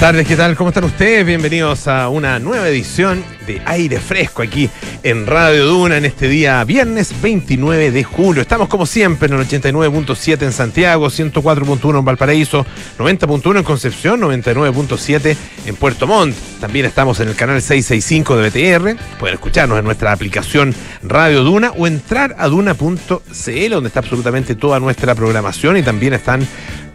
tardes, 0.00 0.26
¿qué 0.26 0.34
tal? 0.34 0.56
¿Cómo 0.56 0.70
están 0.70 0.84
ustedes? 0.84 1.26
Bienvenidos 1.26 1.86
a 1.86 2.08
una 2.08 2.38
nueva 2.38 2.66
edición 2.66 3.22
de 3.46 3.60
Aire 3.66 4.00
Fresco 4.00 4.40
aquí 4.40 4.70
en 5.02 5.26
Radio 5.26 5.66
Duna 5.66 5.98
en 5.98 6.06
este 6.06 6.26
día 6.26 6.64
viernes 6.64 7.12
29 7.20 7.90
de 7.90 8.02
julio. 8.02 8.40
Estamos 8.40 8.68
como 8.68 8.86
siempre 8.86 9.28
en 9.28 9.38
el 9.38 9.46
89.7 9.46 10.42
en 10.42 10.52
Santiago, 10.52 11.08
104.1 11.08 11.98
en 11.98 12.04
Valparaíso, 12.06 12.64
90.1 12.98 13.58
en 13.58 13.62
Concepción, 13.62 14.22
99.7 14.22 15.36
en 15.66 15.76
Puerto 15.76 16.06
Montt. 16.06 16.34
También 16.60 16.86
estamos 16.86 17.20
en 17.20 17.28
el 17.28 17.36
canal 17.36 17.60
665 17.60 18.38
de 18.38 18.48
BTR. 18.48 19.18
Pueden 19.18 19.34
escucharnos 19.34 19.78
en 19.78 19.84
nuestra 19.84 20.12
aplicación 20.12 20.74
Radio 21.02 21.44
Duna 21.44 21.72
o 21.76 21.86
entrar 21.86 22.36
a 22.38 22.48
duna.cl 22.48 23.70
donde 23.70 23.88
está 23.88 24.00
absolutamente 24.00 24.54
toda 24.54 24.80
nuestra 24.80 25.14
programación 25.14 25.76
y 25.76 25.82
también 25.82 26.14
están 26.14 26.46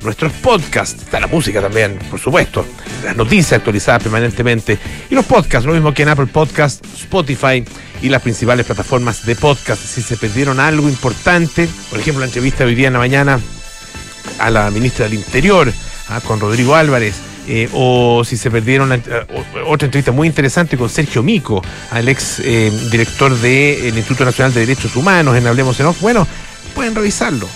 nuestros 0.06 0.32
podcasts, 0.34 1.04
está 1.04 1.20
la 1.20 1.28
música 1.28 1.62
también, 1.62 1.98
por 2.10 2.20
supuesto, 2.20 2.66
las 3.04 3.16
noticias 3.16 3.54
actualizadas 3.54 4.04
permanentemente 4.04 4.78
y 5.10 5.16
los 5.16 5.26
podcasts, 5.26 5.66
lo 5.66 5.74
mismo 5.74 5.94
que 5.94 6.04
en 6.04 6.10
Apple 6.10 6.28
Podcasts, 6.28 6.88
Spotify 7.02 7.64
y 8.02 8.10
las 8.10 8.22
principales 8.22 8.66
plataformas 8.66 9.26
de 9.26 9.36
podcast. 9.36 9.82
Si 9.82 10.02
se 10.02 10.18
perdieron 10.18 10.60
algo 10.60 10.88
importante, 10.88 11.68
por 11.90 12.00
ejemplo, 12.00 12.22
la 12.22 12.28
entrevista 12.28 12.60
de 12.60 12.70
hoy 12.70 12.76
día 12.76 12.88
en 12.88 12.94
la 12.94 13.00
mañana 13.00 13.40
a 14.40 14.50
la 14.50 14.70
ministra 14.72 15.06
del 15.06 15.16
Interior, 15.16 15.72
ah, 16.10 16.22
con 16.22 16.40
Rodrigo 16.40 16.76
Álvarez, 16.76 17.16
eh, 17.48 17.70
o 17.74 18.24
si 18.26 18.38
se 18.38 18.50
perdieron 18.50 18.92
eh, 18.92 19.02
otra 19.68 19.86
entrevista 19.86 20.12
muy 20.12 20.28
interesante 20.28 20.78
con 20.78 20.90
Sergio 20.90 21.22
Mico, 21.22 21.62
al 21.92 22.08
ex 22.10 22.40
eh, 22.40 22.72
director 22.90 23.36
del 23.38 23.96
Instituto 23.96 24.26
Nacional 24.26 24.54
de 24.54 24.62
Derechos 24.62 24.96
Humanos 24.96 25.38
en 25.38 25.46
Hablemos 25.46 25.80
en 25.80 25.86
Off. 25.86 26.02
Bueno, 26.02 26.28
pueden 26.74 26.96
revisarlo 26.96 27.48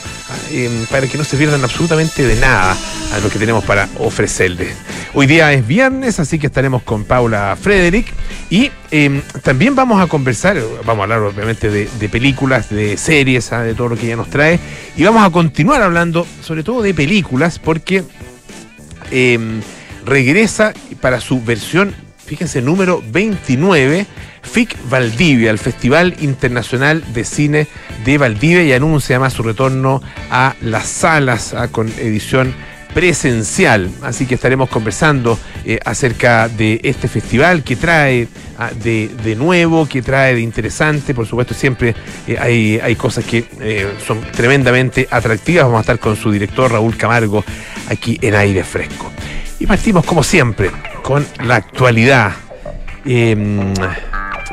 eh, 0.51 0.85
para 0.89 1.07
que 1.07 1.17
no 1.17 1.23
se 1.23 1.37
pierdan 1.37 1.63
absolutamente 1.63 2.25
de 2.25 2.35
nada 2.35 2.75
a 3.13 3.19
lo 3.19 3.29
que 3.29 3.39
tenemos 3.39 3.63
para 3.63 3.89
ofrecerles. 3.97 4.75
Hoy 5.13 5.25
día 5.25 5.51
es 5.53 5.65
viernes, 5.65 6.19
así 6.19 6.37
que 6.37 6.47
estaremos 6.47 6.83
con 6.83 7.03
Paula 7.03 7.57
Frederick 7.59 8.07
y 8.49 8.71
eh, 8.91 9.21
también 9.43 9.75
vamos 9.75 10.01
a 10.01 10.07
conversar, 10.07 10.57
vamos 10.85 11.01
a 11.01 11.03
hablar 11.03 11.19
obviamente 11.21 11.69
de, 11.69 12.09
películas, 12.09 12.69
de 12.69 12.97
series, 12.97 13.51
¿ah? 13.51 13.63
de 13.63 13.73
todo 13.73 13.89
lo 13.89 13.97
que 13.97 14.05
ella 14.05 14.15
nos 14.15 14.29
trae 14.29 14.59
y 14.95 15.03
vamos 15.03 15.23
a 15.23 15.29
continuar 15.31 15.81
hablando 15.81 16.27
sobre 16.41 16.63
todo 16.63 16.81
de 16.81 16.93
películas 16.93 17.59
porque 17.59 18.03
eh, 19.11 19.39
regresa 20.05 20.73
para 21.01 21.21
su 21.21 21.41
versión, 21.41 21.95
fíjense, 22.29 22.61
número 22.61 23.03
29 23.11 24.05
FIC 24.43 24.77
Valdivia, 24.87 25.49
el 25.49 25.57
Festival 25.57 26.15
Internacional 26.21 27.03
de 27.11 27.23
Cine 27.23 27.67
de 28.05 28.19
Valdivia, 28.19 28.63
y 28.63 28.71
anuncia 28.71 29.15
además 29.15 29.33
su 29.33 29.41
retorno 29.41 29.99
a 30.29 30.55
las 30.61 30.87
salas 30.87 31.55
con 31.71 31.87
edición 31.97 32.53
presencial. 32.93 33.89
Así 34.03 34.27
que 34.27 34.35
estaremos 34.35 34.69
conversando 34.69 35.39
eh, 35.65 35.79
acerca 35.83 36.47
de 36.49 36.79
este 36.83 37.07
festival 37.07 37.63
que 37.63 37.75
trae 37.75 38.27
ah, 38.59 38.69
de, 38.75 39.35
nuevo, 39.35 39.87
que 39.87 40.03
trae 40.03 40.35
de 40.35 40.41
interesante. 40.41 41.15
Por 41.15 41.25
supuesto, 41.25 41.55
siempre 41.55 41.95
eh, 42.27 42.37
hay, 42.39 42.79
hay, 42.81 42.95
cosas 42.95 43.25
que 43.25 43.45
eh, 43.59 43.87
son 44.05 44.21
tremendamente 44.21 45.07
atractivas. 45.09 45.65
Vamos 45.65 45.79
a 45.79 45.81
estar 45.81 45.99
con 45.99 46.15
su 46.15 46.31
director 46.31 46.71
Raúl 46.71 46.95
Camargo 46.95 47.43
aquí 47.89 48.19
en 48.21 48.35
Aire 48.35 48.63
Fresco. 48.63 49.11
Y 49.59 49.65
partimos, 49.67 50.05
como 50.05 50.23
siempre, 50.23 50.71
con 51.09 51.25
la 51.43 51.55
actualidad. 51.55 52.33
Em, 53.03 53.73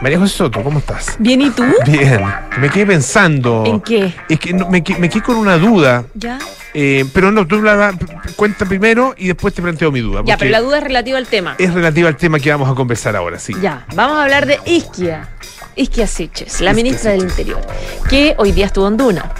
María 0.00 0.18
José 0.18 0.38
Soto, 0.38 0.62
¿cómo 0.62 0.78
estás? 0.78 1.14
Bien, 1.18 1.42
¿y 1.42 1.50
tú? 1.50 1.62
Bien. 1.86 2.22
Me 2.58 2.70
quedé 2.70 2.86
pensando. 2.86 3.62
¿En 3.66 3.82
qué? 3.82 4.14
Es 4.30 4.40
que 4.40 4.54
me, 4.54 4.82
quedé 4.82 5.20
con 5.20 5.36
una 5.36 5.58
duda. 5.58 6.06
¿Ya? 6.14 6.38
Eh, 6.72 7.04
pero 7.12 7.30
no, 7.30 7.46
tú 7.46 7.60
la 7.60 7.92
cuenta 8.36 8.64
primero 8.64 9.14
y 9.18 9.26
después 9.26 9.52
te 9.52 9.60
planteo 9.60 9.92
mi 9.92 10.00
duda. 10.00 10.22
Ya, 10.24 10.38
pero 10.38 10.50
la 10.50 10.62
duda 10.62 10.78
es 10.78 10.84
relativa 10.84 11.18
al 11.18 11.26
tema. 11.26 11.56
Es 11.58 11.74
relativa 11.74 12.08
al 12.08 12.16
tema 12.16 12.38
que 12.38 12.50
vamos 12.50 12.70
a 12.70 12.74
conversar 12.74 13.16
ahora, 13.16 13.38
sí. 13.38 13.52
Ya, 13.60 13.84
vamos 13.94 14.16
a 14.16 14.22
hablar 14.22 14.46
de 14.46 14.58
Isquia. 14.64 15.28
Isquia 15.76 16.06
Siches, 16.06 16.60
la 16.60 16.72
ministra 16.72 17.12
del 17.12 17.22
Interior, 17.22 17.60
que 18.08 18.34
hoy 18.38 18.52
día 18.52 18.66
estuvo 18.66 18.88
en 18.88 18.96
Duna. 18.96 19.30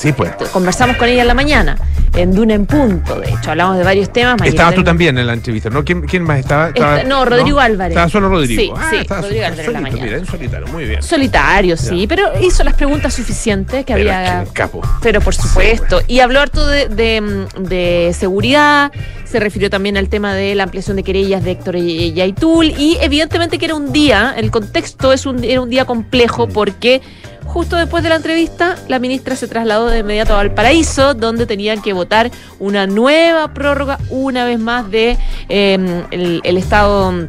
Sí, 0.00 0.12
pues. 0.12 0.32
Conversamos 0.50 0.96
con 0.96 1.08
ella 1.08 1.20
en 1.20 1.28
la 1.28 1.34
mañana, 1.34 1.76
en 2.14 2.34
Duna 2.34 2.54
en 2.54 2.64
Punto, 2.64 3.20
de 3.20 3.28
hecho. 3.28 3.50
Hablamos 3.50 3.76
de 3.76 3.84
varios 3.84 4.10
temas. 4.10 4.40
Estabas 4.42 4.74
tú 4.74 4.82
también 4.82 5.18
en 5.18 5.26
la 5.26 5.34
entrevista, 5.34 5.68
¿no? 5.68 5.84
¿Quién, 5.84 6.22
más 6.22 6.38
estaba? 6.38 6.72
no, 7.06 7.26
Rodrigo 7.26 7.60
Álvarez. 7.60 7.92
Estaba 7.92 8.08
solo 8.08 8.30
Rodrigo. 8.30 8.60
Sí, 8.62 8.72
ah, 8.74 8.90
sí, 8.90 9.06
Rodrigo 9.06 9.44
Álvarez 9.44 9.66
en 9.66 9.72
la 9.74 9.80
mañana. 9.82 10.02
Mira, 10.02 10.16
en 10.16 10.26
solitario, 10.26 10.66
muy 10.68 10.84
bien. 10.86 11.02
Solitario, 11.02 11.76
sí, 11.76 12.06
pero 12.06 12.32
hizo 12.40 12.64
las 12.64 12.74
preguntas 12.74 13.12
suficientes 13.12 13.84
que 13.84 13.92
había. 13.92 14.46
capo. 14.54 14.80
Pero 15.02 15.20
por 15.20 15.34
supuesto. 15.34 16.00
Y 16.06 16.20
habló 16.20 16.40
harto 16.40 16.66
de, 16.66 16.88
de, 16.88 18.14
seguridad, 18.18 18.90
se 19.24 19.38
refirió 19.38 19.68
también 19.68 19.98
al 19.98 20.08
tema 20.08 20.32
de 20.32 20.54
la 20.54 20.62
ampliación 20.62 20.96
de 20.96 21.02
querellas 21.02 21.44
de 21.44 21.50
Héctor 21.50 21.76
Yaitul, 21.76 22.70
y 22.70 22.96
evidentemente 23.02 23.58
que 23.58 23.66
era 23.66 23.74
un 23.74 23.92
día, 23.92 24.34
el 24.36 24.50
contexto 24.50 25.12
es 25.12 25.26
un, 25.26 25.44
era 25.44 25.60
un 25.60 25.68
día 25.68 25.79
complejo 25.84 26.48
porque 26.48 27.02
justo 27.44 27.76
después 27.76 28.02
de 28.02 28.08
la 28.10 28.16
entrevista, 28.16 28.76
la 28.88 28.98
ministra 28.98 29.34
se 29.36 29.48
trasladó 29.48 29.88
de 29.88 29.98
inmediato 29.98 30.36
al 30.36 30.54
paraíso, 30.54 31.14
donde 31.14 31.46
tenían 31.46 31.82
que 31.82 31.92
votar 31.92 32.30
una 32.58 32.86
nueva 32.86 33.52
prórroga, 33.52 33.98
una 34.08 34.44
vez 34.44 34.58
más, 34.58 34.90
de 34.90 35.18
em, 35.48 36.04
el, 36.12 36.56
estado 36.56 37.28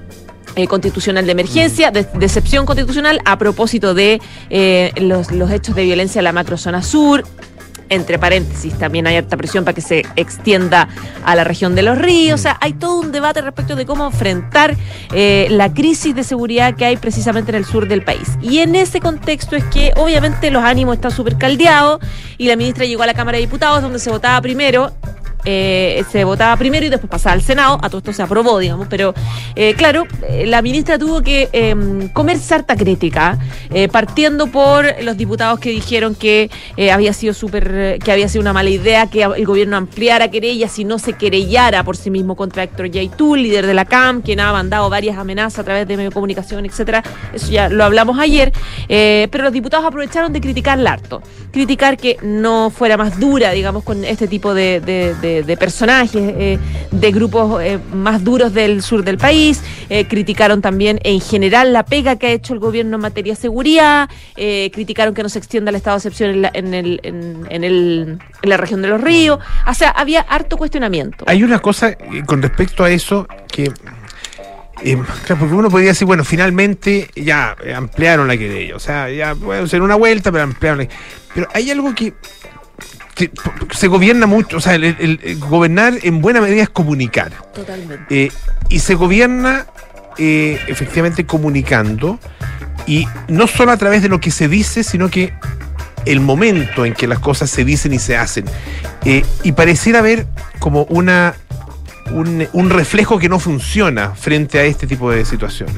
eh, 0.56 0.68
constitucional 0.68 1.26
de 1.26 1.32
emergencia, 1.32 1.90
de, 1.90 2.02
excepción 2.22 2.66
constitucional, 2.66 3.20
a 3.26 3.38
propósito 3.38 3.94
de 3.94 4.22
eh, 4.50 4.92
los, 4.98 5.32
los 5.32 5.50
hechos 5.50 5.76
de 5.76 5.84
violencia 5.84 6.20
en 6.20 6.26
la 6.26 6.34
macrozona 6.34 6.84
sur 6.84 7.24
entre 7.92 8.18
paréntesis, 8.18 8.74
también 8.78 9.06
hay 9.06 9.18
alta 9.18 9.38
presión 9.38 9.66
para 9.66 9.76
que 9.76 9.82
se 9.82 10.06
extienda 10.16 10.88
a 11.24 11.36
la 11.36 11.44
región 11.44 11.76
de 11.76 11.84
los 11.84 11.98
ríos. 11.98 12.40
O 12.40 12.44
sea, 12.44 12.58
hay 12.62 12.74
todo 12.74 13.00
un 13.00 13.12
debate 13.12 13.42
respecto 13.42 13.76
de 13.76 13.86
cómo 13.86 14.06
enfrentar 14.08 14.76
eh, 15.14 15.48
la 15.52 15.72
crisis 15.74 16.16
de 16.16 16.24
seguridad 16.24 16.74
que 16.76 16.86
hay 16.86 16.98
precisamente 16.98 17.52
en 17.52 17.56
el 17.56 17.66
sur 17.66 17.88
del 17.88 18.04
país. 18.04 18.30
Y 18.42 18.60
en 18.60 18.76
ese 18.76 19.02
contexto 19.02 19.56
es 19.56 19.66
que 19.66 19.92
obviamente 19.98 20.50
los 20.52 20.64
ánimos 20.64 20.96
están 20.96 21.12
súper 21.12 21.38
caldeados 21.38 22.00
y 22.38 22.48
la 22.48 22.56
ministra 22.56 22.86
llegó 22.86 23.04
a 23.04 23.08
la 23.08 23.14
Cámara 23.14 23.38
de 23.38 23.42
Diputados 23.42 23.82
donde 23.82 24.00
se 24.00 24.10
votaba 24.10 24.40
primero 24.42 24.92
eh, 25.46 26.04
se 26.12 26.24
votaba 26.24 26.56
primero 26.58 26.86
y 26.86 26.90
después 26.90 27.10
pasaba 27.10 27.34
al 27.34 27.42
Senado, 27.42 27.80
a 27.82 27.90
todo 27.90 28.00
esto 28.00 28.14
se 28.14 28.22
aprobó, 28.22 28.60
digamos, 28.60 28.88
pero 28.90 29.14
eh, 29.56 29.74
claro, 29.76 30.06
eh, 30.28 30.46
la 30.46 30.62
ministra 30.62 30.98
tuvo 30.98 31.22
que 31.22 31.50
em, 31.52 32.10
comer 32.10 32.38
sarta 32.40 32.76
crítica, 32.76 33.38
partiendo 33.92 34.48
por 34.48 34.86
los 35.02 35.16
diputados 35.18 35.60
que 35.60 35.70
dijeron 35.70 36.16
que 36.16 36.50
había 36.92 37.14
sido 37.14 37.34
súper, 37.34 38.00
que 38.04 38.12
había 38.12 38.28
sido 38.28 38.42
una 38.42 38.54
mala 38.54 38.70
idea 38.70 39.08
que 39.08 39.24
el 39.24 39.46
gobierno 39.46 39.78
ampliara 39.78 40.30
querellas 40.30 40.78
y 40.78 40.84
no 40.84 41.00
se 41.00 41.14
querellara 41.14 41.84
por 41.84 41.96
sí 41.96 42.10
mismo 42.10 42.36
contra 42.36 42.64
Héctor 42.64 42.90
Yaitul, 42.90 43.42
líder 43.42 43.66
de 43.66 43.74
la 43.74 43.86
CAM, 43.86 44.22
quien 44.22 44.40
ha 44.40 44.52
mandado 44.52 44.90
varias 44.90 45.18
amenazas 45.18 45.60
a 45.60 45.64
través 45.64 45.88
de 45.88 45.96
medio 45.96 46.10
de 46.10 46.14
comunicación, 46.14 46.66
etcétera. 46.66 47.04
Eso 47.34 47.52
ya 47.52 47.70
lo 47.70 47.84
hablamos 47.84 48.20
ayer, 48.20 48.52
pero 48.88 49.44
los 49.44 49.54
diputados 49.54 49.86
aprovecharon 49.86 50.34
de 50.34 50.42
criticarla 50.42 50.94
harto, 50.94 51.22
criticar 51.52 51.98
que 51.98 52.18
no 52.22 52.70
fuera 52.70 52.98
más 52.98 53.20
dura, 53.20 53.52
digamos, 53.52 53.84
con 53.84 54.04
este 54.04 54.28
tipo 54.28 54.54
de, 54.54 54.82
personajes, 55.60 56.22
eh, 56.38 56.60
de 56.92 57.12
grupos 57.12 57.62
eh, 57.62 57.80
más 57.94 58.24
duros 58.24 58.54
del 58.54 58.82
sur 58.82 59.04
del 59.04 59.18
país. 59.18 59.62
Eh, 59.90 60.06
criticaron 60.06 60.62
también 60.62 61.00
en 61.04 61.20
general 61.20 61.74
la 61.74 61.84
pega 61.84 62.18
que 62.18 62.28
ha 62.28 62.32
hecho 62.32 62.54
el 62.54 62.60
gobierno 62.60 62.96
en 62.96 63.02
materia 63.02 63.34
de 63.34 63.40
seguridad. 63.40 64.10
criticaron 64.36 65.14
que 65.14 65.24
no 65.24 65.30
se 65.30 65.40
extienda 65.40 65.70
el 65.70 65.76
estado 65.76 65.98
de 65.98 66.00
excepción 66.00 66.46
en, 66.54 66.74
el, 66.74 67.00
en, 67.04 67.64
el, 67.64 68.20
en 68.42 68.50
la 68.50 68.58
región 68.58 68.82
de 68.82 68.88
los 68.88 69.02
ríos. 69.02 69.40
O 69.68 69.74
sea, 69.74 69.90
había 69.90 70.22
harto 70.22 70.58
cuestionamiento. 70.58 71.26
Hay 71.28 71.44
una 71.44 71.60
cosa 71.60 71.96
con 72.26 72.42
respecto 72.42 72.84
a 72.84 72.90
eso 72.90 73.28
que 73.48 73.72
porque 75.40 75.54
uno 75.54 75.70
podría 75.70 75.90
decir, 75.90 76.08
bueno, 76.08 76.24
finalmente 76.24 77.10
ya 77.16 77.56
ampliaron 77.76 78.28
la 78.28 78.38
querella, 78.38 78.76
o 78.76 78.80
sea, 78.80 79.10
ya 79.12 79.36
puede 79.36 79.68
ser 79.68 79.82
una 79.82 79.96
vuelta, 79.96 80.32
pero 80.32 80.44
ampliaron 80.44 80.80
la... 80.80 80.88
Pero 81.34 81.48
hay 81.54 81.70
algo 81.72 81.94
que 81.94 82.14
se 83.72 83.88
gobierna 83.88 84.26
mucho, 84.26 84.58
o 84.58 84.60
sea, 84.62 84.76
el, 84.76 85.38
gobernar 85.40 85.94
en 86.04 86.22
buena 86.22 86.42
medida 86.42 86.64
es 86.64 86.70
comunicar. 86.70 87.32
Totalmente. 87.54 88.26
Eh, 88.26 88.32
y 88.70 88.80
se 88.80 88.96
gobierna 88.96 89.66
eh, 90.18 90.60
efectivamente 90.68 91.26
comunicando, 91.26 92.20
y 92.88 93.08
no 93.28 93.48
solo 93.48 93.72
a 93.72 93.78
través 93.78 94.02
de 94.02 94.10
lo 94.10 94.20
que 94.20 94.32
se 94.32 94.48
dice, 94.48 94.84
sino 94.84 95.10
que 95.10 95.34
el 96.06 96.20
momento 96.20 96.86
en 96.86 96.94
que 96.94 97.08
las 97.08 97.20
cosas 97.20 97.50
se 97.50 97.64
dicen 97.64 97.94
y 97.94 98.00
se 98.00 98.18
hacen. 98.18 98.46
Eh, 99.06 99.24
y 99.44 99.52
pareciera 99.52 100.00
haber 100.00 100.26
como 100.60 100.84
una 100.86 101.36
un, 102.12 102.70
reflejo 102.70 103.20
que 103.20 103.30
no 103.30 103.40
funciona 103.40 104.16
frente 104.16 104.60
a 104.60 104.64
este 104.64 104.88
tipo 104.88 105.12
de 105.12 105.26
situaciones. 105.26 105.78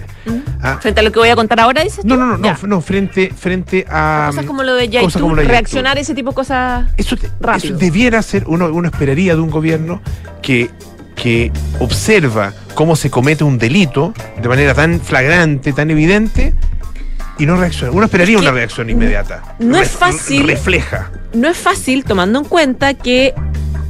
¿Ah? 0.63 0.77
¿Frente 0.81 1.01
a 1.01 1.03
lo 1.03 1.11
que 1.11 1.19
voy 1.19 1.27
a 1.27 1.35
contar 1.35 1.59
ahora, 1.59 1.83
dices? 1.83 2.05
No, 2.05 2.15
no, 2.15 2.37
no, 2.37 2.57
no, 2.63 2.81
frente, 2.81 3.33
frente 3.35 3.85
a. 3.89 4.27
Cosas 4.29 4.45
como 4.45 4.63
lo 4.63 4.75
de 4.75 4.87
Yaitu, 4.87 5.35
reaccionar 5.35 5.97
a 5.97 5.99
ese 5.99 6.15
tipo 6.15 6.29
de 6.29 6.35
cosas. 6.35 6.89
Eso, 6.95 7.17
eso 7.17 7.73
debiera 7.75 8.21
ser, 8.21 8.45
uno, 8.47 8.67
uno 8.67 8.87
esperaría 8.87 9.35
de 9.35 9.41
un 9.41 9.49
gobierno 9.49 10.01
que, 10.41 10.69
que 11.17 11.51
observa 11.79 12.53
cómo 12.75 12.95
se 12.95 13.11
comete 13.11 13.43
un 13.43 13.57
delito 13.57 14.13
de 14.41 14.47
manera 14.47 14.73
tan 14.73 15.01
flagrante, 15.01 15.73
tan 15.73 15.91
evidente, 15.91 16.53
y 17.37 17.45
no 17.45 17.57
reacciona. 17.57 17.91
Uno 17.91 18.05
esperaría 18.05 18.37
una 18.37 18.51
reacción 18.51 18.89
inmediata. 18.89 19.55
No 19.59 19.77
es 19.77 19.91
fácil. 19.91 20.47
Refleja. 20.47 21.11
No 21.33 21.49
es 21.49 21.57
fácil 21.57 22.05
tomando 22.05 22.39
en 22.39 22.45
cuenta 22.45 22.93
que 22.93 23.33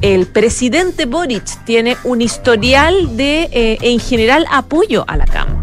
el 0.02 0.26
presidente 0.26 1.06
Boric 1.06 1.64
tiene 1.66 1.98
un 2.04 2.22
historial 2.22 3.16
de, 3.16 3.44
eh, 3.52 3.78
en 3.82 4.00
general, 4.00 4.48
apoyo 4.50 5.06
a 5.08 5.18
la 5.18 5.26
CAM. 5.26 5.63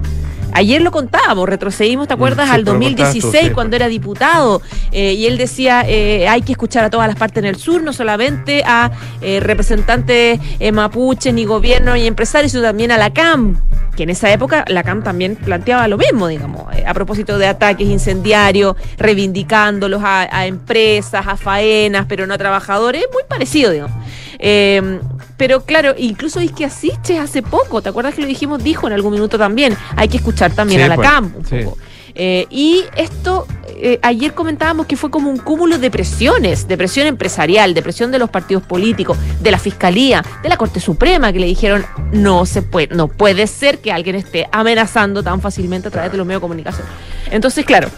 Ayer 0.52 0.82
lo 0.82 0.90
contábamos, 0.90 1.48
retrocedimos, 1.48 2.08
¿te 2.08 2.14
acuerdas? 2.14 2.46
Mm, 2.46 2.50
Sí, 2.50 2.54
al 2.54 2.64
pero 2.64 2.78
lo 2.78 2.80
contabas 2.80 3.14
2016, 3.14 3.42
tú, 3.42 3.48
sí. 3.48 3.54
cuando 3.54 3.76
era 3.76 3.88
diputado, 3.88 4.62
eh, 4.92 5.12
y 5.14 5.26
él 5.26 5.38
decía, 5.38 5.84
eh, 5.86 6.28
hay 6.28 6.42
que 6.42 6.52
escuchar 6.52 6.84
a 6.84 6.90
todas 6.90 7.06
las 7.08 7.16
partes 7.16 7.38
en 7.38 7.46
el 7.46 7.56
sur, 7.56 7.82
no 7.82 7.92
solamente 7.92 8.62
a 8.64 8.90
eh, 9.20 9.40
representantes 9.40 10.40
eh, 10.58 10.72
mapuches, 10.72 11.32
ni 11.32 11.44
gobierno, 11.44 11.94
ni 11.94 12.06
empresarios, 12.06 12.52
sino 12.52 12.62
también 12.64 12.90
a 12.90 12.98
la 12.98 13.10
CAM, 13.10 13.60
que 13.96 14.02
en 14.04 14.10
esa 14.10 14.30
época 14.32 14.64
la 14.68 14.82
CAM 14.82 15.02
también 15.02 15.36
planteaba 15.36 15.86
lo 15.88 15.98
mismo, 15.98 16.28
digamos, 16.28 16.64
a 16.86 16.94
propósito 16.94 17.38
de 17.38 17.46
ataques 17.46 17.86
incendiarios, 17.88 18.76
reivindicándolos 18.98 20.02
a, 20.02 20.28
a 20.36 20.46
empresas, 20.46 21.26
a 21.26 21.36
faenas, 21.36 22.06
pero 22.08 22.26
no 22.26 22.34
a 22.34 22.38
trabajadores, 22.38 23.04
muy 23.12 23.22
parecido, 23.28 23.70
digamos. 23.70 23.96
Eh, 24.42 25.00
pero 25.36 25.64
claro, 25.64 25.94
incluso 25.96 26.40
es 26.40 26.50
que 26.52 26.64
asistes 26.64 27.18
hace 27.18 27.42
poco, 27.42 27.82
¿te 27.82 27.90
acuerdas 27.90 28.14
que 28.14 28.22
lo 28.22 28.26
dijimos? 28.26 28.62
Dijo 28.62 28.86
en 28.86 28.94
algún 28.94 29.12
minuto 29.12 29.38
también, 29.38 29.76
hay 29.96 30.08
que 30.08 30.16
escuchar 30.16 30.52
también 30.52 30.80
Sí, 30.80 30.84
a 30.84 30.88
la 30.88 30.94
pues, 30.96 31.08
CAM 31.08 31.34
un 31.36 31.46
sí. 31.46 31.58
poco. 31.64 31.78
Eh, 32.14 32.46
y 32.50 32.84
esto, 32.96 33.46
eh, 33.68 33.98
ayer 34.02 34.34
comentábamos 34.34 34.86
que 34.86 34.96
fue 34.96 35.10
como 35.10 35.30
un 35.30 35.38
cúmulo 35.38 35.78
de 35.78 35.90
presiones, 35.90 36.66
de 36.66 36.76
presión 36.76 37.06
empresarial, 37.06 37.72
de 37.72 37.82
presión 37.82 38.10
de 38.10 38.18
los 38.18 38.28
partidos 38.28 38.62
políticos, 38.64 39.16
de 39.40 39.50
la 39.50 39.58
Fiscalía, 39.58 40.22
de 40.42 40.48
la 40.48 40.56
Corte 40.56 40.80
Suprema, 40.80 41.32
que 41.32 41.38
le 41.38 41.46
dijeron, 41.46 41.86
no 42.12 42.46
se 42.46 42.62
puede, 42.62 42.88
no 42.94 43.08
puede 43.08 43.46
ser 43.46 43.78
que 43.78 43.92
alguien 43.92 44.16
esté 44.16 44.48
amenazando 44.52 45.22
tan 45.22 45.40
fácilmente 45.40 45.88
a 45.88 45.90
través 45.90 46.12
de 46.12 46.18
los 46.18 46.26
medios 46.26 46.40
de 46.40 46.42
comunicación. 46.42 46.86
Entonces, 47.30 47.64
claro, 47.64 47.88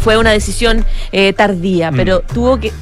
fue 0.00 0.16
una 0.16 0.32
decisión 0.32 0.84
eh, 1.12 1.32
tardía, 1.32 1.90
Mm. 1.90 1.96
pero 1.96 2.20
tuvo 2.20 2.58
que 2.58 2.72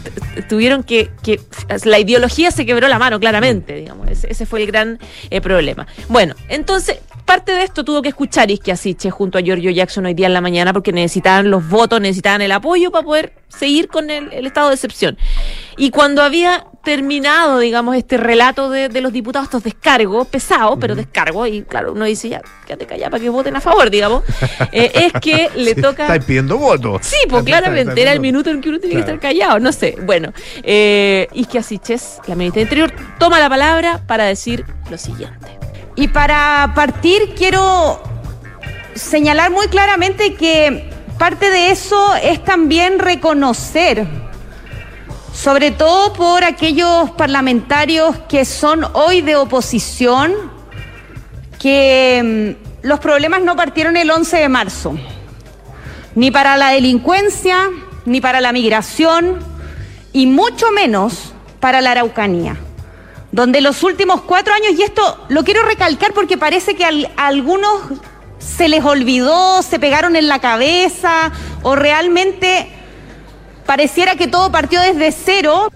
tuvieron 0.48 0.82
que, 0.84 1.10
que 1.22 1.40
la 1.84 1.98
ideología 1.98 2.50
se 2.50 2.64
quebró 2.64 2.86
la 2.88 2.98
mano 2.98 3.18
claramente, 3.18 3.74
digamos, 3.74 4.08
ese, 4.08 4.30
ese 4.30 4.46
fue 4.46 4.60
el 4.62 4.66
gran 4.68 4.98
eh, 5.30 5.40
problema. 5.40 5.86
Bueno, 6.08 6.34
entonces 6.48 6.98
parte 7.28 7.52
de 7.52 7.62
esto 7.62 7.84
tuvo 7.84 8.00
que 8.00 8.08
escuchar 8.08 8.50
Isquia 8.50 8.74
Siche 8.74 9.10
junto 9.10 9.36
a 9.36 9.42
Giorgio 9.42 9.70
Jackson 9.70 10.06
hoy 10.06 10.14
día 10.14 10.28
en 10.28 10.32
la 10.32 10.40
mañana 10.40 10.72
porque 10.72 10.94
necesitaban 10.94 11.50
los 11.50 11.68
votos, 11.68 12.00
necesitaban 12.00 12.40
el 12.40 12.50
apoyo 12.50 12.90
para 12.90 13.04
poder 13.04 13.34
seguir 13.48 13.88
con 13.88 14.08
el, 14.08 14.32
el 14.32 14.46
estado 14.46 14.68
de 14.68 14.76
excepción. 14.76 15.18
Y 15.76 15.90
cuando 15.90 16.22
había 16.22 16.64
terminado, 16.82 17.58
digamos, 17.58 17.96
este 17.96 18.16
relato 18.16 18.70
de, 18.70 18.88
de 18.88 19.02
los 19.02 19.12
diputados, 19.12 19.48
estos 19.48 19.62
descargos, 19.62 20.26
pesados, 20.26 20.78
pero 20.80 20.94
descargos, 20.94 21.50
y 21.50 21.64
claro, 21.64 21.92
uno 21.92 22.06
dice 22.06 22.30
ya, 22.30 22.40
quédate 22.66 22.86
callada 22.86 23.10
para 23.10 23.22
que 23.22 23.28
voten 23.28 23.54
a 23.56 23.60
favor, 23.60 23.90
digamos, 23.90 24.22
eh, 24.72 24.90
es 24.94 25.12
que 25.20 25.50
le 25.54 25.74
Sí, 25.74 25.82
toca... 25.82 26.04
Estáis 26.04 26.24
pidiendo 26.24 26.56
votos. 26.56 27.02
Sí, 27.02 27.18
pues 27.28 27.44
claramente, 27.44 28.00
era 28.00 28.12
el 28.12 28.20
minuto 28.20 28.48
en 28.48 28.62
que 28.62 28.70
uno 28.70 28.80
tenía 28.80 28.96
que 28.96 29.00
estar 29.00 29.20
callado, 29.20 29.60
no 29.60 29.70
sé. 29.70 29.96
Bueno, 30.02 30.32
eh, 30.62 31.28
Isquia 31.34 31.62
Siches, 31.62 32.20
la 32.26 32.34
ministra 32.36 32.60
de 32.60 32.62
Interior, 32.62 32.90
toma 33.18 33.38
la 33.38 33.50
palabra 33.50 34.00
para 34.06 34.24
decir 34.24 34.64
lo 34.90 34.96
siguiente. 34.96 35.67
Y 35.98 36.06
para 36.06 36.70
partir 36.76 37.34
quiero 37.36 38.00
señalar 38.94 39.50
muy 39.50 39.66
claramente 39.66 40.34
que 40.34 40.88
parte 41.18 41.50
de 41.50 41.72
eso 41.72 42.14
es 42.14 42.44
también 42.44 43.00
reconocer, 43.00 44.06
sobre 45.32 45.72
todo 45.72 46.12
por 46.12 46.44
aquellos 46.44 47.10
parlamentarios 47.10 48.16
que 48.28 48.44
son 48.44 48.86
hoy 48.92 49.22
de 49.22 49.34
oposición, 49.34 50.34
que 51.58 52.54
mm, 52.62 52.86
los 52.86 53.00
problemas 53.00 53.42
no 53.42 53.56
partieron 53.56 53.96
el 53.96 54.08
11 54.08 54.36
de 54.36 54.48
marzo, 54.48 54.96
ni 56.14 56.30
para 56.30 56.56
la 56.56 56.68
delincuencia, 56.68 57.70
ni 58.04 58.20
para 58.20 58.40
la 58.40 58.52
migración, 58.52 59.40
y 60.12 60.26
mucho 60.26 60.70
menos 60.70 61.32
para 61.58 61.80
la 61.80 61.90
Araucanía 61.90 62.56
donde 63.32 63.60
los 63.60 63.82
últimos 63.82 64.22
cuatro 64.22 64.54
años, 64.54 64.72
y 64.78 64.82
esto 64.82 65.24
lo 65.28 65.44
quiero 65.44 65.62
recalcar 65.62 66.12
porque 66.14 66.38
parece 66.38 66.74
que 66.74 66.84
al- 66.84 67.10
a 67.16 67.26
algunos 67.26 67.82
se 68.38 68.68
les 68.68 68.84
olvidó, 68.84 69.62
se 69.62 69.78
pegaron 69.78 70.16
en 70.16 70.28
la 70.28 70.38
cabeza, 70.40 71.30
o 71.62 71.76
realmente 71.76 72.68
pareciera 73.66 74.14
que 74.16 74.28
todo 74.28 74.50
partió 74.50 74.80
desde 74.80 75.12
cero. 75.12 75.70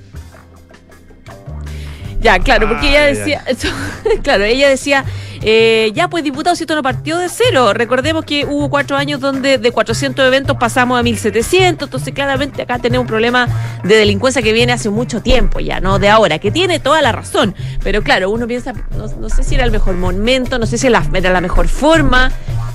Ya, 2.21 2.39
claro, 2.39 2.69
porque 2.69 2.89
ella 2.89 3.05
Ay, 3.05 3.15
decía, 3.17 3.45
claro, 4.23 4.45
ella 4.45 4.69
decía, 4.69 5.05
eh, 5.43 5.91
ya 5.95 6.09
pues 6.09 6.23
diputado, 6.23 6.55
si 6.55 6.63
esto 6.63 6.75
no 6.75 6.83
partió 6.83 7.19
de 7.19 7.29
cero, 7.29 7.73
recordemos 7.75 8.25
que 8.25 8.45
hubo 8.45 8.71
cuatro 8.71 8.97
años 8.97 9.21
donde 9.21 9.59
de 9.59 9.73
400 9.73 10.25
eventos 10.25 10.57
pasamos 10.57 10.99
a 10.99 11.03
1700, 11.03 11.87
entonces 11.87 12.15
claramente 12.15 12.63
acá 12.63 12.79
tenemos 12.79 13.03
un 13.03 13.09
problema 13.09 13.49
de 13.83 13.97
delincuencia 13.97 14.41
que 14.41 14.53
viene 14.53 14.73
hace 14.73 14.89
mucho 14.91 15.21
tiempo 15.21 15.61
ya, 15.61 15.81
no 15.81 15.99
de 15.99 16.09
ahora, 16.09 16.39
que 16.39 16.51
tiene 16.51 16.79
toda 16.79 17.03
la 17.03 17.13
razón, 17.13 17.55
pero 17.83 18.03
claro, 18.03 18.31
uno 18.31 18.47
piensa, 18.47 18.73
no, 18.97 19.29
sé 19.29 19.43
si 19.43 19.57
era 19.57 19.65
el 19.65 19.73
mejor 19.73 19.95
momento, 19.97 20.59
no 20.59 20.67
sé 20.67 20.79
si 20.79 20.87
era 20.87 21.03
la 21.33 21.41
mejor 21.41 21.69
forma, 21.69 22.31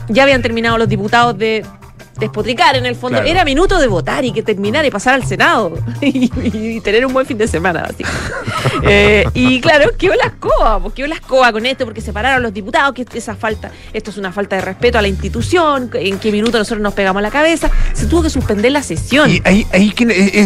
ya 0.10 0.24
habían 0.24 0.42
terminado 0.42 0.78
los 0.78 0.90
diputados 0.90 1.38
de 1.38 1.66
despotricar 2.20 2.76
en 2.76 2.86
el 2.86 2.96
fondo, 2.96 3.18
Claro. 3.18 3.30
era 3.30 3.46
minuto 3.46 3.80
de 3.80 3.88
votar 3.88 4.26
y 4.26 4.32
que 4.32 4.44
terminar 4.44 4.86
y 4.86 4.92
pasar 4.92 5.14
al 5.14 5.26
Senado 5.26 5.78
y, 6.02 6.30
y 6.44 6.82
tener 6.82 7.06
un 7.06 7.14
buen 7.14 7.26
fin 7.26 7.38
de 7.38 7.48
semana. 7.48 7.88
Eh, 8.84 9.26
y 9.34 9.60
claro, 9.62 9.92
quedó 9.98 10.14
la 10.16 10.26
escoba, 10.26 10.80
pues, 10.80 10.94
quedó 10.94 11.08
la 11.08 11.16
escoba 11.16 11.52
con 11.52 11.66
esto 11.66 11.86
porque 11.86 12.02
separaron 12.02 12.44
los 12.44 12.54
diputados, 12.54 12.94
que 12.94 13.06
esa 13.18 13.36
falta, 13.36 13.72
esto 13.94 14.12
es 14.12 14.18
una 14.18 14.32
falta 14.32 14.56
de 14.56 14.62
respeto 14.62 14.98
a 14.98 15.02
la 15.02 15.08
institución, 15.08 15.90
en 15.94 16.20
qué 16.20 16.32
minuto 16.32 16.58
nosotros 16.58 16.82
nos 16.82 16.94
pegamos 16.94 17.22
la 17.22 17.32
cabeza, 17.32 17.70
se 17.94 18.06
tuvo 18.08 18.24
que 18.24 18.30
suspender 18.30 18.72
la 18.72 18.84
sesión. 18.84 19.30
Y, 19.30 19.42
ahí, 19.46 19.66
ahí 19.74 19.94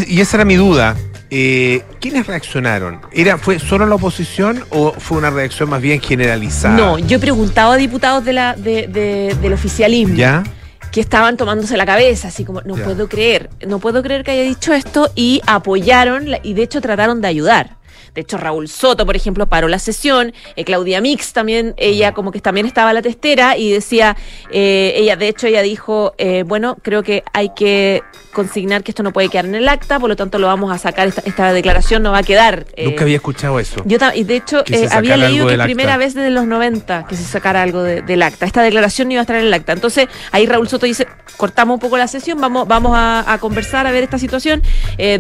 y 0.08 0.22
esa 0.22 0.38
era 0.38 0.46
mi 0.46 0.56
duda. 0.56 0.96
Eh, 1.30 1.84
¿Quiénes 2.02 2.28
reaccionaron? 2.28 3.00
¿Era, 3.14 3.38
¿Fue 3.38 3.58
solo 3.60 3.86
la 3.86 3.96
oposición 3.96 4.64
o 4.70 4.92
fue 4.94 5.18
una 5.18 5.30
reacción 5.30 5.70
más 5.70 5.82
bien 5.82 6.02
generalizada? 6.02 6.76
No, 6.76 7.00
yo 7.00 7.18
he 7.18 7.20
preguntado 7.20 7.72
a 7.72 7.78
diputados 7.78 8.26
de 8.26 8.34
la, 8.34 8.56
de- 8.56 8.88
de- 8.88 9.36
del 9.42 9.54
oficialismo 9.54 10.16
¿Ya? 10.16 10.44
Que 10.92 11.00
estaban 11.02 11.38
tomándose 11.38 11.78
la 11.78 11.86
cabeza, 11.86 12.28
así 12.28 12.44
como, 12.44 12.62
no 12.62 12.76
puedo 12.76 13.08
creer, 13.08 13.50
no 13.66 13.80
puedo 13.80 14.04
creer 14.04 14.24
que 14.24 14.32
haya 14.32 14.44
dicho 14.44 14.74
esto, 14.74 15.10
y 15.16 15.42
apoyaron 15.48 16.28
y 16.44 16.54
de 16.54 16.64
hecho 16.64 16.82
trataron 16.82 17.22
de 17.22 17.28
ayudar. 17.28 17.81
De 18.14 18.22
hecho, 18.22 18.38
Raúl 18.38 18.68
Soto, 18.68 19.06
por 19.06 19.16
ejemplo, 19.16 19.48
paró 19.48 19.68
la 19.68 19.80
sesión. 19.80 20.34
eh, 20.56 20.64
Claudia 20.66 21.00
Mix 21.02 21.32
también, 21.34 21.74
ella 21.78 22.14
como 22.14 22.32
que 22.32 22.42
también 22.42 22.66
estaba 22.66 22.90
a 22.90 22.94
la 22.94 23.02
testera 23.02 23.58
y 23.58 23.72
decía, 23.72 24.18
eh, 24.52 24.94
ella, 24.98 25.16
de 25.16 25.30
hecho, 25.30 25.48
ella 25.48 25.62
dijo, 25.62 26.14
eh, 26.18 26.44
bueno, 26.46 26.78
creo 26.82 27.04
que 27.04 27.24
hay 27.34 27.50
que 27.56 28.02
consignar 28.34 28.84
que 28.84 28.92
esto 28.92 29.04
no 29.04 29.12
puede 29.12 29.30
quedar 29.30 29.46
en 29.46 29.56
el 29.56 29.68
acta, 29.68 30.00
por 30.00 30.10
lo 30.10 30.16
tanto 30.16 30.40
lo 30.40 30.48
vamos 30.48 30.72
a 30.74 30.78
sacar, 30.78 31.08
esta, 31.08 31.22
esta 31.26 31.52
declaración 31.54 32.02
no 32.04 32.12
va 32.12 32.20
a 32.20 32.24
quedar. 32.24 32.66
Nunca 32.78 33.04
había 33.04 33.16
escuchado 33.18 33.60
eso. 33.60 33.82
yo 33.86 33.98
y 34.16 34.24
de 34.24 34.36
hecho 34.38 34.64
había 34.98 35.16
leído 35.30 35.46
que 35.48 35.54
primera 35.66 35.98
vez 35.98 36.14
desde 36.14 36.30
los 36.32 36.46
90 36.48 37.06
que 37.08 37.16
se 37.18 37.24
sacara 37.24 37.62
algo 37.62 37.82
de- 37.84 38.02
del 38.02 38.22
acta. 38.24 38.46
Esta 38.46 38.62
declaración 38.62 39.08
no 39.10 39.14
iba 39.14 39.22
a 39.22 39.24
estar 39.24 39.36
en 39.36 39.46
el 39.46 39.54
acta. 39.54 39.74
Entonces 39.74 40.08
ahí 40.32 40.46
Raúl 40.46 40.68
Soto 40.70 40.86
dice, 40.86 41.08
cortamos 41.38 41.76
un 41.76 41.80
poco 41.82 41.98
la 41.98 42.08
sesión, 42.08 42.40
vamos, 42.40 42.68
vamos 42.68 42.94
a, 42.96 43.32
a 43.32 43.38
conversar, 43.40 43.86
a 43.88 43.92
ver 43.92 44.04
esta 44.04 44.18
situación, 44.18 44.62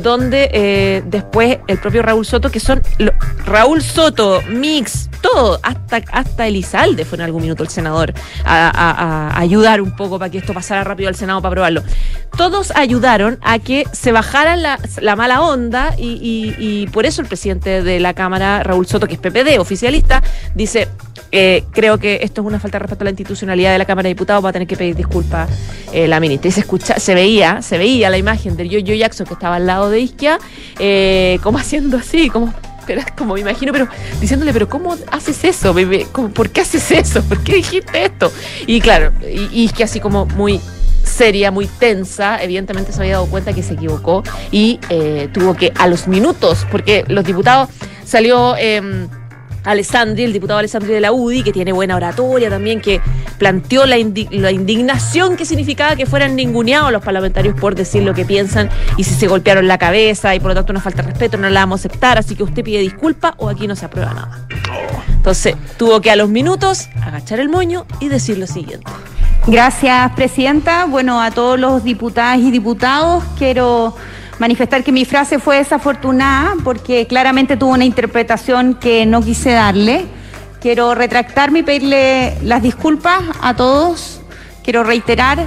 donde 0.01 1.01
después 1.05 1.59
el 1.67 1.77
propio 1.79 2.01
Raúl 2.01 2.25
Soto, 2.25 2.49
que 2.49 2.59
son 2.59 2.80
Raúl 3.45 3.81
Soto, 3.81 4.41
Mix, 4.49 5.09
todo, 5.21 5.59
hasta, 5.63 6.01
hasta 6.11 6.47
Elizalde 6.47 7.05
fue 7.05 7.17
en 7.17 7.23
algún 7.23 7.41
minuto 7.41 7.63
el 7.63 7.69
senador 7.69 8.13
a, 8.45 9.31
ayudar 9.35 9.81
un 9.81 9.95
poco 9.95 10.19
para 10.19 10.31
que 10.31 10.37
esto 10.37 10.53
pasara 10.53 10.83
rápido 10.83 11.09
al 11.09 11.15
Senado 11.15 11.41
para 11.41 11.51
aprobarlo. 11.51 11.83
Todos 12.37 12.71
ayudaron 12.75 13.39
a 13.41 13.59
que 13.59 13.85
se 13.91 14.11
bajara 14.11 14.55
la, 14.55 14.79
la 15.01 15.15
mala 15.15 15.41
onda 15.41 15.93
y 15.97 16.87
por 16.93 17.05
eso 17.05 17.21
el 17.21 17.27
presidente 17.27 17.83
de 17.83 17.99
la 17.99 18.13
Cámara, 18.13 18.63
Raúl 18.63 18.87
Soto, 18.87 19.07
que 19.07 19.15
es 19.15 19.19
PPD, 19.19 19.59
oficialista, 19.59 20.21
dice, 20.55 20.87
eh, 21.31 21.63
creo 21.71 21.97
que 21.97 22.19
esto 22.23 22.41
es 22.41 22.47
una 22.47 22.59
falta 22.59 22.77
de 22.77 22.83
respeto 22.83 23.03
a 23.03 23.05
la 23.05 23.11
institucionalidad 23.11 23.71
de 23.71 23.77
la 23.77 23.85
Cámara 23.85 24.07
de 24.07 24.13
Diputados, 24.13 24.43
va 24.43 24.49
a 24.49 24.53
tener 24.53 24.67
que 24.67 24.75
pedir 24.75 24.95
disculpas 24.95 25.49
eh, 25.93 26.07
la 26.07 26.19
ministra. 26.19 26.49
Y 26.49 26.51
se 26.51 26.59
escucha, 26.61 26.99
se 26.99 27.15
veía, 27.15 27.61
se 27.61 27.77
veía 27.77 28.09
la 28.09 28.17
imagen 28.17 28.57
del 28.57 28.69
Yo-Yo 28.69 28.95
Jackson 28.95 29.25
que 29.25 29.33
estaba 29.33 29.55
al 29.55 29.65
lado 29.65 29.89
de 29.89 30.01
Isquia, 30.01 30.39
eh, 30.79 31.39
como 31.41 31.57
haciendo 31.57 31.97
así, 31.97 32.29
como 32.29 32.53
como 33.17 33.33
me 33.35 33.39
imagino, 33.41 33.71
pero 33.73 33.87
diciéndole, 34.19 34.53
pero 34.53 34.67
¿cómo 34.69 34.95
haces 35.11 35.43
eso, 35.43 35.73
bebé? 35.73 36.07
¿Cómo- 36.11 36.29
¿Por 36.29 36.49
qué 36.49 36.61
haces 36.61 36.91
eso? 36.91 37.21
¿Por 37.23 37.39
qué 37.43 37.55
dijiste 37.55 38.05
esto? 38.05 38.31
Y 38.67 38.81
claro, 38.81 39.11
y, 39.21 39.49
y 39.61 39.65
es 39.65 39.73
que 39.73 39.83
así 39.83 39.99
como 39.99 40.25
muy 40.25 40.59
seria, 41.03 41.49
muy 41.51 41.65
tensa, 41.67 42.41
evidentemente 42.43 42.91
se 42.93 42.99
había 43.01 43.13
dado 43.13 43.25
cuenta 43.25 43.53
que 43.53 43.63
se 43.63 43.73
equivocó 43.73 44.23
y 44.51 44.79
eh, 44.89 45.29
tuvo 45.33 45.55
que 45.55 45.73
a 45.77 45.87
los 45.87 46.07
minutos, 46.07 46.65
porque 46.71 47.03
los 47.07 47.23
diputados 47.25 47.69
salió... 48.05 48.55
em, 48.57 49.07
Alessandri, 49.63 50.23
el 50.23 50.33
diputado 50.33 50.59
Alessandri 50.59 50.93
de 50.93 51.01
la 51.01 51.11
UDI, 51.11 51.43
que 51.43 51.51
tiene 51.51 51.71
buena 51.71 51.95
oratoria 51.95 52.49
también, 52.49 52.81
que 52.81 53.01
planteó 53.37 53.85
la, 53.85 53.97
la 54.31 54.51
indignación 54.51 55.37
que 55.37 55.45
significaba 55.45 55.95
que 55.95 56.05
fueran 56.05 56.35
ninguneados 56.35 56.91
los 56.91 57.03
parlamentarios 57.03 57.59
por 57.59 57.75
decir 57.75 58.03
lo 58.03 58.13
que 58.13 58.25
piensan 58.25 58.69
y 58.97 59.03
si 59.03 59.13
se 59.13 59.27
golpearon 59.27 59.67
la 59.67 59.77
cabeza 59.77 60.35
y 60.35 60.39
por 60.39 60.49
lo 60.49 60.55
tanto 60.55 60.71
una 60.71 60.81
falta 60.81 61.01
de 61.01 61.09
respeto, 61.09 61.37
no 61.37 61.49
la 61.49 61.61
vamos 61.61 61.83
a 61.83 61.87
aceptar, 61.87 62.17
así 62.17 62.35
que 62.35 62.43
usted 62.43 62.63
pide 62.63 62.79
disculpa 62.79 63.35
o 63.37 63.49
aquí 63.49 63.67
no 63.67 63.75
se 63.75 63.85
aprueba 63.85 64.13
nada. 64.13 64.47
Entonces 65.09 65.55
tuvo 65.77 66.01
que 66.01 66.11
a 66.11 66.15
los 66.15 66.29
minutos 66.29 66.89
agachar 67.01 67.39
el 67.39 67.49
moño 67.49 67.85
y 67.99 68.07
decir 68.09 68.37
lo 68.37 68.47
siguiente. 68.47 68.91
Gracias, 69.47 70.11
Presidenta. 70.13 70.85
Bueno, 70.85 71.21
a 71.21 71.31
todos 71.31 71.59
los 71.59 71.83
diputadas 71.83 72.39
y 72.39 72.51
diputados 72.51 73.23
quiero 73.37 73.95
manifestar 74.41 74.83
que 74.83 74.91
mi 74.91 75.05
frase 75.05 75.37
fue 75.37 75.57
desafortunada 75.57 76.55
porque 76.63 77.05
claramente 77.05 77.57
tuvo 77.57 77.73
una 77.73 77.85
interpretación 77.85 78.73
que 78.73 79.05
no 79.05 79.21
quise 79.21 79.51
darle. 79.51 80.05
Quiero 80.59 80.95
retractarme 80.95 81.59
y 81.59 81.63
pedirle 81.63 82.33
las 82.41 82.63
disculpas 82.63 83.21
a 83.39 83.55
todos. 83.55 84.19
Quiero 84.63 84.83
reiterar 84.83 85.45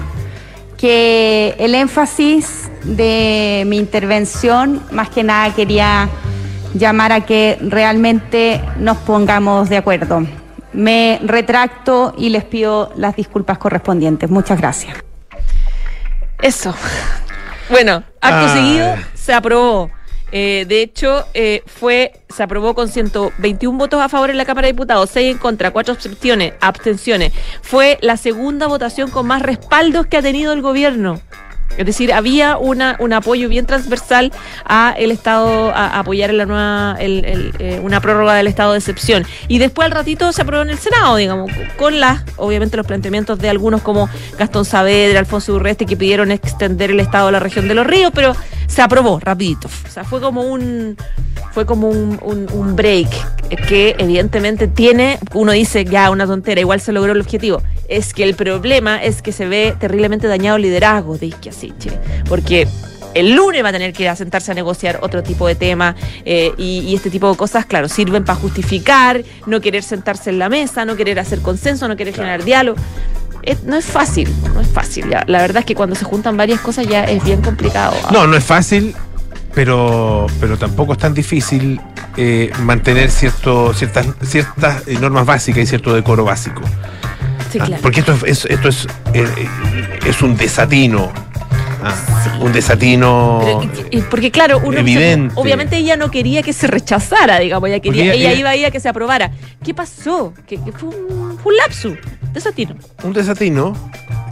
que 0.76 1.56
el 1.58 1.74
énfasis 1.74 2.70
de 2.84 3.64
mi 3.66 3.78
intervención, 3.78 4.80
más 4.92 5.08
que 5.08 5.24
nada 5.24 5.52
quería 5.52 6.08
llamar 6.74 7.10
a 7.10 7.22
que 7.22 7.58
realmente 7.62 8.60
nos 8.78 8.98
pongamos 8.98 9.68
de 9.68 9.78
acuerdo. 9.78 10.24
Me 10.72 11.18
retracto 11.24 12.14
y 12.16 12.28
les 12.28 12.44
pido 12.44 12.92
las 12.96 13.16
disculpas 13.16 13.58
correspondientes. 13.58 14.30
Muchas 14.30 14.60
gracias. 14.60 14.96
Eso. 16.40 16.72
Bueno, 17.70 18.04
acto 18.20 18.46
Ah. 18.46 18.54
seguido 18.54 18.94
se 19.14 19.32
aprobó. 19.32 19.90
Eh, 20.32 20.64
de 20.66 20.82
hecho, 20.82 21.26
eh, 21.34 21.62
fue 21.66 22.12
se 22.28 22.42
aprobó 22.42 22.74
con 22.74 22.88
121 22.88 23.78
votos 23.78 24.02
a 24.02 24.08
favor 24.08 24.30
en 24.30 24.36
la 24.36 24.44
Cámara 24.44 24.66
de 24.66 24.72
Diputados, 24.72 25.10
6 25.10 25.30
en 25.32 25.38
contra, 25.38 25.70
4 25.70 25.94
abstenciones, 25.94 26.54
abstenciones. 26.60 27.32
Fue 27.62 27.98
la 28.00 28.16
segunda 28.16 28.66
votación 28.66 29.10
con 29.10 29.26
más 29.28 29.42
respaldos 29.42 30.06
que 30.06 30.16
ha 30.16 30.22
tenido 30.22 30.52
el 30.52 30.60
gobierno. 30.60 31.20
Es 31.76 31.86
decir, 31.86 32.12
había 32.12 32.56
una, 32.56 32.94
un 33.00 33.12
apoyo 33.12 33.48
bien 33.48 33.66
transversal 33.66 34.30
a 34.64 34.94
el 34.96 35.10
Estado, 35.10 35.72
a, 35.74 35.98
apoyar 35.98 36.32
la 36.32 36.46
nueva, 36.46 36.96
el- 37.00 37.24
el, 37.24 37.52
eh, 37.58 37.80
una 37.82 38.00
prórroga 38.00 38.34
del 38.34 38.46
estado 38.46 38.72
de 38.72 38.78
excepción. 38.78 39.26
Y 39.48 39.58
después 39.58 39.86
al 39.86 39.90
ratito 39.92 40.32
se 40.32 40.42
aprobó 40.42 40.62
en 40.62 40.70
el 40.70 40.78
Senado, 40.78 41.16
digamos, 41.16 41.50
con 41.76 41.98
las, 41.98 42.22
obviamente, 42.36 42.76
los 42.76 42.86
planteamientos 42.86 43.40
de 43.40 43.48
algunos 43.48 43.82
como 43.82 44.08
Gastón 44.38 44.64
Saavedra, 44.64 45.18
Alfonso 45.18 45.52
Urreste, 45.54 45.84
que 45.84 45.96
pidieron 45.96 46.30
extender 46.30 46.92
el 46.92 47.00
estado 47.00 47.26
a 47.28 47.32
la 47.32 47.40
región 47.40 47.66
de 47.66 47.74
los 47.74 47.86
ríos, 47.86 48.12
pero 48.14 48.36
se 48.66 48.82
aprobó 48.82 49.20
rapidito. 49.20 49.68
O 49.86 49.90
sea, 49.90 50.04
fue 50.04 50.20
como 50.20 50.42
un, 50.42 50.96
fue 51.52 51.66
como 51.66 51.88
un, 51.88 52.18
un- 52.22 52.48
un 52.52 52.76
break 52.76 53.08
que 53.68 53.94
evidentemente 53.98 54.66
tiene, 54.68 55.18
uno 55.34 55.52
dice 55.52 55.84
ya 55.84 56.10
una 56.10 56.26
tontera, 56.26 56.60
igual 56.60 56.80
se 56.80 56.92
logró 56.92 57.12
el 57.12 57.20
objetivo. 57.20 57.62
Es 57.88 58.14
que 58.14 58.24
el 58.24 58.34
problema 58.34 59.02
es 59.02 59.22
que 59.22 59.32
se 59.32 59.46
ve 59.46 59.74
terriblemente 59.78 60.26
dañado 60.26 60.56
el 60.56 60.62
liderazgo 60.62 61.18
de 61.18 61.26
Isquia 61.26 61.52
Siche, 61.52 61.90
porque 62.28 62.66
el 63.14 63.36
lunes 63.36 63.62
va 63.62 63.68
a 63.68 63.72
tener 63.72 63.92
que 63.92 64.02
ir 64.02 64.08
a 64.08 64.16
sentarse 64.16 64.50
a 64.50 64.54
negociar 64.54 64.98
otro 65.02 65.22
tipo 65.22 65.46
de 65.46 65.54
tema 65.54 65.94
eh, 66.24 66.50
y, 66.56 66.80
y 66.80 66.96
este 66.96 67.10
tipo 67.10 67.30
de 67.30 67.36
cosas, 67.36 67.64
claro, 67.66 67.88
sirven 67.88 68.24
para 68.24 68.38
justificar, 68.40 69.22
no 69.46 69.60
querer 69.60 69.84
sentarse 69.84 70.30
en 70.30 70.40
la 70.40 70.48
mesa, 70.48 70.84
no 70.84 70.96
querer 70.96 71.20
hacer 71.20 71.40
consenso, 71.40 71.86
no 71.86 71.94
querer 71.96 72.12
generar 72.14 72.42
diálogo. 72.42 72.76
Es- 73.46 73.62
no 73.64 73.76
es 73.76 73.84
fácil, 73.84 74.28
no 74.54 74.60
es 74.60 74.68
fácil. 74.68 75.08
ya. 75.10 75.24
La 75.26 75.40
verdad 75.40 75.58
es 75.60 75.64
que 75.66 75.74
cuando 75.74 75.94
se 75.94 76.04
juntan 76.04 76.36
varias 76.36 76.60
cosas 76.60 76.86
ya 76.86 77.04
es 77.04 77.22
bien 77.24 77.40
complicado. 77.42 77.94
No, 78.12 78.26
no 78.26 78.36
es 78.36 78.44
fácil, 78.44 78.94
pero, 79.54 80.26
pero 80.40 80.56
tampoco 80.56 80.92
es 80.94 80.98
tan 80.98 81.14
difícil 81.14 81.80
eh, 82.16 82.50
mantener 82.60 83.10
cierto, 83.10 83.74
ciertas, 83.74 84.06
ciertas 84.22 84.86
eh, 84.86 84.96
normas 85.00 85.26
básicas 85.26 85.62
y 85.64 85.66
cierto 85.66 85.94
decoro 85.94 86.24
básico. 86.24 86.62
Sí, 87.52 87.58
Ah, 87.60 87.66
claro. 87.66 87.82
Porque 87.82 88.00
esto 88.00 88.12
es, 88.12 88.22
es- 88.24 88.44
esto 88.50 88.68
es, 88.68 88.86
eh, 89.14 89.26
es 90.06 90.22
un 90.22 90.36
desatino. 90.36 91.10
ah, 91.84 91.94
Un 92.40 92.52
desatino. 92.52 93.40
Pero, 93.90 94.04
porque 94.10 94.30
claro, 94.30 94.60
uno 94.64 94.78
Evidente. 94.78 95.32
obviamente 95.36 95.76
ella 95.76 95.96
no 95.96 96.10
quería 96.10 96.42
que 96.42 96.52
se 96.52 96.66
rechazara, 96.66 97.38
digamos, 97.38 97.68
ella 97.68 97.80
quería, 97.80 98.04
Porque 98.06 98.18
ella- 98.18 98.32
iba 98.34 98.50
a 98.50 98.56
ir 98.56 98.66
a 98.66 98.70
que 98.70 98.80
se 98.80 98.88
aprobara. 98.88 99.30
¿Qué 99.62 99.72
pasó? 99.74 100.32
Que, 100.46 100.58
fue, 100.58 100.88
un, 100.88 101.23
un 101.44 101.56
lapsus, 101.56 101.98
desatino. 102.32 102.76
un 103.02 103.12
desatino 103.12 103.74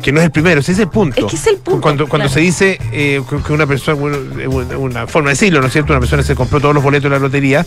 que 0.03 0.13
no 0.13 0.19
es 0.21 0.27
el 0.27 0.33
primero, 0.33 0.61
ese 0.61 0.73
es 0.73 0.79
el 0.81 0.89
punto. 0.89 1.21
Es 1.21 1.31
que 1.31 1.37
es 1.37 1.47
el 1.47 1.57
punto, 1.59 1.81
Cuando, 1.81 2.09
cuando 2.09 2.27
claro. 2.29 2.35
se 2.35 2.41
dice 2.41 2.79
eh, 2.93 3.23
que 3.47 3.53
una 3.53 3.67
persona, 3.67 4.17
eh, 4.41 4.49
una, 4.49 5.07
forma 5.07 5.29
de 5.31 5.35
decirlo, 5.35 5.61
¿no 5.61 5.69
es 5.69 5.73
cierto? 5.73 5.93
Una 5.93 6.01
persona 6.01 6.23
se 6.23 6.35
compró 6.35 6.61
todos 6.61 6.75
los 6.75 6.83
boletos 6.83 7.05
de 7.05 7.17
la 7.17 7.21
lotería. 7.21 7.65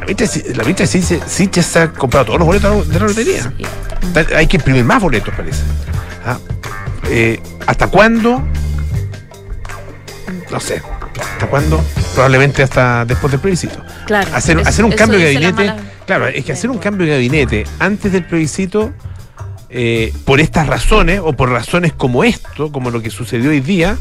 La 0.00 0.06
ministra, 0.06 0.42
la 0.56 0.62
ministra 0.64 0.86
Siche, 0.86 1.20
Siche 1.26 1.62
se 1.62 1.78
ha 1.78 1.92
comprado 1.92 2.26
todos 2.26 2.38
los 2.40 2.46
boletos 2.46 2.88
de 2.88 2.98
la 2.98 3.06
lotería. 3.06 3.52
Sí. 3.56 3.64
Hay 4.34 4.46
que 4.48 4.56
imprimir 4.56 4.84
más 4.84 5.00
boletos, 5.00 5.32
parece. 5.34 5.62
Ah, 6.26 6.38
eh, 7.08 7.40
¿Hasta 7.66 7.86
cuándo? 7.86 8.42
No 10.50 10.58
sé. 10.58 10.82
¿Hasta 11.32 11.46
cuándo? 11.46 11.82
Probablemente 12.14 12.64
hasta 12.64 13.04
después 13.04 13.30
del 13.30 13.40
plebiscito. 13.40 13.84
Claro. 14.06 14.28
Hacer, 14.34 14.58
Eso- 14.58 14.68
hacer 14.68 14.84
un 14.84 14.92
cambio 14.92 15.18
de 15.20 15.34
gabinete. 15.34 15.74
Claro, 16.10 16.26
es 16.26 16.44
que 16.44 16.50
hacer 16.50 16.70
un 16.70 16.78
cambio 16.78 17.06
de 17.06 17.12
gabinete 17.12 17.64
antes 17.78 18.10
del 18.10 18.24
plebiscito, 18.24 18.92
eh, 19.68 20.12
por 20.24 20.40
estas 20.40 20.66
razones, 20.66 21.20
o 21.22 21.34
por 21.34 21.50
razones 21.50 21.92
como 21.92 22.24
esto, 22.24 22.72
como 22.72 22.90
lo 22.90 23.00
que 23.00 23.10
sucedió 23.10 23.50
hoy 23.50 23.60
día, 23.60 23.96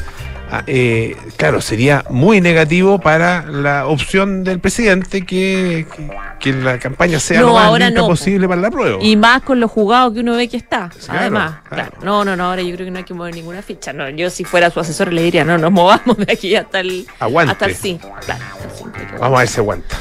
ah, 0.51 0.63
eh, 0.65 1.15
claro, 1.37 1.61
sería 1.61 2.03
muy 2.09 2.41
negativo 2.41 2.97
para 2.99 3.45
la 3.45 3.85
opción 3.85 4.43
del 4.43 4.59
presidente 4.59 5.23
que, 5.23 5.85
que, 5.95 6.09
que 6.39 6.53
la 6.53 6.79
campaña 6.79 7.19
sea 7.19 7.41
No, 7.41 7.49
lo 7.49 7.53
más 7.53 7.65
ahora 7.65 7.91
no, 7.91 8.07
posible 8.07 8.47
para 8.47 8.59
la 8.59 8.71
prueba. 8.71 8.97
Y 9.03 9.15
más 9.15 9.43
con 9.43 9.59
lo 9.59 9.67
jugado 9.67 10.11
que 10.11 10.21
uno 10.21 10.35
ve 10.35 10.47
que 10.47 10.57
está. 10.57 10.89
Claro, 10.89 11.19
además, 11.19 11.57
claro. 11.69 11.91
claro. 11.91 11.97
No, 12.03 12.25
no, 12.25 12.35
no, 12.35 12.45
ahora 12.45 12.63
yo 12.63 12.73
creo 12.73 12.87
que 12.87 12.91
no 12.91 12.97
hay 12.97 13.05
que 13.05 13.13
mover 13.13 13.35
ninguna 13.35 13.61
ficha. 13.61 13.93
No, 13.93 14.09
yo 14.09 14.31
si 14.31 14.45
fuera 14.45 14.71
su 14.71 14.79
asesor 14.79 15.13
le 15.13 15.21
diría, 15.21 15.45
no, 15.45 15.59
nos 15.59 15.71
movamos 15.79 16.17
de 16.17 16.33
aquí 16.33 16.55
hasta 16.55 16.79
el. 16.79 17.05
Aguante. 17.19 17.51
Hasta 17.51 17.67
el 17.67 17.75
sí. 17.75 17.99
Claro, 18.01 18.15
hasta 18.15 18.33
el 18.33 18.71
sí. 18.71 18.83
hay 18.83 18.91
que 18.91 18.97
mover. 19.05 19.19
Vamos 19.19 19.37
a 19.37 19.39
ver 19.41 19.47
si 19.47 19.59
aguanta. 19.59 19.95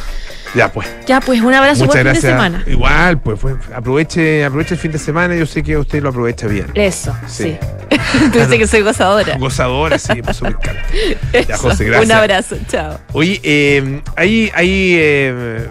Ya 0.55 0.73
pues. 0.73 0.89
Ya, 1.07 1.21
pues 1.21 1.41
un 1.41 1.53
abrazo 1.53 1.85
Muchas 1.85 1.87
buen 1.87 1.99
fin 1.99 2.05
gracias. 2.05 2.23
de 2.23 2.31
semana. 2.31 2.65
Igual, 2.67 3.21
pues 3.21 3.39
aproveche, 3.75 4.45
aproveche 4.45 4.75
el 4.75 4.81
fin 4.81 4.93
de 4.93 4.99
semana. 4.99 5.35
Yo 5.37 5.47
sé 5.47 5.63
que 5.63 5.77
usted 5.77 6.03
lo 6.03 6.09
aprovecha 6.09 6.47
bien. 6.47 6.67
Eso, 6.75 7.15
Sí. 7.27 7.57
sí. 7.91 7.97
Tú 8.33 8.39
dices 8.39 8.59
que 8.59 8.67
soy 8.67 8.83
gozadora. 8.83 9.37
Gozadora, 9.39 9.99
sí, 9.99 10.23
pues 10.23 10.41
me 10.43 10.49
encanta. 10.49 10.83
Ya. 11.49 11.57
José, 11.57 11.85
gracias. 11.85 12.07
Un 12.07 12.13
abrazo, 12.13 12.57
chao. 12.69 12.99
Oye, 13.13 13.41
eh, 13.43 14.01
hay, 14.17 14.51
hay 14.55 14.95
eh, 14.99 15.69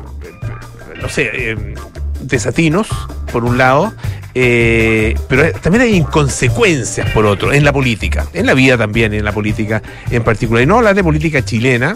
no 1.01 1.09
sé, 1.09 1.29
eh, 1.33 1.75
desatinos, 2.21 2.87
por 3.31 3.43
un 3.43 3.57
lado, 3.57 3.93
eh, 4.35 5.15
pero 5.27 5.51
también 5.53 5.83
hay 5.83 5.95
inconsecuencias, 5.95 7.09
por 7.11 7.25
otro, 7.25 7.51
en 7.53 7.63
la 7.63 7.73
política, 7.73 8.25
en 8.33 8.45
la 8.45 8.53
vida 8.53 8.77
también, 8.77 9.13
en 9.13 9.23
la 9.25 9.31
política 9.31 9.81
en 10.11 10.23
particular. 10.23 10.63
Y 10.63 10.65
no 10.67 10.77
hablar 10.77 10.95
de 10.95 11.03
política 11.03 11.43
chilena, 11.43 11.95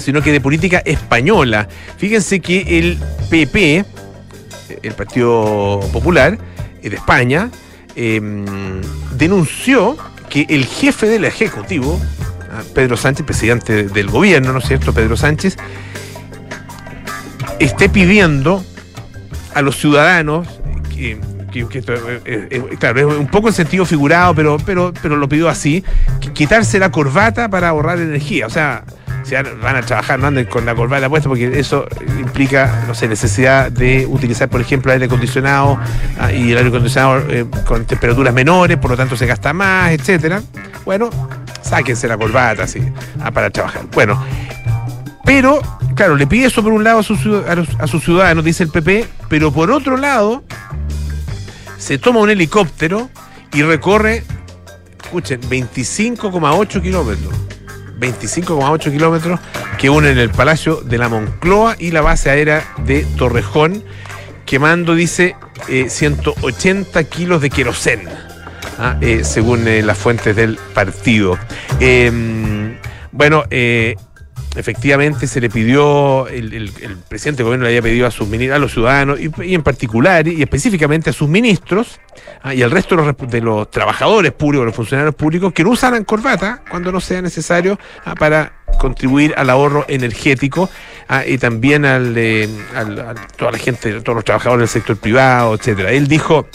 sino 0.00 0.22
que 0.22 0.32
de 0.32 0.40
política 0.40 0.82
española. 0.84 1.68
Fíjense 1.96 2.40
que 2.40 2.78
el 2.78 2.98
PP, 3.28 3.84
el 4.82 4.92
Partido 4.94 5.80
Popular 5.92 6.38
eh, 6.82 6.90
de 6.90 6.96
España, 6.96 7.50
eh, 7.96 8.20
denunció 9.16 9.96
que 10.28 10.46
el 10.48 10.64
jefe 10.64 11.06
del 11.08 11.24
Ejecutivo, 11.24 12.00
ah, 12.50 12.62
Pedro 12.74 12.96
Sánchez, 12.96 13.26
presidente 13.26 13.84
del 13.84 14.08
gobierno, 14.08 14.52
¿no 14.52 14.60
es 14.60 14.66
cierto? 14.66 14.92
Pedro 14.92 15.16
Sánchez, 15.16 15.56
esté 17.58 17.88
pidiendo 17.88 18.64
a 19.54 19.62
los 19.62 19.76
ciudadanos 19.76 20.46
que, 20.96 21.18
eh, 21.52 22.48
eh, 22.50 22.76
claro, 22.78 23.12
es 23.12 23.18
un 23.18 23.26
poco 23.26 23.48
en 23.48 23.54
sentido 23.54 23.84
figurado, 23.84 24.34
pero, 24.34 24.56
pero, 24.64 24.92
pero 25.02 25.16
lo 25.16 25.28
pidió 25.28 25.48
así, 25.48 25.84
quitarse 26.32 26.78
la 26.78 26.90
corbata 26.90 27.48
para 27.48 27.68
ahorrar 27.68 27.98
energía. 27.98 28.46
O 28.46 28.50
sea, 28.50 28.84
si 29.24 29.34
van 29.34 29.76
a 29.76 29.82
trabajar, 29.82 30.18
no 30.18 30.26
anden 30.28 30.46
con 30.46 30.64
la 30.66 30.74
corbata 30.74 31.08
puesta, 31.08 31.28
porque 31.28 31.58
eso 31.58 31.86
implica, 32.18 32.84
no 32.86 32.94
sé, 32.94 33.06
necesidad 33.08 33.70
de 33.70 34.06
utilizar, 34.06 34.48
por 34.48 34.60
ejemplo, 34.60 34.92
aire 34.92 35.04
acondicionado 35.06 35.78
ah, 36.18 36.32
y 36.32 36.52
el 36.52 36.56
aire 36.58 36.68
acondicionado 36.68 37.18
eh, 37.28 37.46
con 37.66 37.84
temperaturas 37.84 38.32
menores, 38.34 38.76
por 38.78 38.90
lo 38.90 38.96
tanto 38.96 39.16
se 39.16 39.26
gasta 39.26 39.52
más, 39.52 39.92
etcétera. 39.92 40.42
Bueno, 40.84 41.10
sáquense 41.62 42.08
la 42.08 42.16
corbata 42.16 42.64
así, 42.64 42.80
ah, 43.22 43.30
para 43.30 43.50
trabajar. 43.50 43.82
Bueno, 43.92 44.22
pero, 45.24 45.60
claro, 45.94 46.16
le 46.16 46.26
pide 46.26 46.46
eso 46.46 46.62
por 46.62 46.72
un 46.72 46.82
lado 46.82 47.00
a 47.00 47.54
los- 47.54 47.68
a 47.80 47.86
sus 47.86 48.02
ciudadanos, 48.02 48.44
dice 48.44 48.64
el 48.64 48.70
PP, 48.70 49.06
pero 49.28 49.52
por 49.52 49.70
otro 49.70 49.96
lado, 49.96 50.42
se 51.78 51.98
toma 51.98 52.20
un 52.20 52.30
helicóptero 52.30 53.08
y 53.52 53.62
recorre, 53.62 54.24
escuchen, 55.02 55.40
25,8 55.48 56.80
kilómetros. 56.82 57.32
25,8 58.00 58.90
kilómetros 58.90 59.38
que 59.78 59.90
unen 59.90 60.18
el 60.18 60.30
Palacio 60.30 60.76
de 60.76 60.98
la 60.98 61.08
Moncloa 61.08 61.76
y 61.78 61.90
la 61.90 62.00
base 62.00 62.30
aérea 62.30 62.64
de 62.84 63.04
Torrejón, 63.16 63.84
quemando, 64.46 64.94
dice, 64.94 65.36
eh, 65.68 65.88
180 65.88 67.04
kilos 67.04 67.42
de 67.42 67.50
querosén, 67.50 68.08
ah, 68.78 68.96
eh, 69.00 69.22
según 69.22 69.68
eh, 69.68 69.82
las 69.82 69.98
fuentes 69.98 70.34
del 70.34 70.58
partido. 70.74 71.38
Em, 71.78 72.76
bueno, 73.12 73.44
eh, 73.50 73.96
efectivamente 74.56 75.26
se 75.26 75.40
le 75.40 75.48
pidió, 75.48 76.26
el, 76.28 76.52
el- 76.52 76.72
el 76.82 76.96
presidente 77.08 77.38
del 77.38 77.44
gobierno 77.46 77.64
le 77.64 77.68
había 77.70 77.82
pedido 77.82 78.06
a 78.06 78.10
sus 78.10 78.28
a 78.32 78.58
los 78.58 78.72
ciudadanos 78.72 79.18
y, 79.20 79.54
en 79.54 79.62
particular 79.62 80.26
y 80.26 80.42
específicamente 80.42 81.10
a 81.10 81.12
sus 81.12 81.28
ministros 81.28 82.00
ah, 82.42 82.54
y 82.54 82.62
al 82.62 82.70
resto 82.70 82.96
de 82.96 83.02
los, 83.04 83.30
de 83.30 83.40
los 83.40 83.70
trabajadores 83.70 84.32
públicos, 84.32 84.66
los 84.66 84.74
funcionarios 84.74 85.14
públicos, 85.14 85.52
que 85.52 85.62
no 85.62 85.70
usaran 85.70 86.04
corbata 86.04 86.62
cuando 86.68 86.90
no 86.92 87.00
sea 87.00 87.22
necesario 87.22 87.78
ah, 88.04 88.14
para 88.14 88.52
contribuir 88.78 89.34
al 89.36 89.50
ahorro 89.50 89.84
energético 89.88 90.68
ah, 91.08 91.24
y 91.26 91.38
también 91.38 91.84
al, 91.84 92.14
eh, 92.16 92.48
a 92.74 93.14
toda 93.36 93.52
la 93.52 93.58
gente, 93.58 94.00
todos 94.00 94.16
los 94.16 94.24
trabajadores 94.24 94.60
del 94.72 94.82
sector 94.82 94.96
privado, 94.96 95.54
etcétera. 95.54 95.92
Él 95.92 96.08
dijo 96.08 96.48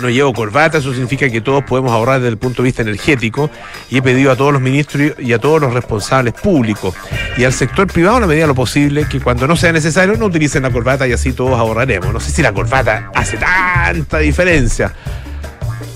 no 0.00 0.08
llevo 0.08 0.32
corbata, 0.32 0.78
eso 0.78 0.92
significa 0.92 1.28
que 1.28 1.40
todos 1.40 1.64
podemos 1.64 1.92
ahorrar 1.92 2.20
desde 2.20 2.30
el 2.30 2.38
punto 2.38 2.62
de 2.62 2.66
vista 2.66 2.82
energético 2.82 3.50
y 3.90 3.98
he 3.98 4.02
pedido 4.02 4.30
a 4.32 4.36
todos 4.36 4.52
los 4.52 4.62
ministros 4.62 5.12
y 5.18 5.32
a 5.32 5.38
todos 5.38 5.60
los 5.60 5.72
responsables 5.72 6.34
públicos 6.34 6.94
y 7.36 7.44
al 7.44 7.52
sector 7.52 7.86
privado 7.86 8.16
a 8.16 8.20
la 8.20 8.26
medida 8.26 8.44
de 8.44 8.48
lo 8.48 8.54
posible 8.54 9.06
que 9.08 9.20
cuando 9.20 9.46
no 9.46 9.56
sea 9.56 9.72
necesario 9.72 10.16
no 10.16 10.26
utilicen 10.26 10.62
la 10.62 10.70
corbata 10.70 11.06
y 11.06 11.12
así 11.12 11.32
todos 11.32 11.58
ahorraremos. 11.58 12.12
No 12.12 12.20
sé 12.20 12.30
si 12.30 12.42
la 12.42 12.52
corbata 12.52 13.10
hace 13.14 13.36
tanta 13.36 14.18
diferencia. 14.18 14.92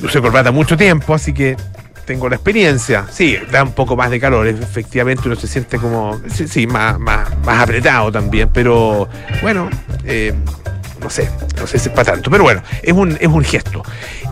Usé 0.03 0.21
corbata 0.21 0.51
mucho 0.51 0.77
tiempo, 0.77 1.15
así 1.15 1.33
que 1.33 1.57
tengo 2.05 2.29
la 2.29 2.37
experiencia. 2.37 3.07
Sí, 3.11 3.37
da 3.51 3.63
un 3.63 3.73
poco 3.73 3.97
más 3.97 4.11
de 4.11 4.21
calor, 4.21 4.47
efectivamente 4.47 5.23
uno 5.27 5.37
se 5.37 5.47
siente 5.47 5.79
como, 5.79 6.21
sí, 6.33 6.47
sí 6.47 6.67
más, 6.67 6.99
más, 6.99 7.37
más 7.45 7.61
apretado 7.61 8.13
también, 8.13 8.51
pero 8.53 9.09
bueno, 9.43 9.71
eh, 10.05 10.35
no 11.05 11.11
sé, 11.11 11.31
no 11.61 11.67
sé 11.67 11.79
si 11.79 11.89
es 11.89 11.95
para 11.95 12.13
tanto, 12.13 12.31
pero 12.31 12.43
bueno, 12.43 12.63
es 12.83 12.93
un, 12.93 13.17
es 13.21 13.29
un 13.29 13.45
gesto. 13.45 13.83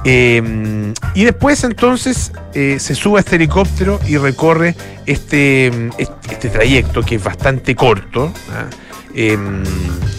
Eh, 0.05 0.93
y 1.15 1.25
después 1.25 1.63
entonces 1.63 2.33
eh, 2.55 2.79
se 2.81 2.95
sube 2.95 3.19
a 3.19 3.21
este 3.21 3.37
helicóptero 3.37 4.01
y 4.09 4.17
recorre 4.17 4.75
este, 5.07 5.67
este, 5.99 6.33
este 6.33 6.49
trayecto 6.49 7.03
que 7.03 7.17
es 7.17 7.23
bastante 7.23 7.77
corto. 7.77 8.33
¿ah? 8.51 8.67
Eh, 9.15 9.37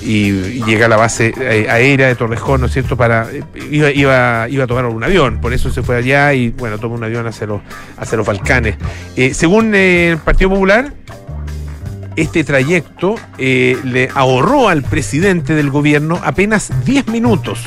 y, 0.03 0.63
llega 0.65 0.85
a 0.85 0.89
la 0.89 0.97
base 0.97 1.33
eh, 1.39 1.67
aérea 1.69 2.07
de 2.07 2.15
Torrejón, 2.15 2.61
¿no 2.61 2.67
es 2.67 2.73
cierto? 2.73 2.95
Para, 2.95 3.27
eh, 3.31 3.43
iba, 3.71 3.89
iba, 3.89 4.47
iba 4.49 4.63
a 4.63 4.67
tomar 4.67 4.85
un 4.85 5.03
avión, 5.03 5.39
por 5.41 5.53
eso 5.53 5.71
se 5.71 5.81
fue 5.81 5.97
allá 5.97 6.33
y 6.33 6.49
bueno, 6.49 6.77
toma 6.77 6.95
un 6.95 7.03
avión 7.03 7.25
hacia 7.25 7.47
los, 7.47 7.61
hacia 7.97 8.17
los 8.17 8.27
Balcanes. 8.27 8.75
Según 9.33 9.73
el 9.73 10.17
Partido 10.17 10.51
Popular, 10.51 10.93
este 12.15 12.43
trayecto 12.43 13.15
eh, 13.37 13.77
le 13.83 14.09
ahorró 14.13 14.69
al 14.69 14.83
presidente 14.83 15.55
del 15.55 15.69
gobierno 15.69 16.19
apenas 16.23 16.71
10 16.85 17.07
minutos. 17.07 17.59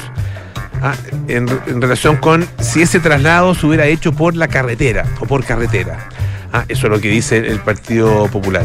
ah, 0.83 0.95
en, 1.29 1.49
relación 1.81 2.17
con 2.17 2.47
si 2.61 2.83
ese 2.83 3.01
traslado 3.01 3.55
se 3.55 3.67
hubiera 3.67 3.87
hecho 3.87 4.13
por 4.13 4.37
la 4.37 4.49
carretera 4.49 5.07
o 5.21 5.27
por 5.27 5.45
carretera. 5.45 6.09
Ah, 6.53 6.65
eso 6.69 6.87
es 6.87 6.93
lo 6.93 7.01
que 7.01 7.09
dice 7.09 7.39
el 7.39 7.61
Partido 7.61 8.27
Popular. 8.29 8.65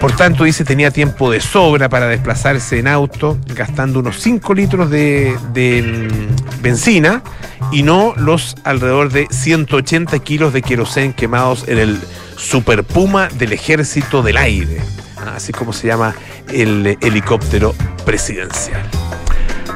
Por 0.00 0.12
tanto, 0.16 0.44
dice, 0.44 0.64
tenía 0.64 0.90
tiempo 0.90 1.30
de 1.30 1.40
sobra 1.40 1.90
para 1.90 2.06
desplazarse 2.06 2.78
en 2.78 2.88
auto, 2.88 3.38
gastando 3.54 4.00
unos 4.00 4.18
5 4.20 4.54
litros 4.54 4.90
de, 4.90 5.36
de, 5.52 5.82
mm, 5.82 6.62
benzina 6.62 7.22
y 7.70 7.82
no 7.82 8.14
los 8.16 8.56
alrededor 8.64 9.12
de 9.12 9.26
180 9.30 10.18
kilos 10.20 10.54
de 10.54 10.62
querosén 10.62 11.12
quemados 11.12 11.68
en 11.68 11.78
el 11.78 11.98
Super 12.40 12.84
Puma 12.84 13.28
del 13.28 13.52
Ejército 13.52 14.22
del 14.22 14.36
Aire, 14.38 14.78
ah, 15.18 15.34
así 15.36 15.52
como 15.52 15.72
se 15.72 15.86
llama 15.86 16.14
el 16.52 16.98
helicóptero 17.00 17.74
presidencial. 18.04 18.82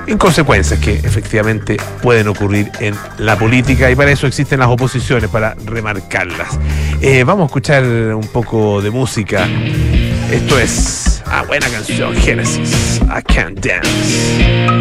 Inconsecuencias 0.06 0.80
que 0.80 0.94
efectivamente 0.94 1.76
pueden 2.02 2.28
ocurrir 2.28 2.70
en 2.80 2.94
la 3.18 3.38
política 3.38 3.90
y 3.90 3.96
para 3.96 4.10
eso 4.10 4.26
existen 4.26 4.58
las 4.60 4.68
oposiciones, 4.68 5.30
para 5.30 5.54
remarcarlas. 5.64 6.58
Eh, 7.00 7.24
vamos 7.24 7.44
a 7.44 7.46
escuchar 7.46 7.84
un 7.84 8.26
poco 8.28 8.82
de 8.82 8.90
música. 8.90 9.48
Esto 10.30 10.58
es, 10.58 11.22
ah, 11.26 11.44
buena 11.46 11.68
canción, 11.68 12.14
Genesis, 12.16 13.00
I 13.02 13.22
Can't 13.22 13.64
Dance. 13.64 14.74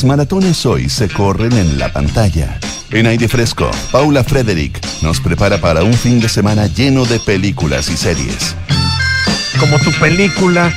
Las 0.00 0.06
maratones 0.06 0.64
hoy 0.64 0.88
se 0.88 1.10
corren 1.10 1.52
en 1.52 1.78
la 1.78 1.92
pantalla. 1.92 2.58
En 2.90 3.06
aire 3.06 3.28
fresco, 3.28 3.70
Paula 3.92 4.24
Frederick 4.24 4.80
nos 5.02 5.20
prepara 5.20 5.58
para 5.60 5.82
un 5.82 5.92
fin 5.92 6.20
de 6.20 6.28
semana 6.30 6.68
lleno 6.68 7.04
de 7.04 7.20
películas 7.20 7.90
y 7.90 7.98
series. 7.98 8.56
Como 9.58 9.78
tu 9.80 9.92
película. 10.00 10.72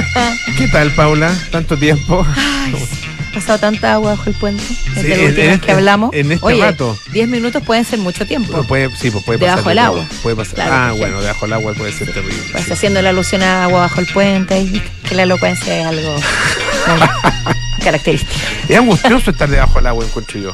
¿Qué 0.56 0.68
tal, 0.68 0.90
Paula? 0.94 1.34
¿Tanto 1.50 1.76
tiempo? 1.76 2.24
Ha 2.26 3.34
pasado 3.34 3.58
tanta 3.58 3.92
agua 3.92 4.12
bajo 4.12 4.30
el 4.30 4.36
puente 4.36 4.64
desde 4.94 5.02
Sí, 5.02 5.08
la 5.08 5.14
en- 5.16 5.26
última 5.26 5.46
vez 5.48 5.60
que 5.60 5.72
hablamos. 5.72 6.14
en 6.14 6.32
este 6.32 6.46
Oye, 6.46 6.62
rato. 6.62 6.96
10 7.12 7.28
minutos 7.28 7.62
pueden 7.66 7.84
ser 7.84 7.98
mucho 7.98 8.26
tiempo. 8.26 8.52
Bueno, 8.52 8.66
puede, 8.66 8.88
sí, 8.96 9.10
pues 9.10 9.22
puede 9.22 9.38
pasar. 9.38 9.56
Debajo 9.56 9.68
de 9.68 9.74
del 9.74 9.78
agua. 9.80 10.06
Puede 10.22 10.36
pasar. 10.36 10.54
Claro, 10.54 10.72
ah, 10.74 10.92
bueno, 10.96 11.20
debajo 11.20 11.44
del 11.44 11.52
agua 11.52 11.74
puede 11.74 11.92
ser 11.92 12.06
terrible. 12.10 12.42
Pues 12.52 12.64
sí. 12.64 12.72
haciendo 12.72 13.02
la 13.02 13.10
alusión 13.10 13.42
a 13.42 13.64
agua 13.64 13.80
bajo 13.80 14.00
el 14.00 14.06
puente, 14.06 14.58
y 14.62 14.82
que 15.06 15.14
la 15.14 15.24
elocuencia 15.24 15.78
es 15.78 15.86
algo 15.86 16.16
muy 17.82 17.84
característico. 17.84 18.32
Es 18.68 18.78
angustioso 18.78 19.30
estar 19.30 19.48
debajo 19.48 19.74
del 19.78 19.86
agua, 19.88 20.04
encuentro 20.04 20.40
yo. 20.40 20.52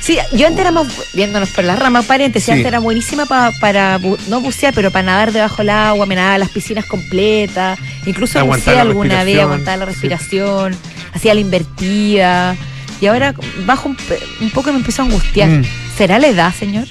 Sí, 0.00 0.18
yo 0.32 0.46
antes 0.48 0.60
éramos, 0.60 0.88
viéndonos 1.14 1.50
por 1.50 1.62
las 1.64 1.78
ramas, 1.78 2.04
paréntesis, 2.06 2.46
Sí. 2.46 2.50
antes 2.52 2.66
era 2.66 2.80
buenísima 2.80 3.24
pa- 3.26 3.52
para, 3.60 3.98
no 4.28 4.40
bucear, 4.40 4.74
pero 4.74 4.90
para 4.90 5.04
nadar 5.04 5.32
debajo 5.32 5.58
del 5.58 5.70
agua, 5.70 6.06
me 6.06 6.16
nadaba 6.16 6.38
las 6.38 6.48
piscinas 6.50 6.84
completas, 6.86 7.78
incluso 8.04 8.38
Aguantar 8.38 8.74
buceé 8.74 8.80
alguna 8.80 9.22
vez, 9.24 9.40
aguantaba 9.40 9.76
la 9.76 9.84
sí. 9.86 9.92
respiración, 9.92 10.76
hacía 11.14 11.34
la 11.34 11.40
invertida, 11.40 12.56
y 13.00 13.06
ahora 13.06 13.32
bajo 13.64 13.88
un, 13.90 13.96
un 14.40 14.50
poco 14.50 14.70
y 14.70 14.72
me 14.72 14.78
empezó 14.80 15.02
a 15.02 15.04
angustiar. 15.04 15.48
Mm. 15.48 15.64
¿Será 15.96 16.18
la 16.18 16.26
edad, 16.26 16.52
señor? 16.52 16.88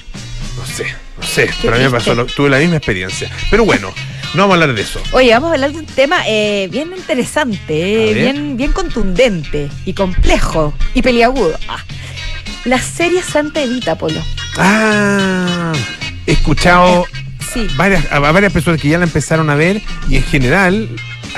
No 0.56 0.64
sé, 0.66 0.86
no 1.20 1.26
sé. 1.26 1.50
Pero 1.60 1.74
a 1.74 1.78
mí 1.78 1.84
me 1.84 1.90
pasó, 1.90 2.14
lo- 2.14 2.24
tuve 2.26 2.48
la 2.48 2.58
misma 2.58 2.76
experiencia. 2.76 3.30
Pero 3.50 3.66
bueno, 3.66 3.92
no 4.34 4.42
vamos 4.42 4.52
a 4.52 4.62
hablar 4.62 4.74
de 4.74 4.82
eso. 4.82 5.00
Oye, 5.12 5.30
vamos 5.32 5.50
a 5.50 5.54
hablar 5.54 5.72
de 5.72 5.78
un 5.78 5.86
tema 5.86 6.16
eh, 6.26 6.68
bien 6.70 6.92
interesante, 6.96 8.10
eh, 8.10 8.14
bien, 8.14 8.56
bien 8.56 8.72
contundente 8.72 9.68
y 9.84 9.92
complejo 9.94 10.74
y 10.94 11.02
peliagudo. 11.02 11.58
Ah, 11.68 11.84
la 12.64 12.78
serie 12.80 13.22
Santa 13.22 13.62
Evita, 13.62 13.96
Polo. 13.96 14.20
Ah, 14.56 15.72
he 16.26 16.32
escuchado 16.32 17.06
Sí. 17.52 17.66
varias, 17.76 18.10
a 18.10 18.18
varias 18.20 18.52
personas 18.52 18.80
que 18.80 18.88
ya 18.88 18.98
la 18.98 19.04
empezaron 19.04 19.50
a 19.50 19.54
ver 19.54 19.82
y 20.08 20.16
en 20.16 20.22
general 20.24 20.88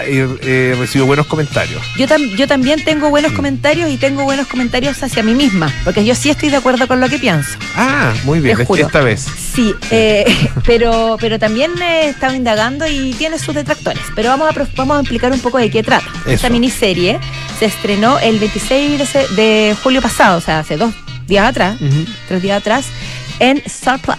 he, 0.02 0.26
he 0.42 0.74
recibido 0.78 1.06
buenos 1.06 1.26
comentarios. 1.26 1.82
Yo, 1.96 2.06
tam- 2.06 2.34
yo 2.36 2.46
también 2.46 2.82
tengo 2.84 3.10
buenos 3.10 3.32
comentarios 3.32 3.90
y 3.90 3.96
tengo 3.96 4.24
buenos 4.24 4.46
comentarios 4.48 5.02
hacia 5.02 5.22
mí 5.22 5.34
misma, 5.34 5.72
porque 5.84 6.04
yo 6.04 6.14
sí 6.14 6.30
estoy 6.30 6.48
de 6.50 6.56
acuerdo 6.56 6.86
con 6.88 7.00
lo 7.00 7.08
que 7.08 7.18
pienso. 7.18 7.50
Ah, 7.76 8.12
muy 8.24 8.40
bien, 8.40 8.60
es- 8.60 8.68
esta 8.78 9.00
vez. 9.00 9.26
Sí, 9.54 9.74
eh, 9.90 10.24
pero, 10.66 11.16
pero 11.20 11.38
también 11.38 11.70
he 11.80 12.08
estado 12.08 12.34
indagando 12.34 12.86
y 12.86 13.12
tiene 13.14 13.38
sus 13.38 13.54
detractores. 13.54 14.02
Pero 14.14 14.30
vamos 14.30 14.48
a, 14.56 14.66
vamos 14.76 14.96
a 14.96 15.00
explicar 15.00 15.32
un 15.32 15.40
poco 15.40 15.58
de 15.58 15.70
qué 15.70 15.82
trata. 15.82 16.06
Esta 16.26 16.32
Eso. 16.46 16.50
miniserie 16.50 17.18
se 17.58 17.66
estrenó 17.66 18.18
el 18.18 18.38
26 18.38 19.00
de, 19.36 19.76
julio 19.82 20.02
pasado, 20.02 20.38
o 20.38 20.40
sea, 20.40 20.58
hace 20.60 20.76
dos 20.76 20.92
días 21.26 21.46
atrás, 21.48 21.76
tres 22.28 22.42
días 22.42 22.58
atrás, 22.58 22.86
en 23.38 23.62
Star 23.66 24.00
Plus. 24.00 24.16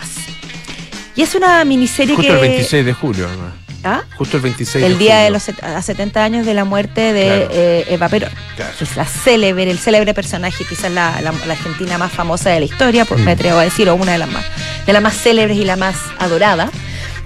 Y 1.16 1.22
es 1.22 1.36
una 1.36 1.64
miniserie 1.66 2.16
Justo 2.16 2.30
que... 2.32 2.36
el 2.36 2.42
26 2.50 2.86
de 2.86 2.94
julio, 2.94 3.28
además. 3.28 3.54
¿Ah? 3.88 4.02
Justo 4.18 4.38
el 4.38 4.44
26 4.44 4.84
El 4.84 4.94
de 4.94 4.98
día 4.98 5.20
de 5.20 5.30
los 5.30 5.48
a 5.62 5.80
70 5.82 6.24
años 6.24 6.46
de 6.46 6.56
la 6.56 6.66
muerte 6.66 7.14
de 7.14 7.26
Claro. 7.26 7.48
eh, 7.52 7.86
Eva 7.90 8.10
Perón. 8.10 8.32
Claro. 8.56 8.72
es 8.82 8.96
la 8.98 9.06
célebre, 9.06 9.70
el 9.70 9.78
célebre 9.78 10.14
personaje, 10.16 10.66
quizás 10.68 10.92
la, 10.92 11.22
la- 11.22 11.32
la 11.46 11.54
argentina 11.54 11.98
más 12.00 12.12
famosa 12.12 12.50
de 12.50 12.60
la 12.62 12.66
historia, 12.66 13.06
por, 13.06 13.20
Mm. 13.20 13.24
me 13.26 13.32
atrevo 13.34 13.60
a 13.60 13.64
decir, 13.64 13.88
o 13.90 13.96
una 13.96 14.14
de 14.14 14.18
las 14.18 14.30
más, 14.30 14.44
de 14.88 14.92
las 14.94 15.02
más 15.04 15.16
célebres 15.16 15.56
y 15.58 15.66
la 15.66 15.76
más 15.76 15.96
adorada, 16.18 16.72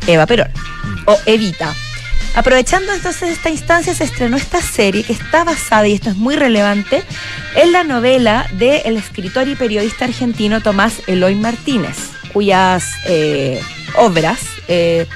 Eva 0.05 0.25
Perón, 0.25 0.49
o 1.05 1.17
Evita. 1.25 1.73
Aprovechando 2.35 2.93
entonces 2.93 3.29
esta 3.29 3.49
instancia, 3.49 3.93
se 3.93 4.03
estrenó 4.03 4.35
esta 4.37 4.61
serie 4.61 5.03
que 5.03 5.13
está 5.13 5.43
basada, 5.45 5.87
y 5.87 5.93
esto 5.93 6.09
es 6.09 6.17
muy 6.17 6.35
relevante, 6.35 7.03
en 7.55 7.71
la 7.71 7.83
novela 7.85 8.47
del 8.53 8.97
escritor 8.97 9.47
y 9.47 9.55
periodista 9.55 10.05
argentino 10.05 10.61
Tomás 10.61 10.95
Eloy 11.07 11.35
Martínez, 11.35 11.95
cuyas 12.33 12.83
eh, 13.07 13.61
obras 13.95 14.39
eh, 14.67 15.07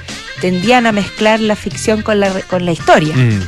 tendían 0.44 0.86
a 0.86 0.92
mezclar 0.92 1.40
la 1.40 1.56
ficción 1.56 2.02
con 2.02 2.20
la, 2.20 2.28
con 2.50 2.66
la 2.66 2.72
historia 2.72 3.16
Mm, 3.16 3.40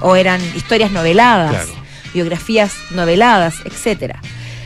o 0.00 0.14
eran 0.14 0.40
historias 0.54 0.92
noveladas, 0.92 1.50
Claro. 1.50 1.70
biografías 2.14 2.70
noveladas, 2.92 3.54
etcétera. 3.64 4.20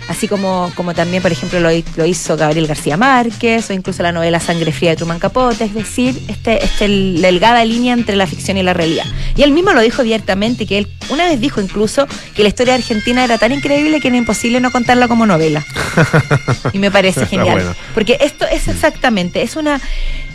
Así 0.09 0.29
como, 0.29 0.71
como 0.75 0.93
también, 0.93 1.23
por 1.23 1.33
ejemplo, 1.33 1.59
lo, 1.61 1.71
hi- 1.73 1.85
lo 1.97 2.05
hizo 2.05 2.37
Gabriel 2.37 2.67
García 2.67 2.97
Márquez, 2.99 3.71
o 3.71 3.73
incluso 3.73 4.03
la 4.03 4.13
novela 4.13 4.41
Sangre 4.41 4.73
Fría 4.73 4.91
de 4.91 4.97
Truman 4.97 5.19
Capote, 5.21 5.65
es 5.65 5.73
decir, 5.73 6.21
este, 6.29 6.63
este 6.63 6.87
delgada 6.89 7.65
línea 7.65 7.95
entre 7.95 8.17
la 8.17 8.27
ficción 8.27 8.59
y 8.59 8.63
la 8.63 8.75
realidad. 8.75 9.05
Y 9.37 9.43
él 9.43 9.53
mismo 9.53 9.73
lo 9.73 9.81
dijo 9.81 10.03
abiertamente, 10.03 10.67
que 10.67 10.77
él 10.79 10.89
una 11.09 11.25
vez 11.29 11.41
dijo 11.41 11.63
incluso 11.63 12.07
que 12.35 12.43
la 12.43 12.49
historia 12.49 12.75
argentina 12.75 13.25
era 13.25 13.39
tan 13.39 13.53
increíble 13.53 14.01
que 14.01 14.09
era 14.09 14.17
imposible 14.19 14.61
no 14.61 14.71
contarla 14.71 15.09
como 15.09 15.25
novela. 15.27 15.65
Y 16.75 16.79
me 16.79 16.91
parece 16.91 17.25
genial. 17.27 17.55
bueno. 17.55 17.75
Porque 17.95 18.19
esto 18.21 18.45
es 18.47 18.69
exactamente, 18.69 19.41
es 19.43 19.57
una. 19.57 19.81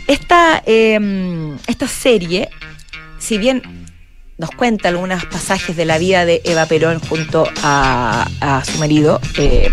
Esta, 0.06 0.62
eh, 0.66 1.56
esta 1.66 1.88
serie, 1.88 2.48
si 3.18 3.38
bien 3.38 3.62
nos 4.38 4.50
cuenta 4.50 4.88
algunos 4.88 5.24
pasajes 5.26 5.76
de 5.76 5.84
la 5.84 5.98
vida 5.98 6.24
de 6.24 6.42
Eva 6.44 6.66
Perón 6.66 7.00
junto 7.00 7.48
a, 7.62 8.28
a 8.40 8.64
su 8.64 8.78
marido, 8.78 9.20
eh, 9.38 9.70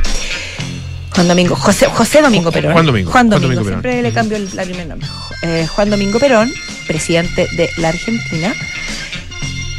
Juan 1.14 1.28
Domingo, 1.28 1.56
José, 1.56 1.86
José 1.88 2.22
Domingo 2.22 2.52
Perón. 2.52 2.74
Juan 2.74 2.86
Domingo, 2.86 3.12
Juan 3.12 3.28
Juan 3.30 3.42
Domingo, 3.42 3.64
Perón. 3.64 3.82
siempre 3.82 4.02
le 4.02 4.12
cambio 4.12 4.38
el, 4.38 4.50
la 4.56 4.64
primer 4.64 4.88
nombre. 4.88 5.08
Eh, 5.44 5.68
Juan 5.68 5.90
Domingo 5.90 6.20
Perón, 6.20 6.52
presidente 6.88 7.48
de 7.56 7.70
la 7.78 7.90
Argentina, 7.90 8.54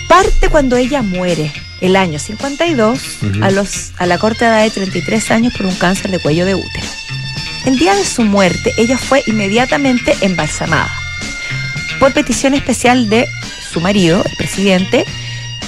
parte 0.09 0.49
cuando 0.49 0.77
ella 0.77 1.03
muere, 1.03 1.53
el 1.81 1.97
año 1.97 2.19
52, 2.21 2.99
Ujú. 3.23 3.45
a, 3.45 3.51
los, 3.51 3.93
a 3.97 4.07
la 4.07 4.19
corta 4.19 4.47
edad 4.47 4.63
de 4.63 4.71
33 4.71 5.31
años 5.33 5.53
por 5.57 5.67
un 5.67 5.75
cáncer 5.75 6.11
de 6.11 6.19
cuello 6.21 6.47
de 6.47 6.55
útero. 6.55 6.87
El 7.65 7.79
día 7.79 7.95
de 7.95 8.05
su 8.05 8.23
muerte, 8.23 8.73
ella 8.77 8.99
fue 8.99 9.23
inmediatamente 9.27 10.15
embalsamada 10.21 10.93
por 11.99 12.13
petición 12.13 12.55
especial 12.55 13.09
de 13.09 13.27
su 13.73 13.81
marido, 13.81 14.23
el 14.25 14.37
presidente, 14.37 15.05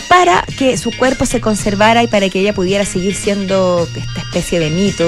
para 0.09 0.45
que 0.59 0.77
su 0.77 0.91
cuerpo 0.91 1.27
se 1.27 1.41
conservara 1.41 2.03
y 2.03 2.07
para 2.07 2.29
que 2.29 2.41
ella 2.41 2.53
pudiera 2.53 2.85
seguir 2.85 3.15
siendo 3.15 3.89
esta 3.97 4.21
especie 4.21 4.61
de 4.61 4.71
mito 4.71 5.05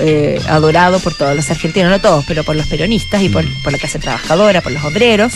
eh, 0.00 0.40
adorado 0.48 1.00
por 1.00 1.14
todos 1.14 1.34
los 1.34 1.50
argentinos, 1.50 1.90
no 1.90 2.00
todos, 2.00 2.24
pero 2.26 2.44
por 2.44 2.56
los 2.56 2.66
peronistas 2.66 3.22
y 3.22 3.28
por, 3.28 3.44
por 3.62 3.72
la 3.72 3.78
clase 3.78 3.98
trabajadora, 3.98 4.60
por 4.60 4.72
los 4.72 4.84
obreros. 4.84 5.32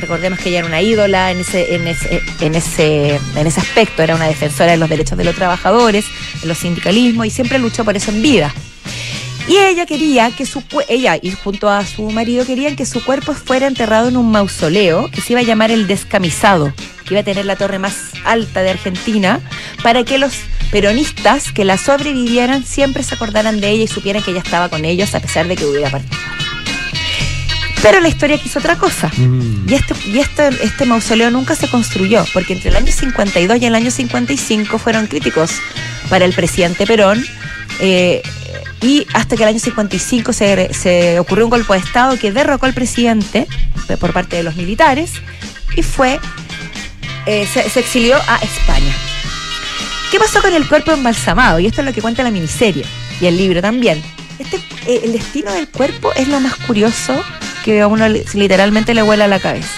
Recordemos 0.00 0.40
que 0.40 0.48
ella 0.50 0.58
era 0.58 0.66
una 0.66 0.82
ídola 0.82 1.30
en 1.30 1.40
ese, 1.40 1.76
en 1.76 1.86
ese, 1.86 2.20
en 2.40 2.54
ese, 2.54 3.20
en 3.36 3.46
ese 3.46 3.60
aspecto, 3.60 4.02
era 4.02 4.16
una 4.16 4.26
defensora 4.26 4.72
de 4.72 4.76
los 4.76 4.88
derechos 4.88 5.16
de 5.16 5.24
los 5.24 5.36
trabajadores, 5.36 6.04
de 6.42 6.48
los 6.48 6.58
sindicalismos 6.58 7.26
y 7.26 7.30
siempre 7.30 7.58
luchó 7.58 7.84
por 7.84 7.96
eso 7.96 8.10
en 8.10 8.20
vida. 8.20 8.52
Y 9.46 9.58
ella 9.58 9.84
quería 9.84 10.30
que 10.30 10.46
su 10.46 10.62
ella 10.88 11.18
y 11.20 11.32
junto 11.32 11.68
a 11.68 11.84
su 11.84 12.10
marido 12.10 12.46
querían 12.46 12.76
que 12.76 12.86
su 12.86 13.04
cuerpo 13.04 13.34
fuera 13.34 13.66
enterrado 13.66 14.08
en 14.08 14.16
un 14.16 14.30
mausoleo 14.30 15.10
que 15.10 15.20
se 15.20 15.34
iba 15.34 15.40
a 15.40 15.44
llamar 15.44 15.70
el 15.70 15.86
descamisado, 15.86 16.72
que 17.04 17.14
iba 17.14 17.20
a 17.20 17.24
tener 17.24 17.44
la 17.44 17.56
torre 17.56 17.78
más 17.78 18.12
alta 18.24 18.62
de 18.62 18.70
Argentina, 18.70 19.40
para 19.82 20.02
que 20.02 20.16
los 20.16 20.32
peronistas 20.70 21.52
que 21.52 21.64
la 21.66 21.76
sobrevivieran 21.76 22.64
siempre 22.64 23.02
se 23.02 23.16
acordaran 23.16 23.60
de 23.60 23.68
ella 23.68 23.84
y 23.84 23.88
supieran 23.88 24.22
que 24.22 24.30
ella 24.30 24.40
estaba 24.40 24.70
con 24.70 24.86
ellos 24.86 25.14
a 25.14 25.20
pesar 25.20 25.46
de 25.46 25.56
que 25.56 25.66
hubiera 25.66 25.90
partido. 25.90 26.18
Pero 27.82 28.00
la 28.00 28.08
historia 28.08 28.38
quiso 28.38 28.60
otra 28.60 28.76
cosa. 28.76 29.10
Mm. 29.14 29.68
Y, 29.68 29.74
este, 29.74 29.94
y 30.08 30.18
este, 30.18 30.48
este 30.64 30.86
mausoleo 30.86 31.30
nunca 31.30 31.54
se 31.54 31.68
construyó, 31.68 32.24
porque 32.32 32.54
entre 32.54 32.70
el 32.70 32.76
año 32.76 32.90
52 32.90 33.60
y 33.60 33.66
el 33.66 33.74
año 33.74 33.90
55 33.90 34.78
fueron 34.78 35.06
críticos 35.06 35.50
para 36.08 36.24
el 36.24 36.32
presidente 36.32 36.86
Perón. 36.86 37.22
eh, 37.80 38.22
y 38.84 39.06
hasta 39.14 39.34
que 39.36 39.42
el 39.44 39.48
año 39.48 39.58
55 39.58 40.32
se, 40.32 40.74
se 40.74 41.18
ocurrió 41.18 41.46
un 41.46 41.50
golpe 41.50 41.72
de 41.72 41.78
Estado 41.78 42.18
que 42.18 42.30
derrocó 42.32 42.66
al 42.66 42.74
presidente 42.74 43.46
por 43.98 44.12
parte 44.12 44.36
de 44.36 44.42
los 44.42 44.56
militares 44.56 45.10
y 45.74 45.82
fue 45.82 46.20
eh, 47.26 47.46
se, 47.52 47.60
exilió 47.80 48.16
a 48.28 48.36
España. 48.36 48.94
¿Qué 50.10 50.18
pasó 50.18 50.42
con 50.42 50.52
el 50.52 50.68
cuerpo 50.68 50.92
embalsamado? 50.92 51.58
Y 51.58 51.66
esto 51.66 51.80
es 51.80 51.86
lo 51.86 51.92
que 51.94 52.02
cuenta 52.02 52.22
la 52.22 52.30
miniserie 52.30 52.84
y 53.20 53.26
el 53.26 53.36
libro 53.36 53.62
también. 53.62 54.02
Este, 54.38 54.56
eh, 54.86 55.00
el 55.04 55.12
destino 55.12 55.50
del 55.52 55.68
cuerpo 55.68 56.12
es 56.14 56.28
lo 56.28 56.38
más 56.40 56.54
curioso 56.56 57.24
que 57.64 57.80
a 57.80 57.86
uno 57.86 58.06
li- 58.08 58.22
literalmente 58.34 58.92
le 58.94 59.02
vuela 59.02 59.26
la 59.28 59.40
cabeza. 59.40 59.68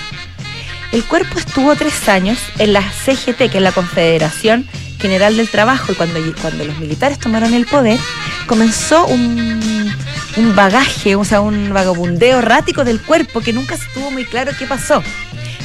El 0.93 1.05
cuerpo 1.05 1.39
estuvo 1.39 1.75
tres 1.77 2.09
años 2.09 2.39
en 2.59 2.73
la 2.73 2.83
CGT, 2.83 3.51
que 3.51 3.59
es 3.59 3.63
la 3.63 3.73
Confederación 3.73 4.67
General 5.07 5.37
del 5.37 5.49
Trabajo, 5.49 5.93
y 5.93 5.95
cuando, 5.95 6.19
cuando 6.43 6.65
los 6.65 6.79
militares 6.79 7.19
tomaron 7.19 7.55
el 7.55 7.65
poder, 7.67 7.99
comenzó 8.47 9.07
un, 9.07 9.95
un 10.37 10.57
bagaje, 10.57 11.15
o 11.15 11.25
sea, 11.25 11.41
un 11.41 11.73
vagabundeo 11.73 12.39
errático 12.41 12.85
del 12.85 13.01
cuerpo 13.01 13.41
que 13.41 13.53
nunca 13.53 13.77
estuvo 13.77 14.11
muy 14.11 14.25
claro 14.25 14.51
qué 14.59 14.67
pasó. 14.67 15.03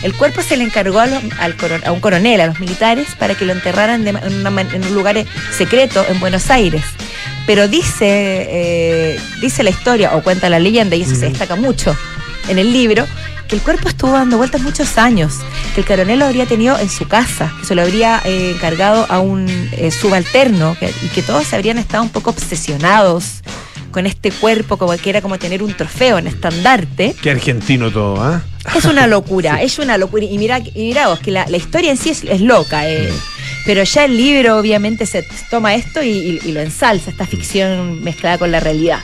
El 0.04 0.14
cuerpo 0.14 0.42
se 0.42 0.58
le 0.58 0.64
encargó 0.64 1.00
a, 1.00 1.08
los- 1.08 1.24
al 1.40 1.56
coron- 1.58 1.84
a 1.86 1.92
un 1.92 2.00
coronel, 2.00 2.40
a 2.42 2.48
los 2.48 2.60
militares, 2.60 3.08
para 3.18 3.34
que 3.36 3.46
lo 3.46 3.54
enterraran 3.54 4.04
de 4.04 4.12
en, 4.12 4.46
una 4.46 4.62
en 4.62 4.84
un 4.86 4.94
lugar 4.94 5.18
eh, 5.18 5.26
secreto 5.58 6.06
en 6.10 6.20
Buenos 6.20 6.50
Aires. 6.50 6.84
Pero 7.48 7.68
dice, 7.68 8.06
eh, 8.50 9.20
dice 9.42 9.64
la 9.64 9.70
historia, 9.72 10.16
o 10.16 10.22
cuenta 10.24 10.50
la 10.50 10.60
leyenda, 10.60 10.96
y 10.96 11.02
eso 11.04 11.16
se 11.16 11.30
destaca 11.30 11.56
mucho 11.56 11.96
en 12.48 12.58
el 12.60 12.72
libro, 12.74 13.08
que 13.52 13.58
el 13.58 13.62
cuerpo 13.62 13.90
estuvo 13.90 14.14
dando 14.14 14.38
vueltas 14.38 14.62
muchos 14.62 14.98
años, 14.98 15.34
que 15.76 15.82
el 15.82 15.86
coronel 15.86 16.20
lo 16.20 16.26
habría 16.26 16.46
tenido 16.46 16.80
en 16.80 16.90
su 16.90 17.06
casa, 17.08 17.54
que 17.60 17.66
se 17.68 17.76
lo 17.76 17.82
habría 17.82 18.22
eh, 18.24 18.54
encargado 18.56 19.06
a 19.10 19.20
un 19.20 19.46
eh, 19.74 19.92
subalterno 19.92 20.76
que- 20.80 20.92
y 21.04 21.10
que 21.10 21.22
todos 21.22 21.52
habrían 21.54 21.78
estado 21.78 22.02
un 22.04 22.10
poco 22.10 22.30
obsesionados 22.30 23.42
con 23.92 24.08
este 24.08 24.32
cuerpo, 24.32 24.78
como 24.78 24.96
que 24.98 25.10
era 25.10 25.22
como 25.22 25.38
tener 25.38 25.62
un 25.62 25.74
trofeo 25.74 26.18
en 26.18 26.28
estandarte. 26.28 27.14
Qué 27.22 27.30
argentino 27.32 27.92
todo, 27.92 28.24
¿ah? 28.24 28.42
Es 28.74 28.86
una 28.86 29.06
locura, 29.16 29.62
es 29.62 29.80
una 29.80 29.98
locura. 29.98 30.24
Y 30.24 30.38
mira, 30.38 30.60
y 30.60 30.72
mira 30.88 31.10
vos, 31.10 31.20
que 31.20 31.32
la, 31.32 31.46
la 31.48 31.58
historia 31.58 31.92
en 31.92 31.98
sí 31.98 32.10
es, 32.10 32.24
es 32.24 32.40
loca, 32.40 32.90
eh. 32.90 33.12
pero 33.66 33.84
ya 33.84 34.06
el 34.06 34.16
libro 34.16 34.58
obviamente 34.58 35.06
se 35.06 35.28
toma 35.50 35.76
esto 35.76 36.02
y, 36.02 36.08
y- 36.10 36.40
y 36.46 36.52
lo 36.54 36.62
ensalza, 36.62 37.12
esta 37.12 37.26
ficción 37.28 38.02
mezclada 38.02 38.38
con 38.38 38.50
la 38.50 38.62
realidad. 38.62 39.00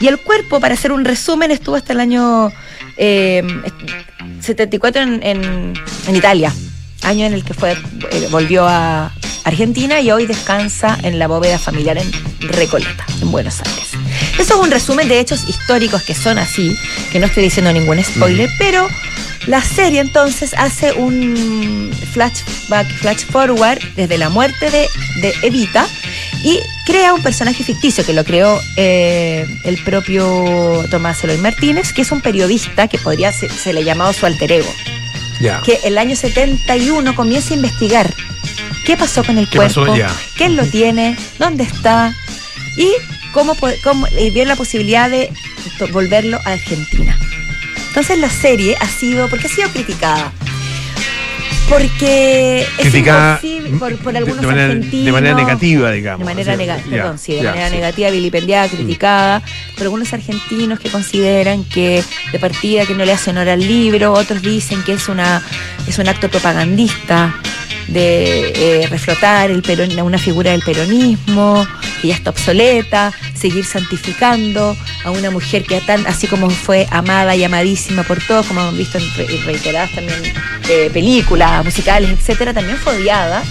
Y 0.00 0.08
el 0.08 0.18
cuerpo, 0.18 0.60
para 0.60 0.74
hacer 0.74 0.92
un 0.92 1.04
resumen, 1.04 1.50
estuvo 1.50 1.76
hasta 1.76 1.92
el 1.92 2.00
año 2.00 2.52
eh, 2.96 3.42
74 4.40 5.02
en, 5.02 5.22
en- 5.22 5.74
en 6.06 6.16
Italia, 6.16 6.52
año 7.02 7.26
en 7.26 7.32
el 7.34 7.44
que 7.44 7.54
fue 7.54 7.72
eh, 7.72 8.28
volvió 8.30 8.66
a 8.68 9.12
Argentina 9.44 10.00
y 10.00 10.10
hoy 10.10 10.26
descansa 10.26 10.98
en 11.02 11.18
la 11.18 11.28
bóveda 11.28 11.58
familiar 11.58 11.96
en 11.98 12.10
Recoleta, 12.40 13.06
en 13.22 13.30
Buenos 13.30 13.60
Aires. 13.60 13.88
Eso 14.38 14.54
es 14.54 14.60
un 14.60 14.70
resumen 14.70 15.08
de 15.08 15.20
hechos 15.20 15.48
históricos 15.48 16.02
que 16.02 16.14
son 16.14 16.38
así, 16.38 16.76
que 17.12 17.18
no 17.20 17.26
estoy 17.26 17.44
diciendo 17.44 17.72
ningún 17.72 18.02
spoiler, 18.02 18.50
pero 18.58 18.88
la 19.46 19.62
serie 19.62 20.00
entonces 20.00 20.52
hace 20.58 20.92
un 20.92 21.90
flashback, 22.12 22.88
flash 22.98 23.24
forward 23.30 23.78
desde 23.94 24.18
la 24.18 24.28
muerte 24.28 24.70
de, 24.70 24.88
de 25.22 25.34
Evita 25.42 25.86
y 26.42 26.58
crea 26.86 27.12
un 27.12 27.22
personaje 27.22 27.64
ficticio 27.64 28.04
que 28.06 28.12
lo 28.12 28.24
creó 28.24 28.60
eh, 28.76 29.44
el 29.64 29.76
propio 29.84 30.84
Tomás 30.90 31.22
Eloy 31.24 31.38
Martínez, 31.38 31.92
que 31.92 32.02
es 32.02 32.12
un 32.12 32.20
periodista 32.20 32.88
que 32.88 32.96
podría 32.98 33.32
ser, 33.32 33.50
se 33.50 33.72
le 33.72 33.84
llamado 33.84 34.12
su 34.12 34.24
alter 34.24 34.52
ego 34.52 34.72
Ya. 35.40 35.60
que 35.62 35.80
el 35.84 35.98
año 35.98 36.14
71 36.16 37.14
comienza 37.14 37.52
a 37.52 37.56
investigar 37.56 38.14
qué 38.86 38.96
pasó 38.96 39.24
con 39.24 39.36
el 39.36 39.48
¿Qué 39.48 39.56
cuerpo, 39.58 39.84
pasó? 39.84 40.14
Quién 40.36 40.56
lo 40.56 40.64
tiene, 40.64 41.16
dónde 41.38 41.64
está 41.64 42.14
y 42.76 42.88
cómo, 43.32 43.56
cómo 43.82 44.06
y 44.18 44.30
vio 44.30 44.44
la 44.44 44.54
posibilidad 44.56 45.10
de 45.10 45.30
volverlo 45.92 46.38
a 46.44 46.52
Argentina. 46.52 47.18
Entonces 47.88 48.18
la 48.18 48.30
serie 48.30 48.76
ha 48.80 48.88
sido, 48.88 49.28
porque 49.28 49.46
ha 49.48 49.50
sido 49.50 49.68
criticada, 49.70 50.32
porque 51.68 52.66
es 52.78 52.94
imposible 52.94 53.78
por, 53.78 53.96
por 53.96 54.16
algunos 54.16 54.40
de 54.40 54.46
manera- 54.46 54.72
argentinos. 54.72 55.04
de 55.06 55.12
manera 55.12 55.34
negativa, 55.34 55.90
digamos. 55.90 56.20
De 56.26 56.34
manera 56.34 56.56
perdón, 56.88 57.18
sí, 57.18 57.34
de 57.34 57.42
ya, 57.42 57.50
manera 57.50 57.70
negativa, 57.70 58.10
vilipendiada, 58.10 58.68
criticada, 58.68 59.42
por 59.74 59.82
algunos 59.84 60.12
argentinos 60.12 60.78
que 60.80 60.90
consideran 60.90 61.64
que 61.64 62.02
de 62.32 62.38
partida 62.38 62.86
que 62.86 62.94
no 62.94 63.04
le 63.04 63.12
hace 63.12 63.30
honor 63.30 63.48
al 63.48 63.60
libro, 63.60 64.12
otros 64.12 64.42
dicen 64.42 64.82
que 64.84 64.92
es 64.94 65.08
una 65.08 65.42
es 65.86 65.98
un 65.98 66.08
acto 66.08 66.28
propagandista 66.28 67.34
de 67.88 68.82
eh, 68.82 68.86
reflotar 68.88 69.50
el 69.50 69.62
peron- 69.62 70.00
una 70.02 70.18
figura 70.18 70.50
del 70.52 70.62
peronismo 70.62 71.66
que 72.06 72.10
ya 72.10 72.14
está 72.14 72.30
obsoleta, 72.30 73.12
seguir 73.34 73.64
santificando 73.64 74.76
a 75.04 75.10
una 75.10 75.30
mujer 75.30 75.64
que 75.64 75.80
tan 75.80 76.06
así 76.06 76.26
como 76.26 76.48
fue 76.50 76.86
amada 76.90 77.34
y 77.36 77.44
amadísima 77.44 78.02
por 78.04 78.20
todos, 78.22 78.46
como 78.46 78.60
hemos 78.60 78.76
visto 78.76 78.98
en 78.98 79.04
re- 79.16 79.40
reiteradas 79.44 79.90
también 79.92 80.22
eh, 80.68 80.90
películas, 80.92 81.64
musicales, 81.64 82.10
etcétera, 82.10 82.52
también 82.54 82.76
fue 82.78 82.96
odiada. 82.96 83.42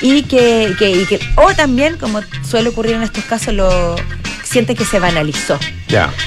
Y 0.00 0.22
que, 0.22 0.74
que- 0.78 0.90
y 0.90 1.04
que- 1.06 1.20
o 1.36 1.54
también 1.54 1.96
como 1.96 2.20
suele 2.48 2.70
ocurrir 2.70 2.94
en 2.94 3.02
estos 3.02 3.24
casos 3.24 3.54
lo 3.54 3.94
siente 4.42 4.74
que 4.74 4.84
se 4.84 4.98
banalizó. 4.98 5.58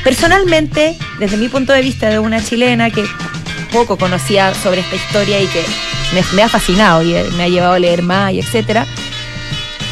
Personalmente 0.04 0.96
desde 1.20 1.38
mi 1.38 1.48
punto 1.50 1.74
de 1.74 1.82
vista 1.82 2.10
de 2.10 2.20
una 2.20 2.44
chilena 2.44 2.90
que 2.90 3.04
poco 3.72 3.98
conocía 3.98 4.54
sobre 4.56 4.82
esta 4.82 4.96
historia 4.96 5.42
y 5.42 5.48
que 5.48 5.64
me, 6.14 6.24
me 6.34 6.44
ha 6.44 6.50
fascinado 6.50 7.04
y 7.04 7.14
eh, 7.16 7.26
me 7.36 7.44
ha 7.44 7.48
llevado 7.50 7.74
a 7.74 7.80
leer 7.80 8.02
más 8.02 8.32
y 8.34 8.40
etcétera 8.40 8.86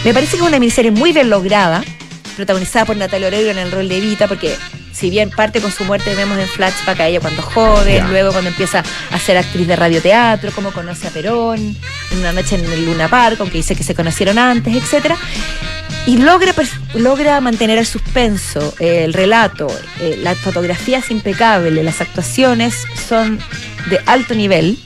me 0.04 0.13
parece 0.13 0.32
que 0.32 0.44
es 0.44 0.48
una 0.48 0.60
miniserie 0.60 0.92
muy 0.92 1.13
bien 1.13 1.30
lograda 1.30 1.84
protagonizada 2.36 2.86
por 2.86 2.98
Natalia 2.98 3.28
Oreiro 3.28 3.52
en 3.52 3.58
el 3.58 3.72
rol 3.72 3.88
de 3.88 3.98
Evita 3.98 4.28
porque 4.28 4.56
si 4.92 5.10
bien 5.10 5.30
parte 5.30 5.62
con 5.62 5.72
su 5.72 5.86
muerte 5.86 6.13
vemos 6.16 6.38
en 6.38 6.48
flashback 6.48 7.00
a 7.00 7.08
ella 7.08 7.20
cuando 7.20 7.42
joven, 7.42 8.10
luego 8.10 8.32
cuando 8.32 8.50
empieza 8.50 8.84
a 9.12 9.20
ser 9.20 9.38
actriz 9.38 9.68
de 9.68 9.76
radioteatro, 9.76 10.52
cómo 10.54 10.72
conoce 10.72 11.08
a 11.08 11.12
Perón, 11.12 11.76
en 12.12 12.20
una 12.20 12.32
noche 12.32 12.56
en 12.56 12.66
el 12.66 12.86
Luna 12.86 13.08
Park, 13.08 13.38
aunque 13.39 13.58
dice 13.58 13.76
que 13.76 13.84
se 13.84 13.96
conocieron 13.96 14.38
antes, 14.38 14.76
etcétera. 14.76 15.18
Y 16.06 16.18
logra, 16.18 16.54
logra 16.96 17.42
mantener 17.42 17.80
el 17.80 17.86
suspenso, 17.86 18.74
eh, 18.80 19.04
el 19.06 19.13
relato, 19.13 19.68
eh, 20.00 20.20
la 20.22 20.36
fotografía 20.36 21.00
es 21.00 21.10
impecable, 21.12 21.82
las 21.84 22.02
actuaciones 22.02 22.76
son 23.08 23.39
de 23.89 24.00
alto 24.06 24.36
nivel. 24.36 24.78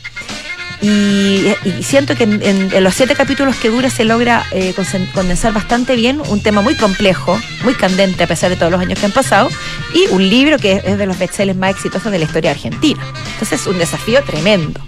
Y, 0.81 1.53
siento 1.81 2.15
que 2.15 2.23
en, 2.23 2.83
los 2.83 2.93
siete 2.93 3.15
capítulos 3.15 3.55
que 3.55 3.69
dura 3.69 3.89
se 3.89 4.05
logra 4.05 4.45
eh, 4.51 4.75
condensar 5.13 5.53
bastante 5.53 5.95
bien 5.95 6.21
un 6.29 6.41
tema 6.41 6.61
muy 6.61 6.75
complejo, 6.75 7.39
muy 7.63 7.73
candente 7.73 8.23
a 8.23 8.27
pesar 8.27 8.49
de 8.49 8.55
todos 8.57 8.71
los 8.71 8.79
años 8.79 8.99
que 8.99 9.05
han 9.05 9.11
pasado, 9.11 9.49
y 9.93 10.13
un 10.13 10.29
libro 10.29 10.57
que 10.57 10.81
es, 10.85 10.97
de 10.97 11.05
los 11.05 11.17
bestsellers 11.17 11.57
más 11.57 11.71
exitosos 11.71 12.11
de 12.11 12.19
la 12.19 12.25
historia 12.25 12.51
argentina. 12.51 13.01
Entonces 13.33 13.61
es 13.61 13.67
un 13.67 13.77
desafío 13.79 14.23
tremendo. 14.23 14.79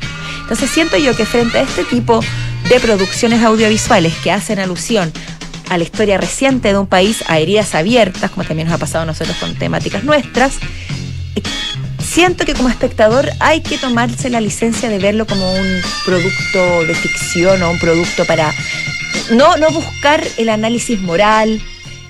Entonces 0.41 0.69
siento 0.69 0.97
yo 0.97 1.15
que 1.15 1.25
frente 1.25 1.60
a 1.60 1.62
este 1.62 1.84
tipo 1.84 2.21
de 2.69 2.80
producciones 2.80 3.43
audiovisuales 3.43 4.13
que 4.23 4.32
hacen 4.32 4.60
alusión 4.60 5.12
a 5.69 5.78
la 5.78 5.84
historia 5.84 6.17
reciente 6.17 6.69
de 6.69 6.78
un 6.78 6.88
país, 6.88 7.23
a 7.28 7.39
heridas 7.39 7.75
abiertas, 7.75 8.32
como 8.32 8.43
también 8.43 8.67
nos 8.67 8.75
ha 8.75 8.80
pasado 8.80 9.04
a 9.04 9.06
nosotros 9.06 9.38
con 9.38 9.56
temáticas 9.56 10.04
nuestras, 10.04 10.54
siento 12.10 12.43
que 12.43 12.56
como 12.56 12.69
espectador 12.69 13.30
hay 13.39 13.62
que 13.62 13.78
tomarse 13.78 14.32
la 14.32 14.41
licencia 14.41 14.89
de 14.89 14.98
verlo 14.98 15.28
como 15.28 15.54
un 15.54 15.82
producto 16.06 16.84
de 16.86 16.95
ficción 16.95 17.62
o 17.62 17.69
un 17.69 17.80
producto 17.80 18.26
para 18.26 18.52
no, 19.32 19.58
no 19.58 19.69
buscar 19.69 20.24
el 20.38 20.50
análisis 20.50 21.00
moral, 21.00 21.62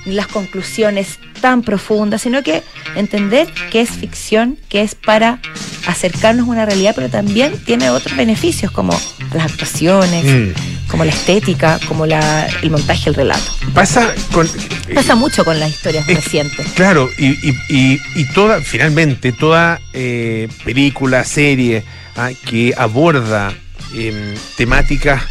las 0.05 0.27
conclusiones 0.27 1.19
tan 1.39 1.62
profundas, 1.63 2.21
sino 2.21 2.43
que 2.43 2.63
entender 2.95 3.47
que 3.71 3.82
es 3.82 3.89
ficción, 3.89 4.58
que 4.69 4.82
es 4.82 4.95
para 4.95 5.39
acercarnos 5.88 6.47
a 6.47 6.52
una 6.52 6.65
realidad, 6.65 6.93
pero 6.95 7.10
también 7.10 7.58
tiene 7.65 7.89
otros 7.89 8.15
beneficios 8.17 8.71
como 8.71 8.93
las 9.34 9.52
actuaciones, 9.52 10.23
Mm. 10.25 10.88
como 10.89 11.06
la 11.06 11.12
estética, 11.12 11.80
como 11.88 12.06
la, 12.06 12.47
el 12.62 12.71
montaje, 12.71 13.10
el 13.10 13.15
relato. 13.15 13.52
Pasa 13.73 14.13
con. 14.32 14.47
Pasa 14.93 15.15
mucho 15.15 15.45
con 15.45 15.60
las 15.60 15.69
historias 15.69 16.08
Es- 16.10 16.15
recientes. 16.15 16.67
Claro, 16.73 17.10
y, 17.17 17.28
y, 17.47 17.56
y, 17.69 17.99
y 18.15 18.25
toda, 18.34 18.62
finalmente, 18.62 19.32
toda 19.32 19.80
eh, 19.93 20.47
película, 20.65 21.23
serie 21.23 21.84
ah, 22.15 22.32
que 22.45 22.73
aborda 22.78 23.54
em, 23.95 24.34
temáticas 24.58 25.21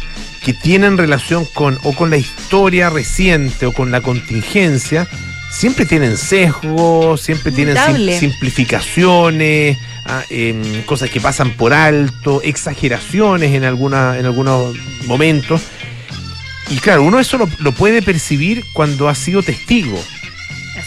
que 0.43 0.53
tienen 0.53 0.97
relación 0.97 1.45
con 1.53 1.77
o 1.83 1.93
con 1.93 2.09
la 2.09 2.17
historia 2.17 2.89
reciente 2.89 3.65
o 3.65 3.73
con 3.73 3.91
la 3.91 3.99
contingencia, 4.01 5.07
siempre 5.51 5.85
tienen 5.85 6.17
sesgos, 6.17 7.21
siempre 7.21 7.51
tienen 7.51 7.75
sim- 7.77 8.19
simplificaciones, 8.19 9.77
ah, 10.05 10.23
em, 10.29 10.81
cosas 10.83 11.09
que 11.09 11.19
pasan 11.19 11.51
por 11.51 11.73
alto, 11.73 12.41
exageraciones 12.43 13.53
en, 13.53 13.63
alguna, 13.63 14.17
en 14.19 14.25
algunos 14.25 14.75
momentos. 15.05 15.61
Y 16.69 16.77
claro, 16.77 17.03
uno 17.03 17.19
eso 17.19 17.37
lo, 17.37 17.49
lo 17.59 17.71
puede 17.71 18.01
percibir 18.01 18.63
cuando 18.73 19.09
ha 19.09 19.15
sido 19.15 19.41
testigo. 19.43 19.99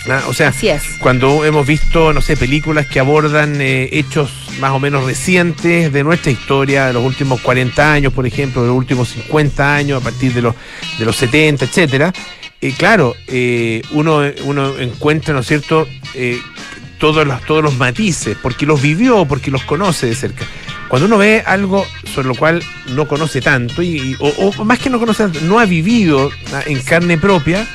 Ah, 0.08 0.22
o 0.26 0.34
sea, 0.34 0.48
Así 0.48 0.68
es. 0.68 0.82
cuando 0.98 1.44
hemos 1.44 1.64
visto, 1.64 2.12
no 2.12 2.20
sé, 2.20 2.36
películas 2.36 2.86
que 2.88 2.98
abordan 2.98 3.60
eh, 3.60 3.88
hechos 3.92 4.32
más 4.58 4.72
o 4.72 4.80
menos 4.80 5.04
recientes 5.04 5.92
de 5.92 6.02
nuestra 6.02 6.32
historia, 6.32 6.86
de 6.86 6.92
los 6.92 7.04
últimos 7.04 7.40
40 7.40 7.92
años, 7.92 8.12
por 8.12 8.26
ejemplo, 8.26 8.62
de 8.62 8.68
los 8.68 8.76
últimos 8.76 9.10
50 9.10 9.74
años, 9.74 10.00
a 10.00 10.04
partir 10.04 10.32
de 10.34 10.42
los, 10.42 10.54
de 10.98 11.04
los 11.04 11.14
70, 11.16 11.66
etcétera, 11.66 12.12
claro, 12.70 13.16
eh, 13.26 13.82
uno, 13.90 14.24
encuentra, 14.24 15.34
¿no 15.34 15.40
es 15.40 15.48
cierto?, 15.48 15.88
eh, 16.14 16.38
todos, 16.98 17.26
los, 17.26 17.44
todos 17.44 17.64
los 17.64 17.76
matices, 17.76 18.36
porque 18.40 18.66
los 18.66 18.80
vivió, 18.80 19.24
porque 19.24 19.50
los 19.50 19.64
conoce 19.64 20.06
de 20.06 20.14
cerca. 20.14 20.44
Cuando 20.88 21.06
uno 21.06 21.18
ve 21.18 21.42
algo 21.44 21.84
sobre 22.14 22.28
lo 22.28 22.36
cual 22.36 22.62
no 22.90 23.08
conoce 23.08 23.40
tanto, 23.40 23.82
y, 23.82 24.16
o, 24.20 24.64
más 24.64 24.78
que 24.78 24.90
no 24.90 25.00
conoce 25.00 25.24
tanto, 25.24 25.40
no 25.40 25.58
ha 25.58 25.64
vivido 25.64 26.30
ah, 26.52 26.62
en 26.64 26.80
carne 26.82 27.18
propia, 27.18 27.66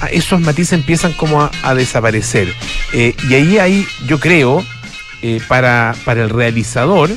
ah, 0.00 0.06
esos 0.10 0.40
matices 0.40 0.72
empiezan 0.72 1.12
como 1.12 1.42
a, 1.42 1.74
desaparecer. 1.74 2.54
Eh, 2.94 3.14
y 3.28 3.34
ahí 3.34 3.58
hay, 3.58 3.86
yo 4.06 4.18
creo, 4.18 4.64
para, 5.48 5.94
para 6.06 6.22
el 6.22 6.30
realizador, 6.30 7.10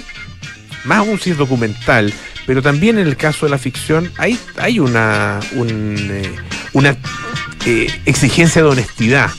más 0.83 0.97
aún 0.97 1.17
si 1.17 1.29
es 1.29 1.37
documental, 1.37 2.13
pero 2.45 2.61
también 2.61 2.97
en 2.97 3.07
el 3.07 3.17
caso 3.17 3.45
de 3.45 3.51
la 3.51 3.57
ficción, 3.57 4.11
hay, 4.17 4.37
hay 4.57 4.79
una, 4.79 5.39
un, 5.53 5.69
eh, 6.11 6.35
una 6.73 6.95
eh, 7.65 7.87
exigencia 8.05 8.61
de 8.61 8.69
honestidad. 8.69 9.29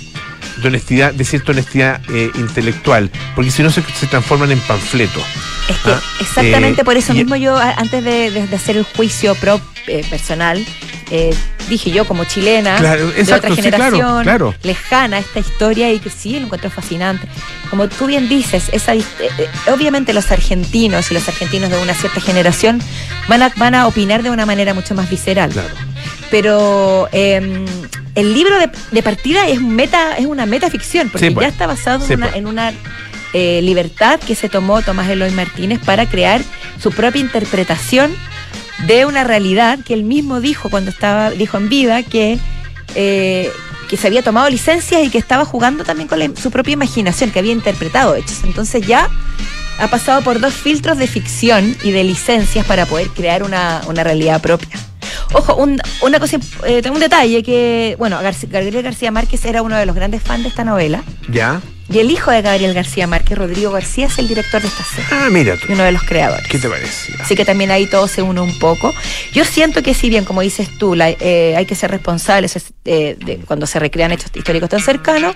De 0.64 0.68
honestidad, 0.68 1.12
de 1.12 1.24
cierta 1.26 1.52
honestidad 1.52 2.00
eh, 2.10 2.30
intelectual, 2.36 3.10
porque 3.34 3.50
si 3.50 3.62
no 3.62 3.68
se, 3.70 3.82
se 3.82 4.06
transforman 4.06 4.50
en 4.50 4.58
panfletos. 4.60 5.22
Es 5.68 5.76
que 5.76 5.90
Ah, 5.90 6.00
exactamente 6.20 6.80
eh, 6.80 6.84
por 6.86 6.96
eso 6.96 7.12
mismo 7.12 7.36
yo, 7.36 7.54
antes 7.58 8.02
de, 8.02 8.30
de- 8.30 8.46
de 8.46 8.56
hacer 8.56 8.78
el 8.78 8.84
juicio 8.84 9.34
pro, 9.34 9.60
eh, 9.88 10.02
personal, 10.08 10.64
eh, 11.10 11.34
dije 11.68 11.90
yo 11.90 12.06
como 12.06 12.24
chilena, 12.24 12.76
Claro, 12.78 13.08
de 13.10 13.20
otra 13.22 13.36
sí, 13.36 13.40
claro, 13.40 13.54
generación, 13.56 14.22
claro. 14.22 14.54
lejana 14.62 15.18
a 15.18 15.20
esta 15.20 15.38
historia 15.40 15.92
y 15.92 15.98
que 15.98 16.08
sí, 16.08 16.38
lo 16.40 16.46
encuentro 16.46 16.70
fascinante. 16.70 17.28
Como 17.68 17.86
tú 17.88 18.06
bien 18.06 18.26
dices, 18.30 18.70
esa, 18.72 18.94
eh, 18.94 19.04
obviamente 19.70 20.14
los 20.14 20.30
argentinos 20.32 21.10
y 21.10 21.14
los 21.14 21.28
argentinos 21.28 21.68
de 21.68 21.76
una 21.76 21.92
cierta 21.92 22.22
generación 22.22 22.80
van 23.28 23.42
a, 23.42 23.52
van 23.56 23.74
a 23.74 23.86
opinar 23.86 24.22
de 24.22 24.30
una 24.30 24.46
manera 24.46 24.72
mucho 24.72 24.94
más 24.94 25.10
visceral. 25.10 25.50
Claro. 25.50 25.68
Pero 26.30 27.08
eh, 27.12 27.64
el 28.14 28.34
libro 28.34 28.58
de, 28.58 28.70
de 28.90 29.02
partida 29.02 29.46
es, 29.48 29.60
meta, 29.60 30.16
es 30.16 30.26
una 30.26 30.46
metaficción, 30.46 31.10
porque 31.10 31.28
Sí, 31.28 31.34
pues. 31.34 31.44
ya 31.46 31.48
está 31.50 31.66
basado 31.66 32.04
Sí, 32.06 32.12
en 32.14 32.18
una, 32.18 32.26
pues. 32.28 32.38
en 32.38 32.46
una, 32.46 32.72
eh, 33.32 33.60
libertad 33.62 34.20
que 34.20 34.34
se 34.36 34.48
tomó 34.48 34.80
Tomás 34.82 35.08
Eloy 35.08 35.30
Martínez 35.32 35.80
para 35.84 36.06
crear 36.08 36.40
su 36.80 36.92
propia 36.92 37.20
interpretación 37.20 38.14
de 38.86 39.06
una 39.06 39.24
realidad 39.24 39.78
que 39.84 39.94
él 39.94 40.04
mismo 40.04 40.40
dijo 40.40 40.70
cuando 40.70 40.90
estaba, 40.90 41.30
dijo 41.30 41.56
en 41.56 41.68
vida 41.68 42.02
que, 42.04 42.38
eh, 42.94 43.50
que 43.88 43.96
se 43.96 44.06
había 44.06 44.22
tomado 44.22 44.48
licencias 44.50 45.02
y 45.04 45.10
que 45.10 45.18
estaba 45.18 45.44
jugando 45.44 45.82
también 45.84 46.08
con 46.08 46.18
la- 46.20 46.30
su 46.40 46.50
propia 46.50 46.72
imaginación, 46.74 47.30
que 47.30 47.38
había 47.40 47.52
interpretado 47.52 48.14
hechos. 48.14 48.38
Entonces 48.44 48.86
ya 48.86 49.08
ha 49.80 49.88
pasado 49.88 50.22
por 50.22 50.38
dos 50.38 50.54
filtros 50.54 50.96
de 50.98 51.06
ficción 51.08 51.76
y 51.82 51.90
de 51.90 52.04
licencias 52.04 52.64
para 52.66 52.86
poder 52.86 53.08
crear 53.08 53.42
una, 53.42 53.80
una 53.88 54.04
realidad 54.04 54.40
propia. 54.40 54.78
Ojo, 55.34 55.56
un, 55.56 55.80
una 56.02 56.20
cosa, 56.20 56.38
eh, 56.64 56.80
un 56.90 57.00
detalle 57.00 57.42
que, 57.42 57.96
bueno, 57.98 58.18
Gabriel 58.50 58.82
García 58.82 59.10
Márquez 59.10 59.44
era 59.44 59.62
uno 59.62 59.76
de 59.76 59.84
los 59.84 59.94
grandes 59.96 60.22
fans 60.22 60.44
de 60.44 60.48
esta 60.48 60.64
novela 60.64 61.02
¿Ya? 61.28 61.60
y 61.92 61.98
el 61.98 62.10
hijo 62.10 62.30
de 62.30 62.40
Gabriel 62.40 62.72
García 62.72 63.06
Márquez, 63.08 63.36
Rodrigo 63.36 63.72
García, 63.72 64.06
es 64.06 64.16
el 64.18 64.28
director 64.28 64.62
de 64.62 64.68
esta 64.68 64.84
serie 64.84 65.04
Ah, 65.10 65.28
mira 65.30 65.56
tú. 65.56 65.66
y 65.68 65.72
uno 65.72 65.82
de 65.82 65.90
los 65.92 66.02
creadores. 66.04 66.46
¿Qué 66.48 66.58
te 66.58 66.68
parece? 66.68 67.12
Así 67.20 67.34
que 67.34 67.44
también 67.44 67.70
ahí 67.72 67.86
todo 67.86 68.06
se 68.08 68.22
une 68.22 68.40
un 68.40 68.56
poco. 68.60 68.94
Yo 69.32 69.44
siento 69.44 69.82
que 69.82 69.92
si 69.92 70.08
bien, 70.08 70.24
como 70.24 70.40
dices 70.40 70.68
tú, 70.78 70.94
la- 70.94 71.10
eh, 71.10 71.54
hay 71.56 71.66
que 71.66 71.74
ser 71.74 71.90
responsables 71.90 72.56
eh, 72.84 73.16
de 73.18 73.36
cuando 73.38 73.66
se 73.66 73.78
recrean 73.80 74.12
hechos 74.12 74.30
históricos 74.34 74.70
tan 74.70 74.80
cercanos, 74.80 75.34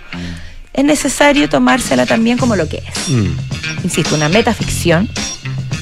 es 0.72 0.84
necesario 0.84 1.48
tomársela 1.48 2.06
también 2.06 2.38
como 2.38 2.54
lo 2.54 2.68
que 2.68 2.78
es. 2.78 3.08
Mm. 3.08 3.32
Insisto, 3.84 4.14
una 4.14 4.28
metaficción 4.28 5.08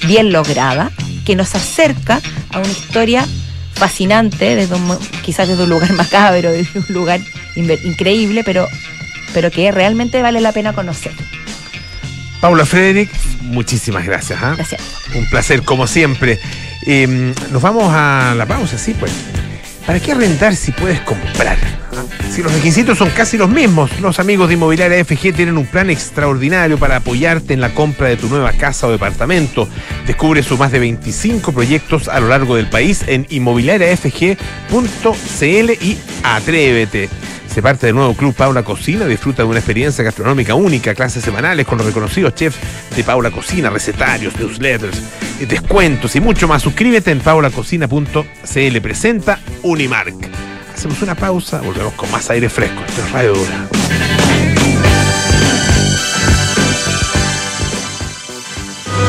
bien 0.07 0.33
lograda 0.33 0.91
que 1.27 1.37
nos 1.37 1.55
acerca 1.55 2.21
a 2.51 2.59
una 2.61 2.69
historia 2.69 3.27
fascinante, 3.77 4.57
desde 4.57 4.75
un, 4.75 4.99
quizás 5.23 5.49
desde 5.49 5.63
un 5.63 5.71
lugar 5.71 5.93
macabro, 5.95 6.51
desde 6.51 6.81
un 6.81 6.87
lugar 6.89 7.21
increíble, 7.55 8.43
pero, 8.45 8.69
pero 9.33 9.51
que 9.51 9.71
realmente 9.73 10.23
vale 10.23 10.41
la 10.41 10.53
pena 10.53 10.73
conocer. 10.73 11.13
Paula 12.41 12.67
Frederick, 12.67 13.11
muchísimas 13.43 14.05
gracias. 14.05 14.39
¿ah? 14.43 14.55
Gracias. 14.57 14.83
Un 15.15 15.29
placer, 15.29 15.63
como 15.63 15.87
siempre. 15.87 16.39
Eh, 16.87 17.33
nos 17.51 17.63
vamos 17.63 17.93
a 17.93 18.35
la 18.37 18.47
pausa, 18.47 18.79
sí, 18.79 18.95
pues. 18.99 19.13
¿Para 19.87 20.01
qué 20.01 20.13
arrendar 20.13 20.57
si 20.57 20.73
puedes 20.73 21.01
comprar? 21.01 21.57
Si 22.31 22.43
los 22.43 22.53
requisitos 22.53 22.99
son 22.99 23.09
casi 23.11 23.39
los 23.39 23.49
mismos, 23.49 24.01
los 24.01 24.19
amigos 24.19 24.49
de 24.49 24.55
Inmobiliaria 24.55 25.03
FG 25.05 25.33
tienen 25.33 25.57
un 25.57 25.67
plan 25.67 25.89
extraordinario 25.91 26.77
para 26.77 26.97
apoyarte 26.97 27.55
en 27.55 27.61
la 27.61 27.73
compra 27.73 28.09
de 28.09 28.17
tu 28.17 28.29
nueva 28.29 28.53
casa 28.53 28.89
o 28.89 28.91
departamento. 28.91 29.69
Descubre 30.07 30.43
sus 30.43 30.59
más 30.59 30.73
de 30.73 30.81
25 30.81 31.53
proyectos 31.53 32.09
a 32.09 32.19
lo 32.21 32.29
largo 32.29 32.57
del 32.57 32.69
país 32.69 33.05
en 33.07 33.27
inmobiliariafg.cl 33.31 34.27
y 35.81 35.99
atrévete. 36.25 37.09
Se 37.57 37.63
parte 37.63 37.87
del 37.87 37.95
nuevo 37.95 38.13
Club 38.13 38.35
Paula 38.35 38.63
Cocina, 38.63 39.07
disfruta 39.07 39.43
de 39.43 39.49
una 39.49 39.61
experiencia 39.61 40.05
gastronómica 40.05 40.55
única, 40.55 40.95
clases 40.95 41.25
semanales 41.25 41.67
con 41.67 41.79
los 41.79 41.87
reconocidos 41.87 42.35
chefs 42.35 42.59
de 42.95 43.03
Paula 43.03 43.31
Cocina, 43.31 43.71
recetarios, 43.71 44.39
newsletters, 44.39 44.99
eh, 45.41 45.47
descuentos 45.47 46.15
y 46.17 46.21
mucho 46.21 46.47
más. 46.47 46.61
Suscríbete 46.61 47.13
en 47.13 47.21
paulacocina.cl. 47.21 48.81
Presenta 48.83 49.41
Unimark. 49.63 50.15
Hacemos 50.75 51.01
una 51.01 51.15
pausa, 51.15 51.63
volvemos 51.63 51.95
con 51.95 52.11
más 52.11 52.29
aire 52.29 52.51
fresco. 52.51 52.83
Esto 52.87 53.01
es 53.01 53.11
Radio 53.13 53.33
Dura. 53.33 53.69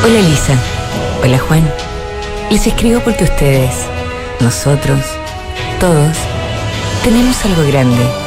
Hola 0.06 0.20
Elisa. 0.20 0.58
Hola 1.22 1.38
Juan. 1.38 1.70
Les 2.50 2.66
escribo 2.66 3.02
porque 3.02 3.26
ustedes, 3.26 3.74
nosotros, 4.40 5.02
todos, 5.82 6.16
tenemos 7.04 7.44
algo 7.44 7.68
grande, 7.68 8.27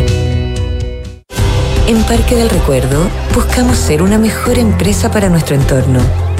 En 1.91 2.01
Parque 2.03 2.35
del 2.37 2.49
Recuerdo 2.49 3.05
buscamos 3.35 3.77
ser 3.77 4.01
una 4.01 4.17
mejor 4.17 4.57
empresa 4.57 5.11
para 5.11 5.27
nuestro 5.27 5.57
entorno. 5.57 5.99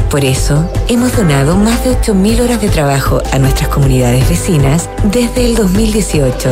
Por 0.09 0.23
eso, 0.23 0.71
hemos 0.87 1.13
donado 1.17 1.57
más 1.57 1.83
de 1.83 1.91
8.000 1.91 2.39
horas 2.39 2.61
de 2.61 2.69
trabajo 2.69 3.21
a 3.33 3.37
nuestras 3.37 3.67
comunidades 3.67 4.29
vecinas 4.29 4.89
desde 5.11 5.43
el 5.43 5.55
2018. 5.55 6.49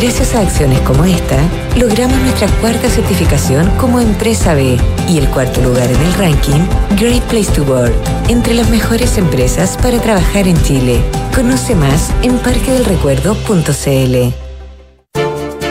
Gracias 0.00 0.34
a 0.34 0.40
acciones 0.40 0.80
como 0.80 1.04
esta, 1.04 1.36
logramos 1.76 2.18
nuestra 2.22 2.48
cuarta 2.62 2.88
certificación 2.88 3.68
como 3.76 4.00
Empresa 4.00 4.54
B 4.54 4.78
y 5.06 5.18
el 5.18 5.28
cuarto 5.28 5.60
lugar 5.60 5.90
en 5.90 6.00
el 6.00 6.14
ranking 6.14 6.66
Great 6.98 7.22
Place 7.24 7.52
to 7.52 7.62
Work, 7.64 7.92
entre 8.28 8.54
las 8.54 8.70
mejores 8.70 9.18
empresas 9.18 9.76
para 9.82 10.00
trabajar 10.00 10.48
en 10.48 10.56
Chile. 10.62 11.02
Conoce 11.34 11.74
más 11.74 12.10
en 12.22 12.38
parquedelrecuerdo.cl. 12.38 14.47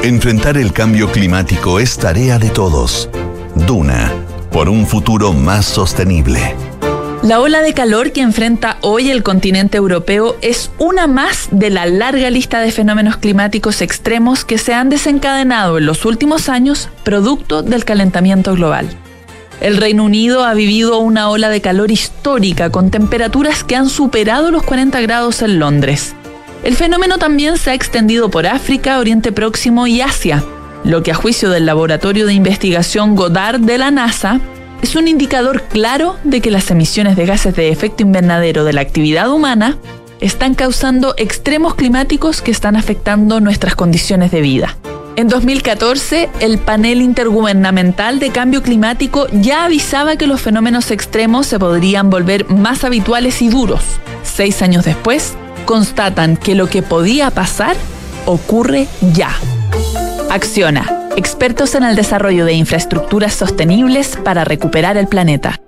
Enfrentar 0.03 0.57
el 0.57 0.73
cambio 0.73 1.11
climático 1.11 1.79
es 1.79 1.97
tarea 1.97 2.37
de 2.37 2.49
todos. 2.49 3.09
Duna, 3.55 4.13
por 4.51 4.69
un 4.69 4.85
futuro 4.85 5.33
más 5.33 5.65
sostenible. 5.65 6.55
La 7.23 7.41
ola 7.41 7.61
de 7.61 7.73
calor 7.73 8.11
que 8.11 8.21
enfrenta 8.21 8.77
hoy 8.81 9.09
el 9.09 9.23
continente 9.23 9.75
europeo 9.75 10.37
es 10.41 10.71
una 10.77 11.07
más 11.07 11.49
de 11.51 11.71
la 11.71 11.87
larga 11.87 12.29
lista 12.29 12.61
de 12.61 12.71
fenómenos 12.71 13.17
climáticos 13.17 13.81
extremos 13.81 14.45
que 14.45 14.59
se 14.59 14.73
han 14.73 14.89
desencadenado 14.89 15.79
en 15.79 15.87
los 15.87 16.05
últimos 16.05 16.47
años 16.47 16.89
producto 17.03 17.63
del 17.63 17.83
calentamiento 17.83 18.53
global. 18.53 18.87
El 19.59 19.77
Reino 19.77 20.03
Unido 20.03 20.45
ha 20.45 20.53
vivido 20.53 20.99
una 20.99 21.29
ola 21.29 21.49
de 21.49 21.61
calor 21.61 21.91
histórica 21.91 22.69
con 22.69 22.91
temperaturas 22.91 23.63
que 23.63 23.75
han 23.75 23.89
superado 23.89 24.51
los 24.51 24.61
40 24.61 25.01
grados 25.01 25.41
en 25.41 25.57
Londres. 25.57 26.15
El 26.63 26.75
fenómeno 26.75 27.17
también 27.17 27.57
se 27.57 27.71
ha 27.71 27.73
extendido 27.73 28.29
por 28.29 28.47
África, 28.47 28.99
Oriente 28.99 29.31
Próximo 29.31 29.87
y 29.87 30.01
Asia, 30.01 30.43
lo 30.83 31.03
que 31.03 31.11
a 31.11 31.15
juicio 31.15 31.49
del 31.49 31.65
Laboratorio 31.65 32.25
de 32.25 32.33
Investigación 32.33 33.15
Goddard 33.15 33.59
de 33.59 33.77
la 33.77 33.91
NASA 33.91 34.39
es 34.81 34.95
un 34.95 35.07
indicador 35.07 35.63
claro 35.63 36.15
de 36.23 36.41
que 36.41 36.51
las 36.51 36.69
emisiones 36.71 37.15
de 37.15 37.25
gases 37.25 37.55
de 37.55 37.69
efecto 37.69 38.03
invernadero 38.03 38.63
de 38.63 38.73
la 38.73 38.81
actividad 38.81 39.31
humana 39.31 39.77
están 40.19 40.55
causando 40.55 41.13
extremos 41.17 41.75
climáticos 41.75 42.41
que 42.41 42.51
están 42.51 42.75
afectando 42.75 43.39
nuestras 43.39 43.75
condiciones 43.75 44.31
de 44.31 44.41
vida. 44.41 44.77
En 45.15 45.29
2014, 45.29 46.29
el 46.41 46.59
panel 46.59 47.01
intergubernamental 47.01 48.19
de 48.19 48.29
cambio 48.29 48.61
climático 48.61 49.27
ya 49.31 49.65
avisaba 49.65 50.15
que 50.15 50.27
los 50.27 50.41
fenómenos 50.41 50.91
extremos 50.91 51.47
se 51.47 51.57
podrían 51.57 52.11
volver 52.11 52.47
más 52.49 52.83
habituales 52.83 53.41
y 53.41 53.49
duros. 53.49 53.81
Seis 54.23 54.61
años 54.61 54.85
después, 54.85 55.35
constatan 55.67 56.35
que 56.37 56.55
lo 56.55 56.65
que 56.67 56.81
podía 56.81 57.29
pasar 57.29 57.75
ocurre 58.25 58.87
ya. 59.13 59.29
Acciona, 60.31 61.09
expertos 61.15 61.75
en 61.75 61.83
el 61.83 61.95
desarrollo 61.95 62.45
de 62.45 62.53
infraestructuras 62.53 63.35
sostenibles 63.35 64.17
para 64.23 64.43
recuperar 64.43 64.97
el 64.97 65.07
planeta. 65.07 65.59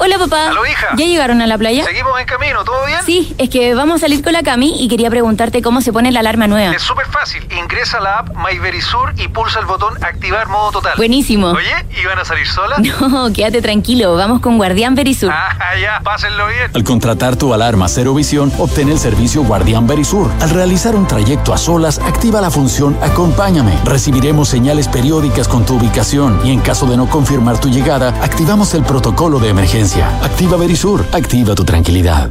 Hola 0.00 0.16
papá. 0.18 0.48
¿Aló, 0.50 0.64
hija? 0.64 0.88
¿Ya 0.96 1.06
llegaron 1.06 1.42
a 1.42 1.46
la 1.46 1.58
playa? 1.58 1.84
Seguimos 1.84 2.18
en 2.20 2.26
camino, 2.26 2.64
¿todo 2.64 2.86
bien? 2.86 3.00
Sí, 3.04 3.34
es 3.36 3.50
que 3.50 3.74
vamos 3.74 3.96
a 3.96 3.98
salir 3.98 4.22
con 4.22 4.32
la 4.32 4.42
Cami 4.44 4.76
y 4.82 4.86
quería 4.88 5.10
preguntarte 5.10 5.60
cómo 5.60 5.80
se 5.80 5.92
pone 5.92 6.12
la 6.12 6.20
alarma 6.20 6.46
nueva. 6.46 6.72
Es 6.74 6.82
súper 6.82 7.06
fácil. 7.06 7.46
Ingresa 7.58 7.98
a 7.98 8.00
la 8.00 8.18
app 8.20 8.28
MyVerisur 8.36 9.14
y 9.16 9.26
pulsa 9.28 9.58
el 9.58 9.66
botón 9.66 9.94
activar 10.04 10.46
modo 10.48 10.70
total. 10.70 10.92
Buenísimo. 10.96 11.48
Oye, 11.48 11.74
¿y 12.00 12.06
van 12.06 12.18
a 12.18 12.24
salir 12.24 12.46
solas? 12.46 12.80
No, 13.08 13.32
quédate 13.32 13.62
tranquilo, 13.62 14.14
vamos 14.16 14.40
con 14.40 14.56
Guardián 14.58 14.94
Verisur. 14.94 15.30
Ah, 15.32 15.56
ya, 15.80 16.00
pásenlo 16.04 16.46
bien. 16.46 16.70
Al 16.74 16.84
contratar 16.84 17.36
tu 17.36 17.54
alarma 17.54 17.88
Cero 17.88 18.14
Visión, 18.14 18.52
obtén 18.58 18.90
el 18.90 18.98
servicio 18.98 19.42
Guardián 19.42 19.86
Verisur. 19.86 20.30
Al 20.40 20.50
realizar 20.50 20.94
un 20.94 21.06
trayecto 21.06 21.52
a 21.54 21.58
solas, 21.58 21.98
activa 21.98 22.40
la 22.40 22.50
función 22.50 22.96
Acompáñame. 23.02 23.72
Recibiremos 23.84 24.48
señales 24.48 24.88
periódicas 24.88 25.48
con 25.48 25.64
tu 25.64 25.76
ubicación 25.76 26.40
y 26.44 26.52
en 26.52 26.60
caso 26.60 26.86
de 26.86 26.96
no 26.96 27.08
confirmar 27.08 27.58
tu 27.58 27.68
llegada, 27.70 28.08
activamos 28.22 28.74
el 28.74 28.82
protocolo 28.84 29.38
de 29.38 29.48
emergencia. 29.48 29.87
Activa 29.96 30.58
Verisur, 30.58 31.06
activa 31.12 31.54
tu 31.54 31.64
tranquilidad. 31.64 32.30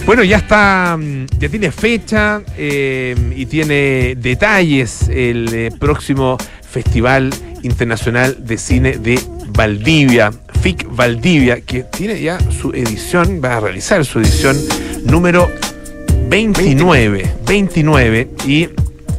Bueno, 0.06 0.24
ya 0.24 0.38
está, 0.38 0.96
mm, 0.98 1.26
ya 1.38 1.48
tiene 1.50 1.70
fecha 1.70 2.40
eh, 2.56 3.14
y 3.36 3.44
tiene 3.44 4.14
detalles 4.16 5.08
el 5.10 5.52
eh, 5.52 5.70
próximo 5.78 6.38
Festival 6.70 7.30
Internacional 7.62 8.36
de 8.46 8.56
Cine 8.56 8.98
de 8.98 9.20
Valdivia, 9.48 10.30
FIC 10.62 10.86
Valdivia, 10.90 11.60
que 11.60 11.84
tiene 11.84 12.20
ya 12.20 12.38
su 12.50 12.70
edición, 12.70 13.40
va 13.44 13.56
a 13.56 13.60
realizar 13.60 14.04
su 14.04 14.20
edición 14.20 14.56
número 15.04 15.50
29, 16.28 17.24
29 17.46 18.28
y 18.46 18.68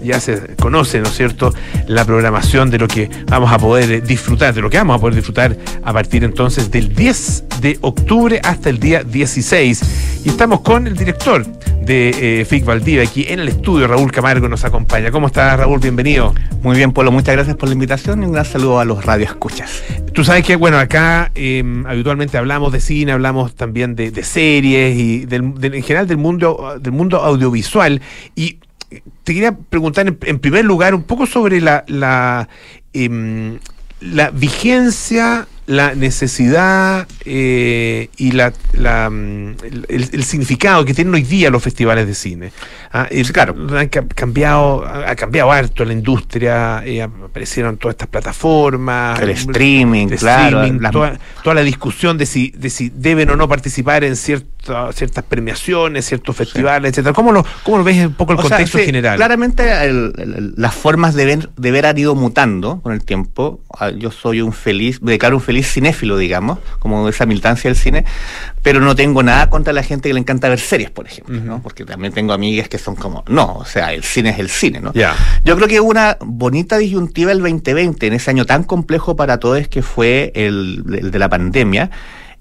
ya 0.03 0.19
se 0.19 0.55
conoce, 0.55 0.99
¿no 0.99 1.07
es 1.07 1.15
cierto?, 1.15 1.53
la 1.87 2.05
programación 2.05 2.69
de 2.69 2.77
lo 2.79 2.87
que 2.87 3.09
vamos 3.27 3.51
a 3.51 3.57
poder 3.57 4.03
disfrutar, 4.03 4.53
de 4.53 4.61
lo 4.61 4.69
que 4.69 4.77
vamos 4.77 4.97
a 4.97 4.99
poder 4.99 5.15
disfrutar 5.15 5.57
a 5.83 5.93
partir 5.93 6.23
entonces 6.23 6.71
del 6.71 6.93
10 6.95 7.43
de 7.61 7.77
octubre 7.81 8.39
hasta 8.43 8.69
el 8.69 8.79
día 8.79 9.03
16. 9.03 9.81
Y 10.25 10.29
estamos 10.29 10.61
con 10.61 10.87
el 10.87 10.95
director 10.95 11.45
de 11.81 12.41
eh, 12.41 12.45
FIC 12.45 12.65
Valdivia 12.65 13.03
aquí 13.03 13.25
en 13.27 13.39
el 13.39 13.47
estudio, 13.49 13.87
Raúl 13.87 14.11
Camargo 14.11 14.47
nos 14.47 14.63
acompaña. 14.63 15.09
¿Cómo 15.11 15.27
estás, 15.27 15.57
Raúl? 15.57 15.79
Bienvenido. 15.79 16.33
Muy 16.61 16.75
bien, 16.75 16.91
Polo, 16.91 17.11
muchas 17.11 17.35
gracias 17.35 17.55
por 17.55 17.67
la 17.69 17.73
invitación 17.73 18.21
y 18.21 18.25
un 18.27 18.33
gran 18.33 18.45
saludo 18.45 18.79
a 18.79 18.85
los 18.85 19.03
radioescuchas. 19.05 19.81
Tú 20.13 20.23
sabes 20.23 20.45
que, 20.45 20.55
bueno, 20.55 20.77
acá 20.77 21.31
eh, 21.35 21.63
habitualmente 21.87 22.37
hablamos 22.37 22.71
de 22.73 22.81
cine, 22.81 23.11
hablamos 23.13 23.55
también 23.55 23.95
de, 23.95 24.11
de 24.11 24.23
series 24.23 24.97
y 24.97 25.25
del, 25.25 25.55
del- 25.55 25.75
en 25.75 25.83
general 25.83 26.05
del 26.07 26.17
mundo, 26.17 26.75
del 26.79 26.91
mundo 26.91 27.17
audiovisual. 27.23 28.01
Y 28.35 28.59
te 29.23 29.33
quería 29.33 29.51
preguntar 29.55 30.07
en, 30.07 30.17
en 30.23 30.39
primer 30.39 30.65
lugar 30.65 30.95
un 30.95 31.03
poco 31.03 31.25
sobre 31.25 31.61
la, 31.61 31.83
la, 31.87 32.49
em, 32.93 33.59
la 34.01 34.31
vigencia, 34.31 35.47
la 35.67 35.93
necesidad 35.93 37.07
eh, 37.25 38.09
y 38.17 38.31
la, 38.31 38.51
la, 38.73 39.07
mm, 39.11 39.55
el, 39.87 40.09
el 40.13 40.23
significado 40.23 40.83
que 40.83 40.95
tienen 40.95 41.13
hoy 41.13 41.21
día 41.21 41.51
los 41.51 41.61
festivales 41.61 42.07
de 42.07 42.15
cine. 42.15 42.51
Ah, 42.91 43.07
claro, 43.31 43.55
han 43.77 43.87
ca- 43.89 44.07
cambiado, 44.07 44.83
ha 44.83 45.15
cambiado 45.15 45.51
harto 45.51 45.85
la 45.85 45.93
industria, 45.93 46.81
eh, 46.83 47.03
aparecieron 47.03 47.77
todas 47.77 47.93
estas 47.93 48.07
plataformas, 48.07 49.19
El 49.21 49.29
streaming, 49.29 50.07
claro, 50.07 50.63
streaming, 50.63 50.89
toda, 50.91 51.19
toda 51.43 51.53
la 51.53 51.61
discusión 51.61 52.17
de 52.17 52.25
si, 52.25 52.49
de 52.57 52.71
si 52.71 52.89
deben 52.89 53.29
o 53.29 53.35
no 53.35 53.47
participar 53.47 54.03
en 54.03 54.15
cierta- 54.69 54.93
ciertas 54.93 55.23
premiaciones, 55.23 56.05
ciertos 56.05 56.35
festivales, 56.35 56.91
etcétera. 56.91 57.13
¿Cómo 57.13 57.31
lo, 57.31 57.45
cómo 57.63 57.77
lo 57.79 57.83
ves 57.83 58.05
un 58.05 58.13
poco 58.13 58.33
el 58.33 58.39
O 58.39 58.41
sea, 58.41 58.51
contexto 58.51 58.77
sí, 58.77 58.85
general? 58.85 59.15
Claramente 59.17 59.63
el- 59.85 60.13
el- 60.17 60.53
las 60.57 60.73
formas 60.75 61.15
de 61.15 61.25
ver, 61.25 61.49
de 61.57 61.71
ver 61.71 61.85
han 61.85 61.97
ido 61.97 62.15
mutando 62.15 62.81
con 62.81 62.93
el 62.93 63.03
tiempo. 63.03 63.61
Ah, 63.79 63.89
Yo 63.91 64.11
soy 64.11 64.41
un 64.41 64.53
feliz, 64.53 65.01
me 65.01 65.11
declaro 65.11 65.35
un 65.37 65.41
feliz 65.41 65.71
cinéfilo, 65.71 66.17
digamos, 66.17 66.59
como 66.79 67.07
esa 67.09 67.25
militancia 67.25 67.69
del 67.69 67.77
cine, 67.77 68.05
pero 68.61 68.79
no 68.81 68.95
tengo 68.95 69.23
nada 69.23 69.49
contra 69.49 69.73
la 69.73 69.83
gente 69.83 70.09
que 70.09 70.13
le 70.13 70.19
encanta 70.19 70.49
ver 70.49 70.59
series, 70.59 70.89
por 70.91 71.05
ejemplo, 71.07 71.35
¿no? 71.39 71.61
Porque 71.61 71.85
también 71.85 72.13
tengo 72.13 72.33
amigas 72.33 72.67
que 72.69 72.77
son 72.77 72.95
como, 72.95 73.23
no, 73.27 73.53
o 73.55 73.65
sea, 73.65 73.93
el 73.93 74.03
cine 74.03 74.29
es 74.31 74.39
el 74.39 74.49
cine, 74.49 74.79
¿no? 74.81 74.93
Ya. 74.93 75.15
Yo 75.45 75.55
creo 75.55 75.67
que 75.67 75.79
hubo 75.79 75.89
una 75.89 76.17
bonita 76.21 76.77
disyuntiva 76.77 77.31
el 77.31 77.39
2020, 77.39 78.07
en 78.07 78.13
ese 78.13 78.29
año 78.29 78.45
tan 78.45 78.63
complejo 78.63 79.15
para 79.15 79.37
todos 79.39 79.67
que 79.67 79.81
fue 79.81 80.31
el, 80.35 80.83
el 80.99 81.11
de 81.11 81.19
la 81.19 81.27
pandemia, 81.29 81.89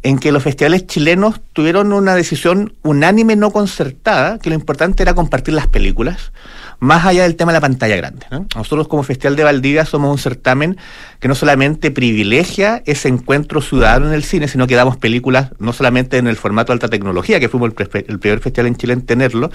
en 0.02 0.18
que 0.18 0.32
los 0.32 0.42
festivales 0.42 0.86
chilenos 0.86 1.40
tuvieron 1.52 1.92
una 1.92 2.14
decisión 2.14 2.74
unánime, 2.82 3.36
no 3.36 3.50
concertada, 3.50 4.38
que 4.38 4.50
lo 4.50 4.54
importante 4.54 5.02
era 5.02 5.14
compartir 5.14 5.54
las 5.54 5.66
películas, 5.66 6.32
más 6.80 7.04
allá 7.04 7.24
del 7.24 7.34
tema 7.34 7.52
de 7.52 7.56
la 7.56 7.60
pantalla 7.60 7.96
grande. 7.96 8.26
¿no? 8.30 8.46
Nosotros 8.54 8.86
como 8.86 9.02
Festival 9.02 9.34
de 9.34 9.44
Valdivia 9.44 9.84
somos 9.84 10.12
un 10.12 10.18
certamen 10.18 10.76
que 11.18 11.26
no 11.26 11.34
solamente 11.34 11.90
privilegia 11.90 12.82
ese 12.86 13.08
encuentro 13.08 13.60
ciudadano 13.60 14.06
en 14.06 14.14
el 14.14 14.22
cine, 14.22 14.46
sino 14.46 14.68
que 14.68 14.76
damos 14.76 14.96
películas 14.96 15.50
no 15.58 15.72
solamente 15.72 16.18
en 16.18 16.28
el 16.28 16.36
formato 16.36 16.72
alta 16.72 16.88
tecnología, 16.88 17.40
que 17.40 17.48
fuimos 17.48 17.72
el, 17.76 18.04
el 18.06 18.18
primer 18.20 18.38
festival 18.38 18.68
en 18.68 18.76
Chile 18.76 18.92
en 18.92 19.02
tenerlo, 19.02 19.50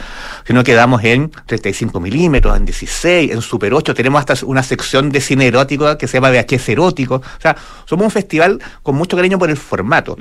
sino 0.46 0.64
que 0.66 0.74
damos 0.74 1.02
en 1.06 1.32
35 1.46 2.02
milímetros, 2.02 2.58
en 2.58 2.66
16, 2.66 3.32
en 3.32 3.42
Super 3.42 3.74
8, 3.74 3.94
tenemos 3.94 4.20
hasta 4.20 4.46
una 4.46 4.62
sección 4.62 5.10
de 5.10 5.22
cine 5.22 5.48
erótico 5.48 5.98
que 5.98 6.08
se 6.08 6.18
llama 6.18 6.32
VHS 6.32 6.70
erótico. 6.70 7.16
O 7.16 7.42
sea, 7.42 7.56
somos 7.86 8.06
un 8.06 8.12
festival 8.12 8.60
con 8.82 8.96
mucho 8.96 9.16
cariño 9.16 9.40
por 9.40 9.50
el 9.50 9.58
formato. 9.58 10.18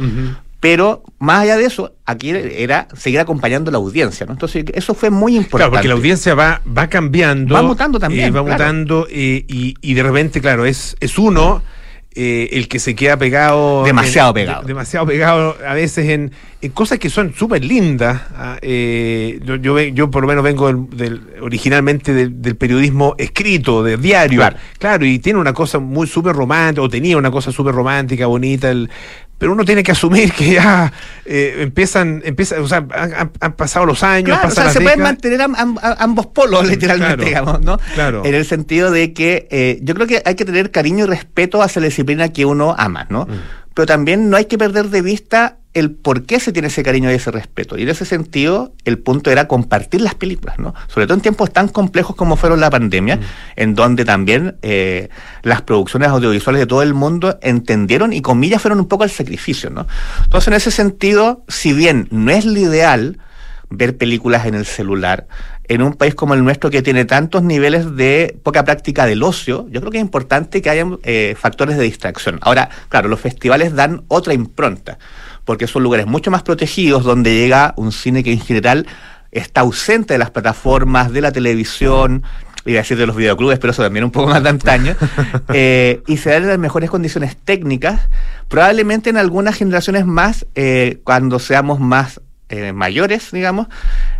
Pero 0.60 1.02
más 1.18 1.40
allá 1.40 1.56
de 1.56 1.64
eso, 1.64 1.92
aquí 2.06 2.30
era 2.30 2.86
seguir 2.96 3.18
acompañando 3.18 3.72
la 3.72 3.78
audiencia, 3.78 4.26
¿no? 4.26 4.32
Entonces, 4.32 4.64
eso 4.74 4.94
fue 4.94 5.10
muy 5.10 5.32
importante. 5.36 5.56
Claro, 5.58 5.72
porque 5.72 5.88
la 5.88 5.94
audiencia 5.94 6.34
va, 6.36 6.60
va 6.66 6.86
cambiando. 6.86 7.52
Va 7.54 7.62
mutando 7.62 7.98
también, 7.98 8.26
eh, 8.26 8.30
va 8.30 8.44
claro. 8.44 8.52
mutando 8.52 9.06
eh, 9.10 9.44
y, 9.48 9.74
y 9.80 9.94
de 9.94 10.02
repente, 10.04 10.40
claro, 10.40 10.64
es, 10.64 10.96
es 11.00 11.18
uno 11.18 11.62
eh, 12.14 12.50
el 12.52 12.68
que 12.68 12.78
se 12.78 12.94
queda 12.94 13.16
pegado. 13.16 13.82
Demasiado 13.84 14.28
en- 14.30 14.34
pegado. 14.34 14.60
de- 14.62 14.68
demasiado 14.68 15.06
pegado 15.06 15.56
a 15.66 15.74
veces 15.74 16.08
en, 16.10 16.30
en 16.60 16.70
cosas 16.70 17.00
que 17.00 17.10
son 17.10 17.34
súper 17.34 17.64
lindas. 17.64 18.20
ah, 18.36 18.58
eh, 18.62 19.40
yo, 19.44 19.56
yo, 19.56 20.10
por 20.12 20.22
lo 20.22 20.28
menos 20.28 20.44
vengo 20.44 20.68
del, 20.68 20.90
del- 20.96 21.20
originalmente 21.40 22.14
del, 22.14 22.40
del 22.40 22.54
periodismo 22.54 23.16
escrito, 23.18 23.82
de 23.82 23.96
diario. 23.96 24.38
Claro. 24.38 24.56
Claro, 24.78 25.06
y 25.06 25.18
tiene 25.18 25.40
una 25.40 25.54
cosa 25.54 25.80
muy 25.80 26.06
súper 26.06 26.36
romántica, 26.36 26.82
o 26.82 26.88
tenía 26.88 27.16
una 27.16 27.32
cosa 27.32 27.50
súper 27.50 27.74
romántica, 27.74 28.26
bonita, 28.26 28.70
el- 28.70 28.88
pero 29.42 29.54
uno 29.54 29.64
tiene 29.64 29.82
que 29.82 29.90
asumir 29.90 30.32
que 30.32 30.52
ya 30.52 30.92
eh, 31.24 31.56
empiezan, 31.62 32.22
empieza, 32.24 32.60
o 32.60 32.68
sea, 32.68 32.86
han, 33.40 33.52
pasado 33.54 33.86
los 33.86 34.04
años, 34.04 34.38
Claro, 34.38 34.48
o 34.48 34.50
sea, 34.52 34.64
las 34.66 34.72
se 34.72 34.80
pueden 34.80 35.00
mantener 35.00 35.42
am- 35.42 35.56
am- 35.58 35.78
ambos 35.98 36.26
polos, 36.26 36.64
literalmente, 36.68 37.16
Claro, 37.16 37.24
digamos, 37.24 37.60
¿no? 37.62 37.80
claro. 37.94 38.22
En 38.24 38.36
el 38.36 38.44
sentido 38.44 38.92
de 38.92 39.12
que 39.12 39.48
eh, 39.50 39.80
yo 39.82 39.96
creo 39.96 40.06
que 40.06 40.22
hay 40.24 40.36
que 40.36 40.44
tener 40.44 40.70
cariño 40.70 41.06
y 41.06 41.08
respeto 41.08 41.60
hacia 41.60 41.80
la 41.80 41.86
disciplina 41.86 42.28
que 42.28 42.44
uno 42.44 42.76
ama, 42.78 43.08
¿no? 43.10 43.26
Pero 43.74 43.86
también 43.86 44.30
no 44.30 44.36
hay 44.36 44.46
que 44.46 44.58
perder 44.58 44.88
de 44.88 45.02
vista 45.02 45.58
el 45.74 45.90
por 45.90 46.24
qué 46.24 46.38
se 46.38 46.52
tiene 46.52 46.68
ese 46.68 46.82
cariño 46.82 47.10
y 47.10 47.14
ese 47.14 47.30
respeto. 47.30 47.78
Y 47.78 47.82
en 47.82 47.88
ese 47.88 48.04
sentido, 48.04 48.74
el 48.84 48.98
punto 48.98 49.30
era 49.30 49.48
compartir 49.48 50.02
las 50.02 50.14
películas, 50.14 50.58
¿no? 50.58 50.74
Sobre 50.88 51.06
todo 51.06 51.14
en 51.14 51.22
tiempos 51.22 51.50
tan 51.50 51.68
complejos 51.68 52.14
como 52.14 52.36
fueron 52.36 52.60
la 52.60 52.68
pandemia, 52.68 53.18
en 53.56 53.74
donde 53.74 54.04
también 54.04 54.56
eh, 54.62 55.08
las 55.42 55.62
producciones 55.62 56.08
audiovisuales 56.08 56.60
de 56.60 56.66
todo 56.66 56.82
el 56.82 56.92
mundo 56.92 57.38
entendieron 57.42 58.12
y 58.12 58.20
comillas 58.20 58.60
fueron 58.60 58.80
un 58.80 58.88
poco 58.88 59.04
el 59.04 59.10
sacrificio, 59.10 59.70
¿no? 59.70 59.86
Entonces, 60.24 60.48
en 60.48 60.54
ese 60.54 60.70
sentido, 60.70 61.44
si 61.48 61.72
bien 61.72 62.06
no 62.10 62.30
es 62.30 62.44
lo 62.44 62.58
ideal, 62.58 63.18
ver 63.76 63.96
películas 63.96 64.46
en 64.46 64.54
el 64.54 64.66
celular. 64.66 65.26
En 65.64 65.82
un 65.82 65.94
país 65.94 66.14
como 66.14 66.34
el 66.34 66.44
nuestro 66.44 66.70
que 66.70 66.82
tiene 66.82 67.04
tantos 67.04 67.42
niveles 67.42 67.96
de 67.96 68.36
poca 68.42 68.64
práctica 68.64 69.06
del 69.06 69.22
ocio, 69.22 69.66
yo 69.70 69.80
creo 69.80 69.90
que 69.90 69.98
es 69.98 70.04
importante 70.04 70.60
que 70.60 70.70
haya 70.70 70.86
eh, 71.04 71.34
factores 71.38 71.76
de 71.76 71.84
distracción. 71.84 72.38
Ahora, 72.42 72.68
claro, 72.88 73.08
los 73.08 73.20
festivales 73.20 73.74
dan 73.74 74.02
otra 74.08 74.34
impronta, 74.34 74.98
porque 75.44 75.66
son 75.66 75.82
lugares 75.82 76.06
mucho 76.06 76.30
más 76.30 76.42
protegidos 76.42 77.04
donde 77.04 77.34
llega 77.34 77.74
un 77.76 77.92
cine 77.92 78.22
que 78.22 78.32
en 78.32 78.40
general 78.40 78.86
está 79.30 79.62
ausente 79.62 80.14
de 80.14 80.18
las 80.18 80.30
plataformas, 80.30 81.12
de 81.12 81.22
la 81.22 81.32
televisión. 81.32 82.22
iba 82.66 82.78
a 82.78 82.82
decir 82.82 82.98
de 82.98 83.06
los 83.06 83.16
videoclubes, 83.16 83.58
pero 83.58 83.72
eso 83.72 83.82
también 83.82 84.04
un 84.04 84.10
poco 84.10 84.28
más 84.28 84.42
de 84.42 84.50
antaño, 84.50 84.94
eh, 85.54 86.02
y 86.06 86.18
se 86.18 86.30
dan 86.30 86.46
las 86.46 86.58
mejores 86.58 86.90
condiciones 86.90 87.36
técnicas, 87.36 88.08
probablemente 88.48 89.10
en 89.10 89.16
algunas 89.16 89.56
generaciones 89.56 90.04
más, 90.04 90.46
eh, 90.54 91.00
cuando 91.02 91.38
seamos 91.38 91.80
más 91.80 92.20
eh, 92.52 92.72
mayores, 92.74 93.30
digamos, 93.32 93.66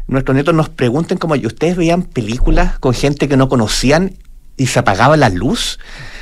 nuestros 0.07 0.35
nietos 0.35 0.55
nos 0.55 0.71
pregunten 0.71 1.19
como, 1.19 1.37
¿y 1.37 1.47
ustedes 1.47 1.77
veían 1.77 2.03
películas 2.03 2.79
con 2.79 2.95
gente 2.95 3.29
que 3.29 3.37
no 3.37 3.51
conocían 3.51 4.15
y 4.57 4.69
se 4.69 4.79
apagaba 4.79 5.19
la 5.19 5.29
luz? 5.29 5.79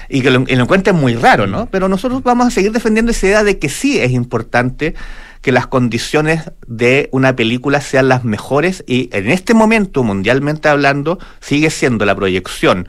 Y 0.09 0.23
que 0.23 0.31
lo, 0.33 0.45
y 0.49 0.57
lo 0.57 0.65
encuentren 0.65 0.97
muy 0.97 1.15
raro, 1.15 1.47
¿no? 1.47 1.67
Pero 1.67 1.89
nosotros 1.89 2.25
vamos 2.25 2.49
a 2.49 2.51
seguir 2.51 2.73
defendiendo 2.73 3.13
esa 3.13 3.27
idea 3.29 3.45
de 3.45 3.61
que 3.61 3.69
sí 3.69 4.01
es 4.01 4.11
importante 4.11 4.97
que 5.41 5.53
las 5.53 5.69
condiciones 5.69 6.51
de 6.67 7.09
una 7.13 7.37
película 7.37 7.81
sean 7.81 8.09
las 8.09 8.25
mejores 8.25 8.83
y 8.89 9.09
en 9.13 9.31
este 9.31 9.55
momento, 9.55 10.03
mundialmente 10.03 10.69
hablando, 10.69 11.21
sigue 11.39 11.71
siendo 11.71 12.05
la 12.07 12.17
proyección 12.17 12.89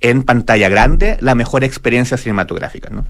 en 0.00 0.22
pantalla 0.22 0.70
grande 0.70 1.18
la 1.20 1.34
mejor 1.34 1.62
experiencia 1.62 2.16
cinematográfica, 2.16 2.88
¿no? 2.88 3.04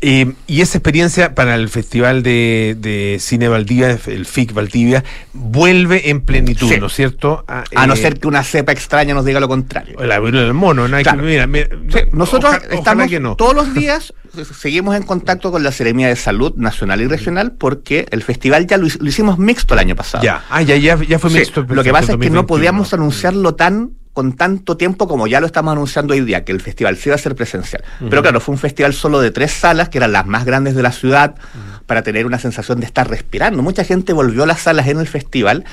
Eh, 0.00 0.32
y 0.46 0.60
esa 0.60 0.78
experiencia 0.78 1.34
para 1.34 1.54
el 1.54 1.68
Festival 1.68 2.22
de, 2.22 2.76
de 2.78 3.18
Cine 3.20 3.48
Valdivia, 3.48 3.98
el 4.06 4.26
FIC 4.26 4.52
Valdivia, 4.52 5.04
vuelve 5.32 6.10
en 6.10 6.20
plenitud, 6.20 6.68
Sí. 6.68 6.78
¿no 6.80 6.86
es 6.86 6.92
cierto? 6.94 7.44
A 7.46 7.86
no 7.86 7.94
eh, 7.94 7.96
ser 7.96 8.18
que 8.18 8.28
una 8.28 8.42
cepa 8.42 8.72
extraña 8.72 9.14
nos 9.14 9.24
diga 9.24 9.40
lo 9.40 9.48
contrario. 9.48 9.98
La 10.04 10.18
viruela 10.18 10.44
del 10.46 10.54
mono, 10.54 10.88
no 10.88 10.96
hay 10.96 11.02
Claro. 11.02 11.20
que, 11.20 11.26
mira, 11.26 11.46
mira, 11.46 11.68
Sí, 11.88 11.98
nosotros 12.12 12.54
oja- 12.56 12.74
estamos 12.74 13.08
que 13.08 13.20
no. 13.20 13.36
todos 13.36 13.54
los 13.54 13.74
días, 13.74 14.12
seguimos 14.58 14.96
en 14.96 15.02
contacto 15.02 15.50
con 15.50 15.62
la 15.62 15.72
Seremía 15.72 16.08
de 16.08 16.16
Salud 16.16 16.54
Nacional 16.56 17.00
y 17.00 17.06
Regional 17.06 17.52
porque 17.52 18.06
el 18.10 18.22
festival 18.22 18.66
ya 18.66 18.76
lo, 18.76 18.86
hic- 18.86 19.00
lo 19.00 19.08
hicimos 19.08 19.38
mixto 19.38 19.74
el 19.74 19.80
año 19.80 19.96
pasado. 19.96 20.22
Ya, 20.24 20.44
ah, 20.50 20.62
ya, 20.62 20.76
ya, 20.76 20.96
ya 21.02 21.18
fue 21.18 21.30
Sí, 21.30 21.38
mixto. 21.38 21.66
lo 21.68 21.82
que 21.82 21.90
pasa 21.92 22.12
es 22.12 22.18
que 22.18 22.30
no 22.30 22.42
2021. 22.42 22.46
podíamos 22.46 22.92
anunciarlo 22.92 23.54
tan 23.54 23.90
con 24.16 24.32
tanto 24.32 24.78
tiempo 24.78 25.08
como 25.08 25.26
ya 25.26 25.40
lo 25.40 25.46
estamos 25.46 25.72
anunciando 25.72 26.14
hoy 26.14 26.22
día, 26.22 26.42
que 26.42 26.50
el 26.50 26.62
festival 26.62 26.96
sí 26.96 27.10
va 27.10 27.16
a 27.16 27.18
ser 27.18 27.34
presencial. 27.34 27.84
Pero 28.08 28.22
claro, 28.22 28.40
fue 28.40 28.54
un 28.54 28.58
festival 28.58 28.94
solo 28.94 29.20
de 29.20 29.30
tres 29.30 29.52
salas, 29.52 29.90
que 29.90 29.98
eran 29.98 30.12
las 30.12 30.24
más 30.24 30.46
grandes 30.46 30.74
de 30.74 30.82
la 30.82 30.90
ciudad, 30.90 31.34
para 31.84 32.00
tener 32.00 32.24
una 32.24 32.38
sensación 32.38 32.80
de 32.80 32.86
estar 32.86 33.10
respirando. 33.10 33.62
Mucha 33.62 33.84
gente 33.84 34.14
volvió 34.14 34.44
a 34.44 34.46
las 34.46 34.60
salas 34.60 34.88
en 34.88 35.00
el 35.00 35.06
festival 35.06 35.64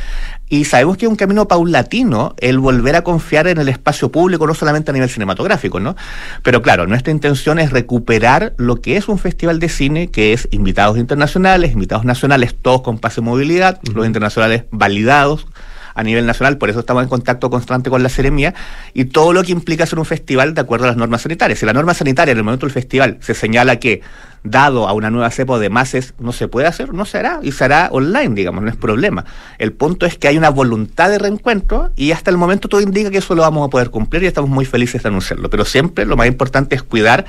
y 0.49 0.65
sabemos 0.65 0.97
que 0.97 1.05
es 1.05 1.09
un 1.09 1.15
camino 1.15 1.47
paulatino 1.47 2.35
el 2.37 2.59
volver 2.59 2.97
a 2.97 3.01
confiar 3.05 3.47
en 3.47 3.59
el 3.59 3.69
espacio 3.69 4.11
público, 4.11 4.45
no 4.45 4.53
solamente 4.53 4.91
a 4.91 4.93
nivel 4.93 5.09
cinematográfico, 5.09 5.79
¿no? 5.79 5.95
Pero 6.43 6.61
claro, 6.61 6.85
nuestra 6.85 7.13
intención 7.13 7.59
es 7.59 7.71
recuperar 7.71 8.55
lo 8.57 8.81
que 8.81 8.97
es 8.97 9.07
un 9.07 9.19
festival 9.19 9.61
de 9.61 9.69
cine, 9.69 10.11
que 10.11 10.33
es 10.33 10.49
invitados 10.51 10.97
internacionales, 10.97 11.71
invitados 11.71 12.03
nacionales, 12.03 12.53
todos 12.61 12.81
con 12.81 12.99
pase 12.99 13.21
de 13.21 13.21
movilidad, 13.21 13.79
los 13.93 14.05
internacionales 14.05 14.65
validados 14.69 15.47
a 15.93 16.03
nivel 16.03 16.25
nacional, 16.25 16.57
por 16.57 16.69
eso 16.69 16.79
estamos 16.79 17.03
en 17.03 17.09
contacto 17.09 17.49
constante 17.49 17.89
con 17.89 18.03
la 18.03 18.09
Seremía, 18.09 18.53
y 18.93 19.05
todo 19.05 19.33
lo 19.33 19.43
que 19.43 19.51
implica 19.51 19.83
hacer 19.83 19.99
un 19.99 20.05
festival 20.05 20.53
de 20.53 20.61
acuerdo 20.61 20.85
a 20.85 20.87
las 20.87 20.97
normas 20.97 21.21
sanitarias. 21.21 21.59
Si 21.59 21.65
la 21.65 21.73
norma 21.73 21.93
sanitaria 21.93 22.31
en 22.31 22.37
el 22.37 22.43
momento 22.43 22.65
del 22.65 22.73
festival 22.73 23.17
se 23.21 23.33
señala 23.33 23.79
que, 23.79 24.01
dado 24.43 24.87
a 24.87 24.93
una 24.93 25.09
nueva 25.09 25.29
cepa 25.31 25.57
de 25.57 25.69
mases, 25.69 26.13
no 26.19 26.31
se 26.33 26.47
puede 26.47 26.67
hacer, 26.67 26.93
no 26.93 27.05
se 27.05 27.17
hará, 27.17 27.39
y 27.41 27.51
se 27.51 27.63
hará 27.63 27.89
online, 27.91 28.35
digamos, 28.35 28.63
no 28.63 28.69
es 28.69 28.75
problema. 28.75 29.25
El 29.57 29.71
punto 29.73 30.05
es 30.05 30.17
que 30.17 30.27
hay 30.27 30.37
una 30.37 30.49
voluntad 30.49 31.09
de 31.09 31.19
reencuentro, 31.19 31.91
y 31.95 32.11
hasta 32.11 32.29
el 32.29 32.37
momento 32.37 32.67
todo 32.67 32.81
indica 32.81 33.09
que 33.09 33.19
eso 33.19 33.35
lo 33.35 33.41
vamos 33.41 33.65
a 33.65 33.69
poder 33.69 33.89
cumplir, 33.89 34.23
y 34.23 34.27
estamos 34.27 34.49
muy 34.49 34.65
felices 34.65 35.03
de 35.03 35.09
anunciarlo. 35.09 35.49
Pero 35.49 35.65
siempre 35.65 36.05
lo 36.05 36.17
más 36.17 36.27
importante 36.27 36.75
es 36.75 36.83
cuidar 36.83 37.25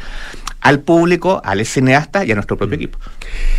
al 0.60 0.80
público, 0.80 1.42
al 1.44 1.64
cineasta 1.66 2.24
y 2.24 2.32
a 2.32 2.34
nuestro 2.34 2.56
propio 2.56 2.76
equipo. 2.76 2.98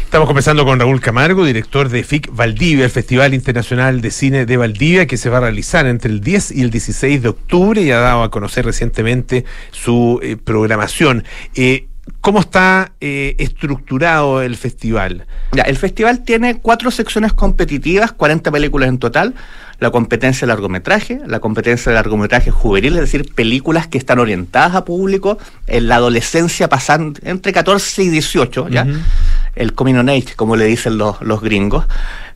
Estamos 0.04 0.28
conversando 0.28 0.66
con 0.66 0.80
Raúl 0.80 1.00
Camargo, 1.02 1.46
director 1.46 1.90
de 1.90 2.04
FIC 2.04 2.36
Valdivia, 2.36 2.86
el 2.86 2.92
Festival 2.92 3.34
Internacional 3.34 4.02
de 4.02 4.12
Cine 4.12 4.46
de 4.46 4.58
Valdivia, 4.58 5.06
que 5.06 5.18
se 5.18 5.30
va 5.30 5.38
a 5.38 5.42
realizar 5.42 5.86
entre 5.86 6.12
el 6.12 6.22
10 6.22 6.52
y 6.52 6.62
el 6.62 6.72
16 6.72 7.22
de 7.22 7.30
octubre 7.30 7.82
y 7.82 7.92
ha 7.92 8.00
dado 8.00 8.24
a 8.24 8.32
conocer 8.32 8.66
recientemente 8.66 9.46
su 9.72 10.20
eh, 10.24 10.36
programación. 10.36 11.24
Eh, 11.54 11.88
¿Cómo 12.26 12.40
está 12.40 12.94
eh, 13.02 13.36
estructurado 13.38 14.42
el 14.42 14.56
festival? 14.56 15.28
Ya, 15.52 15.62
el 15.62 15.78
festival 15.78 16.24
tiene 16.24 16.58
cuatro 16.58 16.90
secciones 16.90 17.34
competitivas, 17.34 18.14
40 18.14 18.52
películas 18.52 18.90
en 18.90 18.98
total. 18.98 19.36
La 19.78 19.92
competencia 19.92 20.48
de 20.48 20.48
largometraje, 20.48 21.22
la 21.28 21.40
competencia 21.40 21.92
de 21.92 21.98
largometraje 21.98 22.50
juvenil, 22.50 22.96
es 22.96 23.02
decir, 23.02 23.32
películas 23.36 23.86
que 23.86 24.00
están 24.00 24.18
orientadas 24.18 24.74
a 24.74 24.86
público 24.86 25.38
en 25.68 25.88
la 25.88 25.98
adolescencia 25.98 26.68
pasando 26.68 27.20
entre 27.22 27.54
14 27.54 28.02
y 28.02 28.10
18, 28.10 28.70
¿ya? 28.70 28.88
El 29.54 29.74
coming 29.74 29.94
on 29.94 30.10
age, 30.10 30.34
como 30.36 30.56
le 30.56 30.66
dicen 30.66 30.98
los, 30.98 31.22
los 31.22 31.42
gringos. 31.42 31.86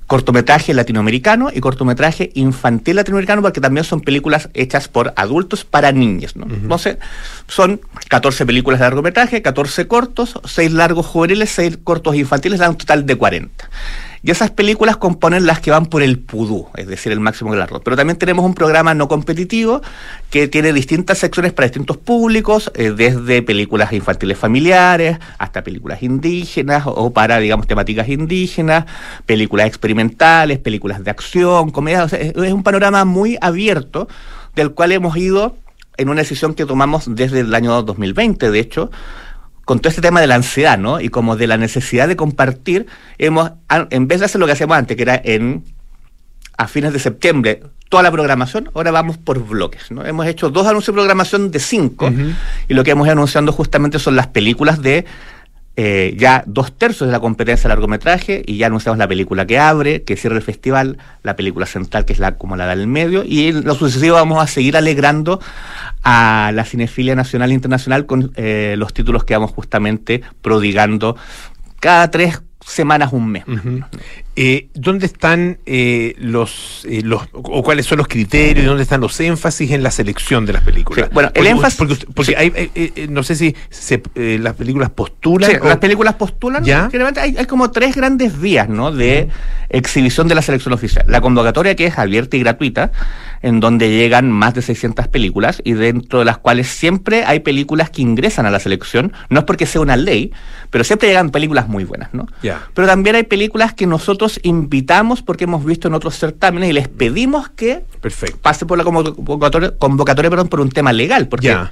Cortometraje 0.10 0.74
latinoamericano 0.74 1.52
y 1.54 1.60
cortometraje 1.60 2.32
infantil 2.34 2.96
latinoamericano, 2.96 3.44
porque 3.44 3.62
también 3.62 3.84
son 3.84 4.02
películas 4.02 4.50
hechas 4.56 4.88
por 4.88 5.14
adultos 5.16 5.66
para 5.66 5.92
niños, 5.92 6.36
¿no? 6.36 6.48
Entonces, 6.52 6.98
son 7.48 7.80
14 8.08 8.44
películas 8.48 8.80
de 8.80 8.86
largometraje, 8.88 9.44
14 9.44 9.88
cortos, 9.88 10.40
6 10.44 10.72
largos 10.72 11.06
juveniles, 11.06 11.52
6 11.52 11.78
cortos 11.84 12.16
infantiles, 12.16 12.58
dan 12.58 12.72
un 12.72 12.78
total 12.78 13.06
de 13.06 13.16
40. 13.16 13.70
Y 14.22 14.32
esas 14.32 14.52
películas 14.52 14.98
componen 14.98 15.46
las 15.46 15.62
que 15.62 15.72
van 15.72 15.86
por 15.86 16.04
el 16.04 16.20
pudú, 16.20 16.68
es 16.76 16.88
decir, 16.88 17.12
el 17.12 17.20
máximo 17.20 17.52
galardón. 17.52 17.82
Pero 17.84 17.96
también 17.96 18.18
tenemos 18.18 18.46
un 18.46 18.54
programa 18.54 18.94
no 18.94 19.08
competitivo 19.08 19.82
que 20.30 20.48
tiene 20.48 20.74
distintas 20.74 21.20
secciones 21.20 21.54
para 21.54 21.68
distintos 21.68 21.98
públicos, 21.98 22.72
eh, 22.76 22.92
desde 22.92 23.42
películas 23.42 23.94
infantiles 23.94 24.38
familiares 24.38 25.18
hasta 25.38 25.64
películas 25.64 26.04
indígenas 26.04 26.84
o 26.86 27.12
para, 27.12 27.40
digamos, 27.40 27.68
temáticas 27.68 28.10
indígenas, 28.10 28.86
películas 29.26 29.68
experimentales, 29.68 30.60
películas 30.60 31.04
de 31.04 31.12
acción, 31.12 31.72
comedias. 31.72 32.06
O 32.06 32.10
sea, 32.10 32.20
es 32.20 32.54
un 32.54 32.64
panorama 32.64 33.06
muy 33.06 33.38
abierto 33.40 34.08
del 34.56 34.72
cual 34.72 34.92
hemos 34.92 35.16
ido 35.16 35.56
en 35.98 36.10
una 36.10 36.22
decisión 36.22 36.54
que 36.54 36.66
tomamos 36.66 37.14
desde 37.14 37.42
el 37.42 37.54
año 37.54 37.82
2020, 37.84 38.52
de 38.52 38.60
hecho, 38.60 38.90
con 39.70 39.78
todo 39.78 39.90
este 39.90 40.02
tema 40.02 40.20
de 40.20 40.26
la 40.26 40.34
ansiedad, 40.34 40.80
¿no? 40.80 41.00
Y 41.00 41.10
como 41.10 41.36
de 41.36 41.46
la 41.46 41.56
necesidad 41.56 42.08
de 42.08 42.16
compartir, 42.16 42.88
hemos, 43.20 43.52
en 43.92 44.08
vez 44.08 44.18
de 44.18 44.26
hacer 44.26 44.42
lo 44.42 44.48
que 44.48 44.54
hacíamos 44.54 44.76
antes, 44.76 44.98
que 44.98 45.04
era 45.04 45.22
en 45.24 45.64
a 46.58 46.68
fines 46.68 46.92
de 46.92 46.98
septiembre, 46.98 47.62
toda 47.88 48.02
la 48.02 48.12
programación, 48.12 48.72
ahora 48.74 48.90
vamos 48.90 49.20
por 49.20 49.46
bloques, 49.46 49.92
¿no? 49.92 50.04
Hemos 50.04 50.26
hecho 50.26 50.50
dos 50.50 50.66
anuncios 50.66 50.88
de 50.88 50.94
programación 50.94 51.52
de 51.52 51.60
cinco, 51.60 52.12
y 52.68 52.74
lo 52.74 52.84
que 52.84 52.90
hemos 52.90 53.06
ido 53.06 53.12
anunciando 53.12 53.52
justamente 53.52 54.00
son 54.00 54.16
las 54.16 54.26
películas 54.26 54.82
de 54.82 55.06
eh, 55.82 56.14
ya 56.18 56.44
dos 56.46 56.74
tercios 56.74 57.08
de 57.08 57.14
la 57.14 57.22
competencia 57.22 57.64
de 57.64 57.70
largometraje, 57.70 58.44
y 58.46 58.58
ya 58.58 58.68
anunciamos 58.68 58.98
la 58.98 59.08
película 59.08 59.48
que 59.48 59.60
abre, 59.60 60.04
que 60.04 60.18
cierra 60.18 60.36
el 60.36 60.42
festival, 60.42 60.98
la 61.24 61.38
película 61.38 61.66
central, 61.66 62.04
que 62.04 62.12
es 62.12 62.20
la 62.20 62.36
como 62.36 62.58
la 62.58 62.68
del 62.68 62.86
medio, 62.86 63.24
y 63.24 63.48
en 63.48 63.64
lo 63.64 63.76
sucesivo 63.76 64.16
vamos 64.16 64.44
a 64.44 64.48
seguir 64.48 64.76
alegrando 64.76 65.40
a 66.04 66.52
la 66.54 66.66
cinefilia 66.66 67.16
nacional 67.16 67.52
e 67.52 67.54
internacional 67.54 68.06
con 68.06 68.34
eh, 68.36 68.76
los 68.78 68.94
títulos 68.94 69.24
que 69.24 69.36
vamos 69.36 69.52
justamente 69.52 70.22
prodigando 70.42 71.16
cada 71.80 72.12
tres 72.12 72.42
semanas, 72.70 73.12
un 73.14 73.28
mes. 73.32 73.44
Eh, 74.36 74.70
¿Dónde 74.74 75.06
están 75.06 75.58
eh, 75.66 76.16
los, 76.20 76.86
eh, 76.90 77.02
los, 77.04 77.24
o 77.34 77.62
cuáles 77.64 77.86
son 77.86 77.98
los 77.98 78.08
criterios, 78.08 78.66
dónde 78.66 78.84
están 78.84 79.02
los 79.02 79.20
énfasis 79.20 79.72
en 79.72 79.84
la 79.84 79.92
selección 79.92 80.46
de 80.46 80.54
las 80.54 80.64
películas? 80.64 81.06
Sí, 81.08 81.12
bueno, 81.14 81.30
el 81.34 81.44
Porque- 81.46 81.50
énfasis- 81.68 81.78
Porque, 81.78 81.96
porque 82.14 82.32
sí. 82.32 82.36
hay, 82.38 82.48
eh, 82.56 82.70
eh, 82.96 83.08
no 83.10 83.24
sé 83.24 83.36
si 83.36 83.56
se, 83.70 84.02
las 84.16 84.54
películas 84.56 84.90
postulan. 84.92 85.50
Sí, 85.52 85.58
o- 85.62 85.66
las 85.68 85.78
películas 85.78 86.16
postulan. 86.16 86.64
¿Ya? 86.64 86.90
Generalmente 86.90 87.20
hay, 87.20 87.36
hay 87.38 87.46
como 87.46 87.72
tres 87.72 87.96
grandes 87.96 88.40
vías 88.40 88.70
¿no? 88.70 88.92
de 88.92 89.28
exhibición 89.70 90.28
de 90.28 90.36
la 90.36 90.42
selección 90.42 90.74
oficial. 90.74 91.04
La 91.08 91.22
convocatoria 91.22 91.76
que 91.76 91.88
es 91.88 91.98
abierta 91.98 92.38
y 92.38 92.40
gratuita, 92.40 92.92
en 93.42 93.60
donde 93.60 93.90
llegan 93.90 94.32
más 94.32 94.54
de 94.54 94.62
600 94.62 95.08
películas 95.08 95.62
y 95.64 95.74
dentro 95.74 96.20
de 96.20 96.26
las 96.26 96.38
cuales 96.38 96.68
siempre 96.68 97.24
hay 97.26 97.40
películas 97.40 97.90
que 97.90 98.02
ingresan 98.02 98.46
a 98.46 98.52
la 98.52 98.60
selección. 98.60 99.14
No 99.30 99.40
es 99.40 99.46
porque 99.46 99.66
sea 99.66 99.82
una 99.82 99.96
ley, 99.96 100.32
pero 100.70 100.84
siempre 100.84 101.08
llegan 101.08 101.30
películas 101.30 101.68
muy 101.68 101.84
buenas. 101.84 102.14
¿no? 102.14 102.28
Ya. 102.42 102.68
Pero 102.74 102.88
también 102.88 103.16
hay 103.16 103.24
películas 103.24 103.74
que 103.74 103.88
nosotros 103.88 104.40
invitamos 104.44 105.22
porque 105.22 105.46
hemos 105.46 105.64
visto 105.66 105.88
en 105.88 105.94
otros 105.94 106.18
certámenes 106.18 106.70
y 106.70 106.74
les 106.74 106.88
pedimos 106.88 107.50
que 107.50 107.84
Perfecto. 108.02 108.38
pase 108.42 108.66
por 108.66 108.78
la 108.78 108.84
convocatoria, 108.84 109.72
convocatoria 109.78 110.30
perdón, 110.30 110.48
por 110.50 110.62
un 110.62 110.70
tema 110.70 110.94
legal. 110.94 111.28
Porque, 111.28 111.48
Ya. 111.48 111.72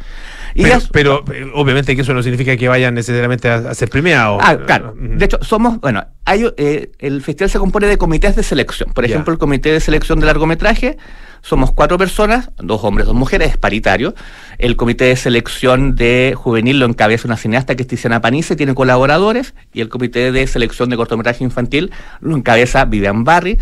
Y 0.58 0.66
pero, 0.92 1.24
eh, 1.32 1.50
obviamente 1.54 1.96
que 1.96 2.02
eso 2.02 2.14
no 2.14 2.24
significa 2.24 2.58
que 2.58 2.68
vayan 2.68 2.96
necesariamente 2.96 3.50
a, 3.50 3.56
a 3.58 3.76
ser 3.76 3.90
premiados. 3.90 4.42
Ah, 4.44 4.58
claro. 4.66 4.96
De 4.98 5.24
hecho, 5.24 5.38
somos, 5.42 5.80
bueno, 5.80 6.06
hay, 6.26 6.46
eh, 6.58 6.92
el 7.00 7.22
festival 7.22 7.50
se 7.50 7.60
compone 7.60 7.88
de 7.88 7.98
comités 7.98 8.36
de 8.36 8.44
selección. 8.44 8.92
Por 8.94 9.06
ejemplo, 9.06 9.32
el 9.32 9.40
comité 9.40 9.72
de 9.72 9.80
selección 9.80 10.20
de 10.20 10.26
largometraje, 10.26 10.98
somos 11.42 11.72
cuatro 11.72 11.98
personas, 11.98 12.50
dos 12.58 12.84
hombres, 12.84 13.06
dos 13.06 13.16
mujeres, 13.16 13.52
es 13.52 13.58
paritario. 13.58 14.16
El 14.58 14.76
comité 14.76 15.06
de 15.06 15.16
selección 15.16 15.96
de 15.96 16.34
juvenil 16.36 16.80
lo 16.80 16.88
encabeza 16.88 17.28
una 17.28 17.38
cineasta 17.38 17.76
que 17.76 17.84
es 17.84 17.88
Tiziana 17.88 18.20
Panice, 18.20 18.56
tiene 18.56 18.74
colaboradores, 18.74 19.54
y 19.72 19.82
el 19.82 19.90
comité 19.90 20.32
de 20.32 20.48
selección 20.48 20.90
de 20.90 20.98
cortometraje 20.98 21.44
infantil 21.44 21.92
lo 22.20 22.36
encabeza 22.36 22.86
Vivian 22.86 23.24
Barry, 23.24 23.60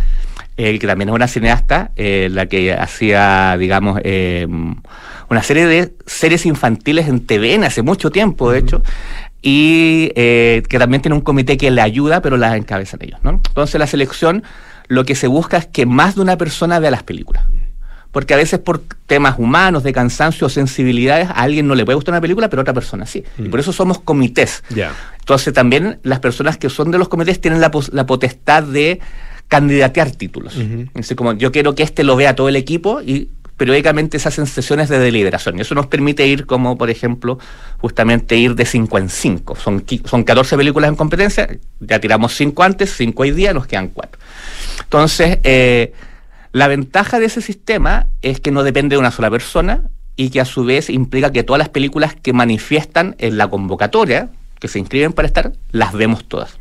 eh, 0.57 0.79
que 0.79 0.87
también 0.87 1.09
es 1.09 1.15
una 1.15 1.27
cineasta, 1.27 1.91
eh, 1.97 2.29
la 2.31 2.45
que 2.45 2.73
hacía, 2.73 3.57
digamos, 3.59 3.99
eh, 4.03 4.47
una 5.29 5.43
serie 5.43 5.65
de 5.65 5.93
series 6.05 6.45
infantiles 6.45 7.07
en 7.07 7.25
TVN 7.25 7.63
hace 7.63 7.81
mucho 7.81 8.11
tiempo, 8.11 8.51
de 8.51 8.59
hecho, 8.59 8.83
y 9.41 10.11
eh, 10.15 10.63
que 10.67 10.79
también 10.79 11.01
tiene 11.01 11.15
un 11.15 11.21
comité 11.21 11.57
que 11.57 11.69
le 11.71 11.81
ayuda, 11.81 12.21
pero 12.21 12.37
las 12.37 12.55
encabezan 12.55 12.99
ellos, 13.03 13.19
¿no? 13.23 13.31
Entonces 13.31 13.79
la 13.79 13.87
selección, 13.87 14.43
lo 14.87 15.05
que 15.05 15.15
se 15.15 15.27
busca 15.27 15.57
es 15.57 15.65
que 15.67 15.85
más 15.85 16.15
de 16.15 16.21
una 16.21 16.37
persona 16.37 16.79
vea 16.79 16.91
las 16.91 17.03
películas. 17.03 17.43
porque 18.11 18.33
a 18.33 18.37
veces 18.37 18.59
por 18.59 18.79
temas 19.07 19.35
humanos, 19.37 19.83
de 19.83 19.91
cansancio 19.91 20.47
o 20.47 20.49
sensibilidades, 20.49 21.27
a 21.27 21.33
alguien 21.33 21.67
no 21.67 21.75
le 21.75 21.83
puede 21.83 21.95
gustar 21.95 22.13
una 22.13 22.21
película, 22.21 22.49
pero 22.49 22.61
a 22.61 22.63
otra 22.63 22.73
persona 22.73 23.05
sí. 23.05 23.25
Y 23.37 23.49
por 23.49 23.59
eso 23.59 23.73
somos 23.73 23.99
comités. 23.99 24.63
Ya. 24.69 24.93
Entonces 25.19 25.53
también 25.53 25.99
las 26.03 26.19
personas 26.21 26.57
que 26.57 26.69
son 26.69 26.91
de 26.91 26.97
los 26.97 27.09
comités 27.09 27.41
tienen 27.41 27.59
la, 27.59 27.71
la 27.91 28.05
potestad 28.05 28.63
de 28.63 29.01
candidatear 29.47 30.11
títulos. 30.11 30.55
Es 30.55 30.93
decir, 30.93 31.17
como 31.17 31.33
yo 31.33 31.51
quiero 31.51 31.75
que 31.75 31.83
este 31.83 32.03
lo 32.03 32.15
vea 32.15 32.35
todo 32.35 32.49
el 32.49 32.55
equipo 32.55 33.01
y 33.01 33.29
periódicamente 33.57 34.19
se 34.19 34.27
hacen 34.27 34.45
sesiones 34.47 34.89
de 34.89 34.99
deliberación. 34.99 35.57
Y 35.57 35.61
eso 35.61 35.75
nos 35.75 35.87
permite 35.87 36.27
ir 36.27 36.45
como, 36.45 36.77
por 36.77 36.89
ejemplo, 36.89 37.39
justamente 37.79 38.35
ir 38.35 38.55
de 38.55 38.65
5 38.65 38.97
en 38.97 39.09
5. 39.09 39.55
Son, 39.55 39.85
son 40.05 40.23
14 40.23 40.57
películas 40.57 40.89
en 40.89 40.95
competencia, 40.95 41.47
ya 41.79 41.99
tiramos 41.99 42.35
5 42.35 42.63
antes, 42.63 42.93
5 42.95 43.21
hoy 43.21 43.31
día, 43.31 43.53
nos 43.53 43.67
quedan 43.67 43.89
4. 43.89 44.19
Entonces, 44.83 45.39
eh, 45.43 45.93
la 46.51 46.67
ventaja 46.67 47.19
de 47.19 47.25
ese 47.25 47.41
sistema 47.41 48.07
es 48.21 48.39
que 48.39 48.51
no 48.51 48.63
depende 48.63 48.95
de 48.95 48.99
una 48.99 49.11
sola 49.11 49.29
persona 49.29 49.83
y 50.15 50.29
que 50.29 50.39
a 50.39 50.45
su 50.45 50.63
vez 50.63 50.89
implica 50.89 51.31
que 51.31 51.43
todas 51.43 51.59
las 51.59 51.69
películas 51.69 52.15
que 52.15 52.33
manifiestan 52.33 53.15
en 53.19 53.37
la 53.37 53.49
convocatoria, 53.49 54.29
que 54.59 54.67
se 54.67 54.79
inscriben 54.79 55.13
para 55.13 55.27
estar, 55.27 55.51
las 55.71 55.93
vemos 55.93 56.25
todas. 56.25 56.57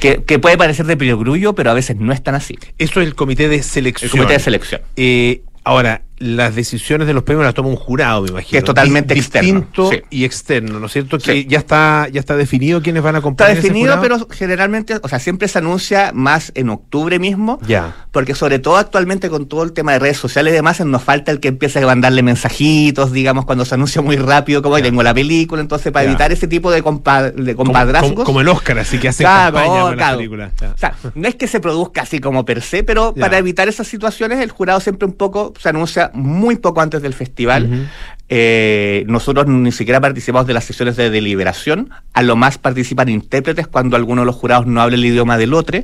Que, 0.00 0.24
que 0.24 0.38
puede 0.38 0.58
parecer 0.58 0.86
de 0.86 0.96
perogrullo, 0.96 1.54
pero 1.54 1.70
a 1.70 1.74
veces 1.74 1.96
no 1.96 2.12
es 2.12 2.22
tan 2.22 2.34
así. 2.34 2.58
Eso 2.78 3.00
es 3.00 3.06
el 3.06 3.14
comité 3.14 3.48
de 3.48 3.62
selección. 3.62 4.08
El 4.08 4.10
comité 4.10 4.32
de 4.32 4.40
selección. 4.40 4.80
Eh, 4.96 5.42
ahora, 5.62 6.02
las 6.22 6.54
decisiones 6.54 7.06
de 7.06 7.14
los 7.14 7.22
premios 7.24 7.44
las 7.44 7.54
toma 7.54 7.68
un 7.68 7.76
jurado, 7.76 8.22
me 8.22 8.28
imagino. 8.30 8.50
Que 8.50 8.58
es 8.58 8.64
totalmente 8.64 9.14
externo, 9.14 9.60
Distinto 9.60 9.90
sí. 9.90 10.02
y 10.10 10.24
externo, 10.24 10.78
¿no 10.78 10.86
es 10.86 10.92
cierto? 10.92 11.18
Que 11.18 11.32
Sí. 11.32 11.46
ya 11.48 11.58
está 11.58 12.06
ya 12.12 12.20
está 12.20 12.36
definido 12.36 12.80
quiénes 12.82 13.02
van 13.02 13.14
a 13.16 13.18
Está 13.18 13.26
acompañar 13.26 13.52
ese 13.52 13.62
definido, 13.62 13.96
jurado? 13.96 14.02
pero 14.26 14.28
generalmente, 14.30 14.94
o 15.02 15.08
sea, 15.08 15.18
siempre 15.18 15.48
se 15.48 15.58
anuncia 15.58 16.12
más 16.14 16.52
en 16.54 16.70
octubre 16.70 17.18
mismo, 17.18 17.58
Ya. 17.66 18.06
porque 18.12 18.34
sobre 18.34 18.58
todo 18.58 18.76
actualmente 18.76 19.28
con 19.30 19.46
todo 19.46 19.62
el 19.64 19.72
tema 19.72 19.92
de 19.92 19.98
redes 19.98 20.16
sociales 20.18 20.52
y 20.52 20.56
demás, 20.56 20.80
nos 20.84 21.02
falta 21.02 21.32
el 21.32 21.40
que 21.40 21.48
empiece 21.48 21.78
a 21.80 21.86
mandarle 21.86 22.22
mensajitos, 22.22 23.12
digamos, 23.12 23.44
cuando 23.44 23.64
se 23.64 23.74
anuncia 23.74 24.02
muy 24.02 24.16
rápido, 24.16 24.62
como 24.62 24.76
"Ay, 24.76 24.82
tengo 24.82 25.02
la 25.02 25.14
película, 25.14 25.60
entonces 25.60 25.90
para 25.92 26.04
Ya. 26.04 26.10
evitar 26.10 26.30
ese 26.32 26.46
tipo 26.46 26.70
de, 26.70 26.82
compa- 26.84 27.32
de 27.32 27.54
Como, 27.54 27.66
compadrazgos. 27.66 28.12
como- 28.12 28.24
como 28.24 28.40
el 28.40 28.48
Oscar, 28.48 28.78
así 28.78 28.98
que 28.98 29.08
hace 29.08 29.24
Claro, 29.24 29.56
campaña 29.56 29.80
con 29.80 29.90
las 29.90 29.96
claro. 29.96 30.16
películas. 30.18 30.52
Ya. 30.60 30.70
O 30.74 30.78
sea, 30.78 30.94
no 31.14 31.28
es 31.28 31.34
que 31.34 31.46
se 31.48 31.60
produzca 31.60 32.02
así 32.02 32.20
como 32.20 32.44
per 32.44 32.62
se, 32.62 32.82
pero 32.84 33.14
Ya. 33.14 33.22
para 33.22 33.38
evitar 33.38 33.68
esas 33.68 33.86
situaciones, 33.88 34.38
el 34.40 34.50
jurado 34.50 34.80
siempre 34.80 35.06
un 35.06 35.14
poco 35.14 35.52
se 35.58 35.68
anuncia 35.68 36.10
muy 36.14 36.56
poco 36.56 36.80
antes 36.80 37.02
del 37.02 37.14
festival. 37.14 37.88
Eh, 38.28 39.04
nosotros 39.08 39.46
ni 39.46 39.72
siquiera 39.72 40.00
participamos 40.00 40.46
de 40.46 40.54
las 40.54 40.64
sesiones 40.64 40.96
de 40.96 41.10
deliberación. 41.10 41.90
A 42.14 42.22
lo 42.22 42.36
más 42.36 42.58
participan 42.58 43.08
intérpretes 43.08 43.66
cuando 43.66 43.96
alguno 43.96 44.22
de 44.22 44.26
los 44.26 44.36
jurados 44.36 44.66
no 44.66 44.80
habla 44.80 44.96
el 44.96 45.04
idioma 45.04 45.36
del 45.36 45.54
otro. 45.54 45.78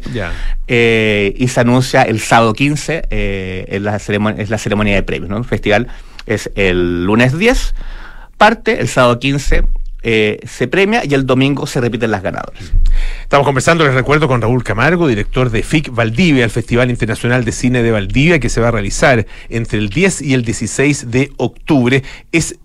Eh, 0.67 1.35
y 1.37 1.49
se 1.49 1.61
anuncia 1.61 2.03
el 2.03 2.21
sábado 2.21 2.53
15, 2.53 3.03
eh, 3.11 3.67
es, 3.69 3.83
la 3.83 3.99
ceremonia, 3.99 4.43
es 4.43 4.51
la 4.51 4.59
ceremonia 4.59 4.95
de 4.95 5.03
premios. 5.03 5.31
¿no? 5.31 5.37
El 5.37 5.45
festival 5.45 5.89
es 6.27 6.51
el 6.55 7.05
lunes 7.05 7.37
10, 7.37 7.75
parte, 8.37 8.81
el 8.81 8.89
sábado 8.89 9.19
15 9.19 9.65
eh, 10.03 10.39
se 10.47 10.69
premia 10.69 11.03
y 11.05 11.15
el 11.15 11.27
domingo 11.27 11.67
se 11.67 11.81
repiten 11.81 12.11
las 12.11 12.23
ganadoras. 12.23 12.73
Estamos 13.23 13.45
conversando, 13.45 13.85
les 13.85 13.95
recuerdo, 13.95 14.29
con 14.29 14.41
Raúl 14.41 14.63
Camargo, 14.63 15.09
director 15.09 15.51
de 15.51 15.63
FIC 15.63 15.95
Valdivia, 15.95 16.45
el 16.45 16.51
Festival 16.51 16.91
Internacional 16.91 17.45
de 17.45 17.53
Cine 17.53 17.83
de 17.83 17.91
Valdivia, 17.91 18.39
que 18.39 18.49
se 18.49 18.61
va 18.61 18.69
a 18.69 18.71
realizar 18.71 19.27
entre 19.49 19.79
el 19.79 19.89
10 19.89 20.23
y 20.23 20.35
el 20.35 20.45
16 20.45 21.11
de 21.11 21.33
octubre. 21.37 22.03
Es 22.33 22.59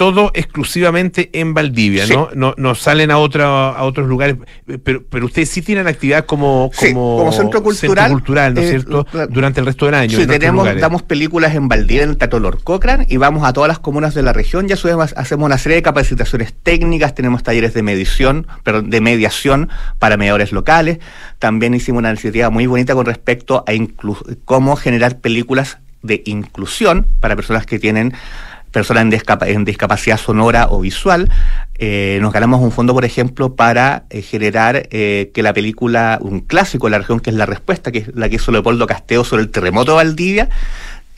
todo 0.00 0.30
exclusivamente 0.32 1.28
en 1.38 1.52
Valdivia, 1.52 2.06
Sí. 2.06 2.14
¿no? 2.14 2.30
¿no? 2.34 2.54
No 2.56 2.74
salen 2.74 3.10
a, 3.10 3.18
otra, 3.18 3.68
a 3.68 3.82
otros 3.82 4.08
lugares, 4.08 4.36
pero, 4.82 5.02
pero 5.10 5.26
ustedes 5.26 5.50
sí 5.50 5.60
tienen 5.60 5.86
actividad 5.86 6.24
como, 6.24 6.70
Sí, 6.72 6.94
como, 6.94 7.30
centro 7.32 7.62
cultural, 7.62 8.10
cultural, 8.10 8.54
¿no 8.54 8.62
es 8.62 8.66
eh, 8.68 8.70
cierto? 8.70 9.04
claro. 9.04 9.30
Durante 9.30 9.60
el 9.60 9.66
resto 9.66 9.84
del 9.84 9.96
año. 9.96 10.16
Sí, 10.18 10.26
tenemos, 10.26 10.66
damos 10.80 11.02
películas 11.02 11.54
en 11.54 11.68
Valdivia, 11.68 12.04
en 12.04 12.08
el 12.10 12.16
Teatro 12.16 12.38
Lord 12.40 12.62
Cochrane, 12.64 13.04
y 13.10 13.18
vamos 13.18 13.46
a 13.46 13.52
todas 13.52 13.68
las 13.68 13.78
comunas 13.78 14.14
de 14.14 14.22
la 14.22 14.32
región. 14.32 14.68
Ya 14.68 14.76
subimos- 14.76 15.12
hacemos 15.18 15.44
una 15.44 15.58
serie 15.58 15.76
de 15.76 15.82
capacitaciones 15.82 16.54
técnicas, 16.62 17.14
tenemos 17.14 17.42
talleres 17.42 17.74
de 17.74 17.82
medición, 17.82 18.46
perdón, 18.62 18.88
de 18.88 19.02
mediación 19.02 19.68
para 19.98 20.16
mediadores 20.16 20.50
locales. 20.52 20.98
También 21.38 21.74
hicimos 21.74 21.98
una 21.98 22.08
iniciativa 22.08 22.48
muy 22.48 22.64
bonita 22.66 22.94
con 22.94 23.04
respecto 23.04 23.64
a 23.66 23.72
cómo 24.46 24.76
generar 24.76 25.18
películas 25.20 25.76
de 26.02 26.22
inclusión 26.24 27.06
para 27.20 27.36
personas 27.36 27.66
que 27.66 27.78
tienen 27.78 28.14
personas 28.70 29.02
en, 29.02 29.10
discapa- 29.10 29.48
en 29.48 29.64
discapacidad 29.64 30.16
sonora 30.16 30.68
o 30.70 30.80
visual. 30.80 31.30
Eh, 31.78 32.18
nos 32.20 32.32
ganamos 32.32 32.60
un 32.60 32.72
fondo, 32.72 32.94
por 32.94 33.04
ejemplo, 33.04 33.54
para 33.54 34.04
eh, 34.10 34.22
generar 34.22 34.88
eh, 34.90 35.30
que 35.34 35.42
la 35.42 35.52
película, 35.52 36.18
un 36.20 36.40
clásico 36.40 36.86
de 36.86 36.92
la 36.92 36.98
región, 36.98 37.20
que 37.20 37.30
es 37.30 37.36
La 37.36 37.46
Respuesta, 37.46 37.90
que 37.90 37.98
es 37.98 38.14
la 38.14 38.28
que 38.28 38.36
hizo 38.36 38.52
Leopoldo 38.52 38.86
Casteo 38.86 39.24
sobre 39.24 39.42
el 39.42 39.50
terremoto 39.50 39.92
de 39.92 39.96
Valdivia, 39.96 40.48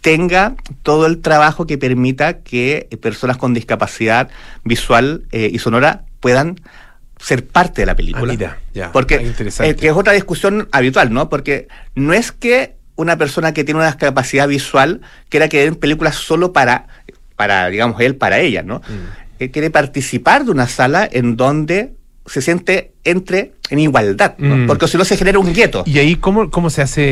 tenga 0.00 0.54
todo 0.82 1.06
el 1.06 1.20
trabajo 1.20 1.66
que 1.66 1.78
permita 1.78 2.38
que 2.38 2.88
eh, 2.90 2.96
personas 2.96 3.36
con 3.36 3.54
discapacidad 3.54 4.28
visual 4.64 5.24
y 5.32 5.58
sonora 5.58 6.04
puedan 6.20 6.60
ser 7.18 7.46
parte 7.46 7.82
de 7.82 7.86
la 7.86 7.94
película. 7.94 8.32
Ah, 8.32 8.36
mira, 8.36 8.58
ya. 8.74 8.90
Porque 8.92 9.18
que 9.76 9.88
es 9.88 9.92
otra 9.94 10.12
discusión 10.12 10.68
habitual, 10.72 11.12
¿no? 11.12 11.28
Porque 11.28 11.68
no 11.94 12.12
es 12.12 12.32
que 12.32 12.74
una 12.96 13.16
persona 13.16 13.54
que 13.54 13.62
tiene 13.64 13.78
una 13.78 13.86
discapacidad 13.88 14.48
visual 14.48 15.00
quiera 15.28 15.48
que 15.48 15.62
den 15.62 15.76
películas 15.76 16.16
solo 16.16 16.52
para, 16.52 16.88
para 17.42 17.68
digamos, 17.68 18.00
él, 18.00 18.14
para 18.16 18.38
ella, 18.40 18.62
¿no? 18.62 18.78
Mm. 18.78 19.42
Él 19.42 19.50
quiere 19.50 19.70
participar 19.70 20.44
de 20.44 20.50
una 20.52 20.68
sala 20.68 21.08
en 21.10 21.36
donde 21.36 21.94
se 22.26 22.40
siente 22.40 22.92
entre 23.02 23.52
en 23.70 23.78
igualdad, 23.80 24.34
¿no? 24.38 24.54
Mm. 24.56 24.66
porque 24.68 24.86
si 24.86 24.96
no 24.96 25.04
se 25.04 25.16
genera 25.16 25.38
un 25.40 25.52
gueto. 25.52 25.82
¿Y 25.86 25.98
ahí 25.98 26.14
cómo, 26.16 26.50
cómo 26.50 26.70
se 26.70 26.80
hace 26.82 27.02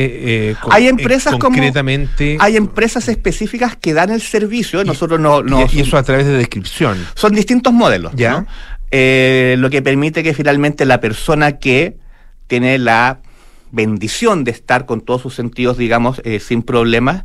eh, 0.50 0.54
con- 0.62 0.72
Hay 0.72 0.86
eh, 0.86 0.90
empresas 0.90 1.32
como- 1.32 1.54
concretamente? 1.54 2.36
Hay 2.38 2.56
empresas 2.56 3.08
específicas 3.08 3.74
que 3.76 3.92
dan 3.92 4.10
el 4.10 4.20
servicio, 4.20 4.84
nosotros 4.84 5.18
no... 5.18 5.42
no 5.42 5.66
y, 5.72 5.78
y 5.78 5.80
eso 5.80 5.96
a 5.96 6.02
través 6.04 6.26
de 6.26 6.34
descripción. 6.36 6.96
son 7.14 7.32
distintos 7.32 7.72
modelos. 7.72 8.12
Ya. 8.14 8.32
¿no? 8.32 8.46
Eh, 8.92 9.56
lo 9.58 9.68
que 9.70 9.82
permite 9.82 10.22
que 10.22 10.32
finalmente 10.34 10.84
la 10.84 11.00
persona 11.00 11.58
que 11.58 11.96
tiene 12.46 12.78
la 12.78 13.18
bendición 13.72 14.44
de 14.44 14.50
estar 14.52 14.84
con 14.86 15.00
todos 15.00 15.22
sus 15.22 15.34
sentidos, 15.34 15.76
digamos, 15.78 16.20
eh, 16.24 16.38
sin 16.40 16.62
problemas, 16.62 17.22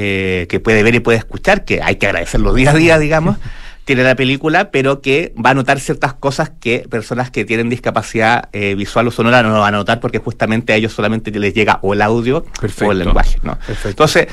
eh, 0.00 0.46
que 0.48 0.60
puede 0.60 0.84
ver 0.84 0.94
y 0.94 1.00
puede 1.00 1.18
escuchar, 1.18 1.64
que 1.64 1.82
hay 1.82 1.96
que 1.96 2.06
agradecerlo 2.06 2.54
día 2.54 2.70
a 2.70 2.74
día, 2.74 2.98
digamos, 3.00 3.36
tiene 3.84 4.04
la 4.04 4.14
película, 4.14 4.70
pero 4.70 5.00
que 5.00 5.34
va 5.44 5.50
a 5.50 5.54
notar 5.54 5.80
ciertas 5.80 6.14
cosas 6.14 6.50
que 6.60 6.86
personas 6.88 7.32
que 7.32 7.44
tienen 7.44 7.68
discapacidad 7.68 8.48
eh, 8.52 8.76
visual 8.76 9.08
o 9.08 9.10
sonora 9.10 9.42
no 9.42 9.48
lo 9.48 9.58
van 9.58 9.74
a 9.74 9.78
notar 9.78 9.98
porque 9.98 10.18
justamente 10.18 10.72
a 10.72 10.76
ellos 10.76 10.92
solamente 10.92 11.32
les 11.32 11.52
llega 11.52 11.80
o 11.82 11.94
el 11.94 12.02
audio 12.02 12.44
o 12.86 12.92
el 12.92 12.98
lenguaje. 12.98 13.38
¿no? 13.42 13.56
Perfecto. 13.58 13.88
Entonces, 13.88 14.26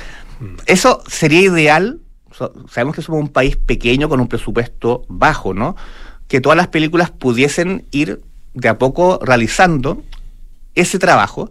eso 0.68 1.02
sería 1.08 1.42
ideal. 1.42 2.00
So- 2.32 2.54
sabemos 2.70 2.96
que 2.96 3.02
somos 3.02 3.22
un 3.22 3.30
país 3.30 3.56
pequeño 3.56 4.08
con 4.08 4.20
un 4.20 4.28
presupuesto 4.28 5.06
bajo, 5.08 5.54
¿no? 5.54 5.76
Que 6.28 6.42
todas 6.42 6.58
las 6.58 6.68
películas 6.68 7.10
pudiesen 7.10 7.86
ir 7.92 8.22
de 8.54 8.68
a 8.70 8.78
poco 8.78 9.20
realizando 9.24 10.04
ese 10.76 11.00
trabajo, 11.00 11.50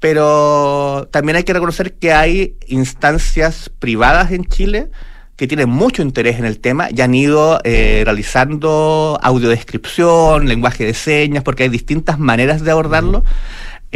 pero 0.00 1.08
también 1.10 1.36
hay 1.36 1.44
que 1.44 1.52
reconocer 1.52 1.94
que 1.94 2.12
hay 2.12 2.56
instancias 2.66 3.70
privadas 3.78 4.32
en 4.32 4.44
Chile 4.44 4.90
que 5.36 5.48
tienen 5.48 5.68
mucho 5.68 6.02
interés 6.02 6.38
en 6.38 6.44
el 6.44 6.60
tema 6.60 6.88
y 6.90 7.00
han 7.00 7.14
ido 7.14 7.60
eh, 7.64 8.02
realizando 8.04 9.18
audiodescripción, 9.20 10.46
lenguaje 10.46 10.84
de 10.84 10.94
señas, 10.94 11.42
porque 11.42 11.64
hay 11.64 11.68
distintas 11.68 12.18
maneras 12.18 12.62
de 12.62 12.70
abordarlo. 12.70 13.24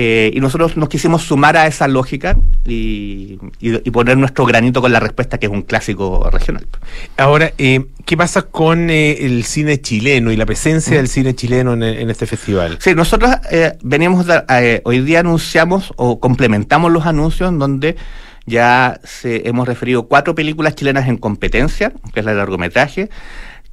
Eh, 0.00 0.30
y 0.32 0.38
nosotros 0.38 0.76
nos 0.76 0.88
quisimos 0.88 1.22
sumar 1.22 1.56
a 1.56 1.66
esa 1.66 1.88
lógica 1.88 2.38
y, 2.64 3.36
y- 3.60 3.82
y 3.84 3.90
poner 3.90 4.16
nuestro 4.16 4.46
granito 4.46 4.80
con 4.80 4.92
la 4.92 5.00
respuesta, 5.00 5.38
que 5.38 5.46
es 5.46 5.52
un 5.52 5.62
clásico 5.62 6.30
regional. 6.30 6.64
Ahora, 7.16 7.52
eh, 7.58 7.84
¿qué 8.06 8.16
pasa 8.16 8.42
con 8.42 8.90
eh, 8.90 9.26
el 9.26 9.42
cine 9.42 9.80
chileno 9.80 10.30
y 10.30 10.36
la 10.36 10.46
presencia 10.46 10.98
del 10.98 11.08
cine 11.08 11.34
chileno 11.34 11.72
en, 11.72 11.82
en 11.82 12.10
este 12.10 12.26
festival? 12.26 12.78
Sí, 12.80 12.94
nosotros 12.94 13.32
eh, 13.50 13.72
venimos, 13.82 14.24
de- 14.26 14.44
eh, 14.50 14.82
hoy 14.84 15.00
día 15.00 15.18
anunciamos 15.18 15.92
o 15.96 16.20
complementamos 16.20 16.92
los 16.92 17.04
anuncios 17.04 17.48
en 17.50 17.58
donde 17.58 17.96
ya 18.46 19.00
se, 19.02 19.48
hemos 19.48 19.66
referido 19.66 20.06
cuatro 20.06 20.34
películas 20.36 20.76
chilenas 20.76 21.08
en 21.08 21.16
competencia, 21.18 21.92
que 22.14 22.20
es 22.20 22.24
la 22.24 22.32
de 22.32 22.38
largometraje, 22.38 23.10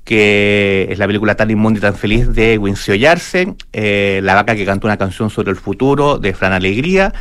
que 0.06 0.88
es 0.90 1.00
la 1.00 1.08
película 1.08 1.36
Tan 1.36 1.52
inmunda 1.52 1.80
y 1.80 1.82
tan 1.82 1.96
feliz 1.96 2.32
de 2.34 2.58
Wincio 2.58 2.96
Yarse, 2.96 3.56
eh, 3.74 4.22
La 4.24 4.36
vaca 4.36 4.56
que 4.56 4.66
cantó 4.66 4.88
una 4.88 4.98
canción 4.98 5.30
sobre 5.30 5.50
el 5.50 5.58
futuro 5.58 6.20
de 6.20 6.34
Fran 6.34 6.54
Alegría, 6.54 7.12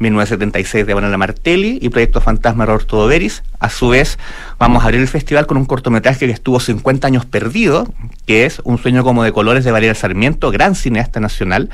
1976 0.00 0.84
de 0.84 0.94
Manuela 0.94 1.16
Martelli 1.16 1.78
y 1.80 1.88
Proyecto 1.88 2.20
Fantasma 2.20 2.64
de 2.64 2.72
Roberto 2.72 2.96
Doveris. 2.96 3.44
A 3.60 3.70
su 3.70 3.88
vez, 3.88 4.18
vamos 4.58 4.82
a 4.82 4.86
abrir 4.86 5.00
el 5.00 5.06
festival 5.06 5.46
con 5.46 5.56
un 5.56 5.64
cortometraje 5.64 6.26
que 6.26 6.32
estuvo 6.32 6.58
50 6.58 7.06
años 7.06 7.24
perdido, 7.24 7.86
que 8.26 8.44
es 8.44 8.60
Un 8.64 8.78
sueño 8.78 9.04
como 9.04 9.22
de 9.22 9.32
colores 9.32 9.64
de 9.64 9.70
Valeria 9.70 9.94
Sarmiento, 9.94 10.50
gran 10.50 10.74
cineasta 10.74 11.20
nacional. 11.20 11.70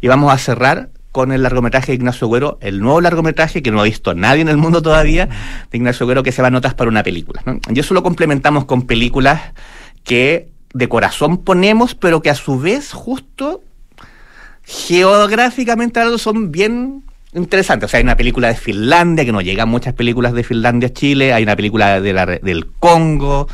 Y 0.00 0.06
vamos 0.06 0.32
a 0.32 0.38
cerrar 0.38 0.90
con 1.10 1.32
el 1.32 1.42
largometraje 1.42 1.88
de 1.88 1.96
Ignacio 1.96 2.26
Güero, 2.28 2.58
el 2.62 2.80
nuevo 2.80 3.00
largometraje 3.00 3.62
que 3.62 3.70
no 3.70 3.80
ha 3.80 3.84
visto 3.84 4.14
nadie 4.14 4.40
en 4.40 4.48
el 4.48 4.56
mundo 4.56 4.80
todavía, 4.80 5.28
de 5.70 5.76
Ignacio 5.76 6.06
Güero, 6.06 6.22
que 6.22 6.30
se 6.30 6.38
llama 6.38 6.50
Notas 6.50 6.74
para 6.74 6.88
una 6.88 7.02
película. 7.02 7.42
Y 7.68 7.80
eso 7.80 7.92
lo 7.92 8.02
complementamos 8.02 8.64
con 8.64 8.86
películas 8.86 9.40
que 10.04 10.48
de 10.74 10.88
corazón 10.88 11.38
ponemos, 11.38 11.94
pero 11.94 12.22
que 12.22 12.30
a 12.30 12.34
su 12.34 12.58
vez 12.58 12.92
justo 12.92 13.62
geográficamente 14.64 16.00
hablando 16.00 16.18
son 16.18 16.50
bien 16.50 17.02
interesante. 17.34 17.86
O 17.86 17.88
sea, 17.88 17.98
hay 17.98 18.04
una 18.04 18.16
película 18.16 18.48
de 18.48 18.54
Finlandia, 18.54 19.24
que 19.24 19.32
no 19.32 19.40
llegan 19.40 19.68
muchas 19.68 19.94
películas 19.94 20.32
de 20.32 20.44
Finlandia 20.44 20.88
a 20.88 20.92
Chile, 20.92 21.32
hay 21.32 21.42
una 21.42 21.56
película 21.56 22.00
del 22.00 22.66
Congo, 22.78 23.48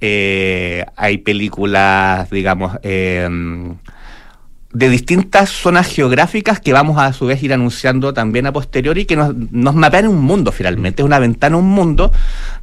eh, 0.00 0.84
hay 0.96 1.18
películas, 1.18 2.30
digamos, 2.30 2.76
eh, 2.82 3.28
de 4.74 4.88
distintas 4.88 5.50
zonas 5.50 5.86
geográficas 5.86 6.60
que 6.60 6.72
vamos 6.72 6.98
a, 6.98 7.06
a 7.06 7.12
su 7.12 7.26
vez 7.26 7.42
ir 7.42 7.52
anunciando 7.52 8.12
también 8.12 8.46
a 8.46 8.52
posteriori 8.52 9.06
que 9.06 9.14
nos, 9.14 9.34
nos 9.34 9.74
mapean 9.76 10.08
un 10.08 10.20
mundo 10.20 10.50
finalmente, 10.50 11.00
es 11.00 11.06
una 11.06 11.20
ventana 11.20 11.56
un 11.56 11.68
mundo 11.68 12.12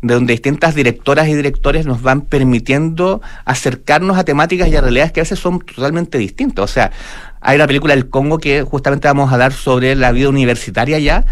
de 0.01 0.13
donde 0.13 0.33
distintas 0.33 0.75
directoras 0.75 1.29
y 1.29 1.33
directores 1.33 1.85
nos 1.85 2.01
van 2.01 2.21
permitiendo 2.21 3.21
acercarnos 3.45 4.17
a 4.17 4.25
temáticas 4.25 4.67
y 4.67 4.75
a 4.75 4.81
realidades 4.81 5.13
que 5.13 5.21
a 5.21 5.23
veces 5.23 5.39
son 5.39 5.59
totalmente 5.59 6.17
distintas. 6.17 6.63
O 6.65 6.67
sea, 6.67 6.91
hay 7.39 7.55
una 7.55 7.65
película 7.65 7.95
del 7.95 8.09
Congo 8.09 8.37
que 8.37 8.61
justamente 8.63 9.07
vamos 9.07 9.31
a 9.31 9.37
dar 9.37 9.53
sobre 9.53 9.95
la 9.95 10.11
vida 10.11 10.27
universitaria 10.27 10.99
ya 10.99 11.25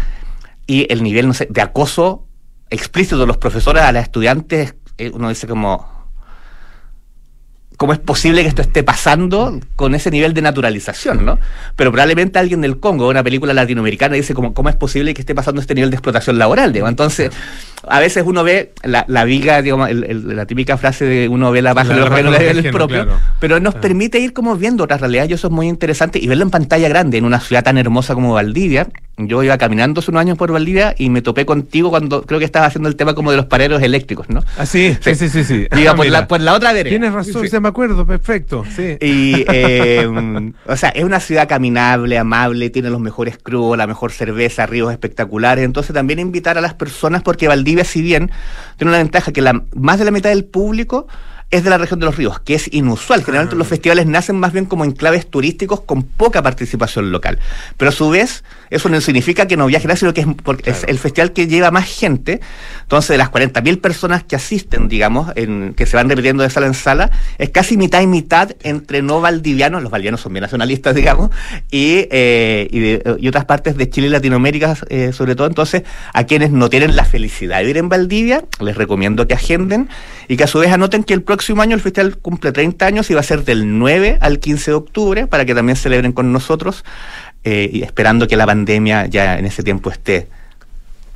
y 0.66 0.90
el 0.90 1.02
nivel 1.02 1.28
no 1.28 1.34
sé, 1.34 1.46
de 1.50 1.60
acoso 1.60 2.24
explícito 2.70 3.18
de 3.18 3.26
los 3.26 3.36
profesores 3.36 3.82
a 3.82 3.92
las 3.92 4.04
estudiantes, 4.04 4.76
eh, 4.96 5.10
uno 5.12 5.28
dice 5.28 5.46
como 5.46 5.99
cómo 7.80 7.94
es 7.94 7.98
posible 7.98 8.42
que 8.42 8.48
esto 8.48 8.60
esté 8.60 8.82
pasando 8.82 9.58
con 9.74 9.94
ese 9.94 10.10
nivel 10.10 10.34
de 10.34 10.42
naturalización, 10.42 11.24
¿no? 11.24 11.38
Pero 11.76 11.90
probablemente 11.90 12.38
alguien 12.38 12.60
del 12.60 12.78
Congo, 12.78 13.08
una 13.08 13.22
película 13.22 13.54
latinoamericana, 13.54 14.16
dice 14.16 14.34
cómo, 14.34 14.52
cómo 14.52 14.68
es 14.68 14.76
posible 14.76 15.14
que 15.14 15.22
esté 15.22 15.34
pasando 15.34 15.62
este 15.62 15.74
nivel 15.74 15.88
de 15.88 15.96
explotación 15.96 16.38
laboral, 16.38 16.74
digamos. 16.74 16.90
Entonces, 16.90 17.30
a 17.88 18.00
veces 18.00 18.24
uno 18.26 18.44
ve 18.44 18.72
la, 18.82 19.04
la 19.08 19.24
viga, 19.24 19.62
digamos, 19.62 19.88
el- 19.88 20.04
el- 20.04 20.36
la 20.36 20.46
típica 20.46 20.76
frase 20.76 21.04
de 21.04 21.28
uno 21.28 21.50
ve 21.50 21.62
la 21.62 21.74
baja 21.74 21.88
La 21.90 21.94
de 21.94 22.00
los 22.00 22.08
renos 22.10 22.38
del 22.38 22.70
propio, 22.70 23.04
claro. 23.04 23.18
pero 23.40 23.60
nos 23.60 23.74
permite 23.74 24.18
ir 24.18 24.32
como 24.32 24.56
viendo 24.56 24.84
otras 24.84 25.00
realidades 25.00 25.30
y 25.30 25.34
eso 25.34 25.46
es 25.48 25.52
muy 25.52 25.68
interesante 25.68 26.18
y 26.18 26.26
verlo 26.26 26.44
en 26.44 26.50
pantalla 26.50 26.88
grande 26.88 27.18
en 27.18 27.24
una 27.24 27.40
ciudad 27.40 27.62
tan 27.64 27.78
hermosa 27.78 28.14
como 28.14 28.34
Valdivia. 28.34 28.88
Yo 29.22 29.42
iba 29.42 29.58
caminando 29.58 30.00
hace 30.00 30.10
unos 30.10 30.22
años 30.22 30.38
por 30.38 30.50
Valdivia 30.50 30.94
y 30.96 31.10
me 31.10 31.20
topé 31.20 31.44
contigo 31.44 31.90
cuando 31.90 32.22
creo 32.22 32.38
que 32.38 32.46
estaba 32.46 32.64
haciendo 32.64 32.88
el 32.88 32.96
tema 32.96 33.12
como 33.14 33.30
de 33.30 33.36
los 33.36 33.44
pareros 33.46 33.82
eléctricos, 33.82 34.30
¿no? 34.30 34.42
Ah, 34.56 34.64
sí, 34.64 34.96
sí, 35.02 35.14
sí, 35.14 35.28
sí. 35.28 35.44
sí. 35.44 35.66
Ah, 35.90 35.94
por, 35.94 36.06
la, 36.06 36.26
por 36.28 36.40
la 36.40 36.54
otra 36.54 36.72
vereda. 36.72 36.88
Tienes 36.90 37.12
razón, 37.12 37.42
Sí. 37.42 37.48
se 37.48 37.60
me 37.60 37.68
acuerdo, 37.68 38.06
perfecto. 38.06 38.64
Sí. 38.74 38.96
Y, 39.00 39.44
eh, 39.52 40.52
o 40.66 40.76
sea, 40.76 40.88
es 40.90 41.04
una 41.04 41.20
ciudad 41.20 41.46
caminable, 41.48 42.16
amable, 42.16 42.70
tiene 42.70 42.88
los 42.90 43.00
mejores 43.00 43.36
cruz, 43.42 43.76
la 43.76 43.86
mejor 43.86 44.10
cerveza, 44.12 44.64
ríos 44.66 44.90
espectaculares. 44.90 45.64
Entonces 45.66 45.92
también 45.92 46.18
invitar 46.18 46.56
a 46.56 46.60
las 46.62 46.72
personas, 46.74 47.22
porque 47.22 47.46
Valdivia, 47.48 47.69
si 47.84 48.02
bien 48.02 48.30
tiene 48.76 48.90
una 48.90 48.98
ventaja 48.98 49.32
que 49.32 49.40
la, 49.40 49.64
más 49.74 49.98
de 49.98 50.04
la 50.04 50.10
mitad 50.10 50.30
del 50.30 50.44
público 50.44 51.06
es 51.50 51.64
de 51.64 51.70
la 51.70 51.78
región 51.78 51.98
de 51.98 52.06
los 52.06 52.16
ríos, 52.16 52.38
que 52.40 52.54
es 52.54 52.72
inusual. 52.72 53.24
Generalmente 53.24 53.56
los 53.56 53.66
festivales 53.66 54.06
nacen 54.06 54.38
más 54.38 54.52
bien 54.52 54.66
como 54.66 54.84
enclaves 54.84 55.28
turísticos 55.28 55.80
con 55.80 56.04
poca 56.04 56.42
participación 56.42 57.10
local. 57.10 57.40
Pero 57.76 57.88
a 57.88 57.92
su 57.92 58.08
vez, 58.10 58.44
eso 58.70 58.88
no 58.88 59.00
significa 59.00 59.46
que 59.48 59.56
no 59.56 59.66
viaje 59.66 59.88
nadie, 59.88 59.98
sino 59.98 60.14
que 60.14 60.20
es, 60.20 60.26
porque 60.44 60.70
es 60.70 60.84
el 60.86 60.98
festival 61.00 61.32
que 61.32 61.48
lleva 61.48 61.72
más 61.72 61.86
gente. 61.86 62.40
Entonces, 62.82 63.08
de 63.10 63.18
las 63.18 63.30
40.000 63.32 63.80
personas 63.80 64.22
que 64.22 64.36
asisten, 64.36 64.88
digamos, 64.88 65.32
en, 65.34 65.74
que 65.74 65.86
se 65.86 65.96
van 65.96 66.08
repitiendo 66.08 66.44
de 66.44 66.50
sala 66.50 66.66
en 66.68 66.74
sala, 66.74 67.10
es 67.38 67.50
casi 67.50 67.76
mitad 67.76 68.00
y 68.00 68.06
mitad 68.06 68.52
entre 68.62 69.02
no 69.02 69.20
valdivianos, 69.20 69.82
los 69.82 69.90
valdivianos 69.90 70.20
son 70.20 70.32
bien 70.32 70.42
nacionalistas, 70.42 70.94
digamos, 70.94 71.30
y, 71.70 72.06
eh, 72.12 72.68
y, 72.70 72.78
de- 72.78 73.16
y 73.18 73.26
otras 73.26 73.44
partes 73.46 73.76
de 73.76 73.90
Chile 73.90 74.06
y 74.06 74.10
Latinoamérica, 74.10 74.76
eh, 74.88 75.10
sobre 75.12 75.34
todo. 75.34 75.48
Entonces, 75.48 75.82
a 76.14 76.24
quienes 76.24 76.52
no 76.52 76.70
tienen 76.70 76.94
la 76.94 77.04
felicidad 77.04 77.56
de 77.56 77.62
vivir 77.62 77.78
en 77.78 77.88
Valdivia, 77.88 78.44
les 78.60 78.76
recomiendo 78.76 79.26
que 79.26 79.34
agenden 79.34 79.88
y 80.28 80.36
que 80.36 80.44
a 80.44 80.46
su 80.46 80.60
vez 80.60 80.70
anoten 80.70 81.02
que 81.02 81.12
el 81.14 81.22
próximo 81.22 81.39
año 81.60 81.74
el 81.74 81.80
festival 81.80 82.16
cumple 82.18 82.52
30 82.52 82.86
años 82.86 83.10
y 83.10 83.14
va 83.14 83.20
a 83.20 83.24
ser 83.24 83.44
del 83.44 83.78
9 83.78 84.18
al 84.20 84.38
15 84.38 84.70
de 84.70 84.74
octubre 84.74 85.26
para 85.26 85.44
que 85.44 85.54
también 85.54 85.76
celebren 85.76 86.12
con 86.12 86.32
nosotros 86.32 86.84
eh, 87.44 87.70
y 87.72 87.82
esperando 87.82 88.28
que 88.28 88.36
la 88.36 88.46
pandemia 88.46 89.06
ya 89.06 89.38
en 89.38 89.46
ese 89.46 89.62
tiempo 89.62 89.90
esté 89.90 90.28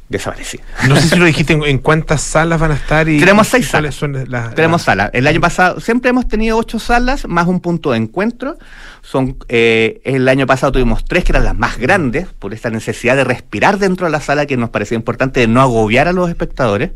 desaparecida. 0.08 0.62
No 0.88 0.96
sé 0.96 1.08
si 1.08 1.16
lo 1.16 1.24
dijiste 1.24 1.52
en, 1.54 1.64
en 1.64 1.78
cuántas 1.78 2.20
salas 2.20 2.60
van 2.60 2.72
a 2.72 2.74
estar 2.74 3.08
y 3.08 3.18
Tenemos 3.18 3.48
seis 3.48 3.68
salas. 3.68 3.94
son 3.94 4.12
las- 4.28 4.54
Tenemos 4.54 4.80
las- 4.80 4.84
salas. 4.84 5.10
El 5.12 5.26
año 5.26 5.40
pasado 5.40 5.80
siempre 5.80 6.10
hemos 6.10 6.28
tenido 6.28 6.56
ocho 6.58 6.78
salas 6.78 7.26
más 7.26 7.46
un 7.46 7.60
punto 7.60 7.90
de 7.92 7.96
encuentro. 7.98 8.56
Son 9.02 9.36
eh, 9.48 10.00
el 10.04 10.28
año 10.28 10.46
pasado 10.46 10.72
tuvimos 10.72 11.04
tres 11.04 11.24
que 11.24 11.32
eran 11.32 11.44
las 11.44 11.56
más 11.56 11.78
grandes 11.78 12.26
por 12.38 12.54
esta 12.54 12.70
necesidad 12.70 13.16
de 13.16 13.24
respirar 13.24 13.78
dentro 13.78 14.06
de 14.06 14.12
la 14.12 14.20
sala 14.20 14.46
que 14.46 14.56
nos 14.56 14.70
parecía 14.70 14.96
importante 14.96 15.40
de 15.40 15.48
no 15.48 15.60
agobiar 15.60 16.08
a 16.08 16.12
los 16.12 16.28
espectadores. 16.28 16.90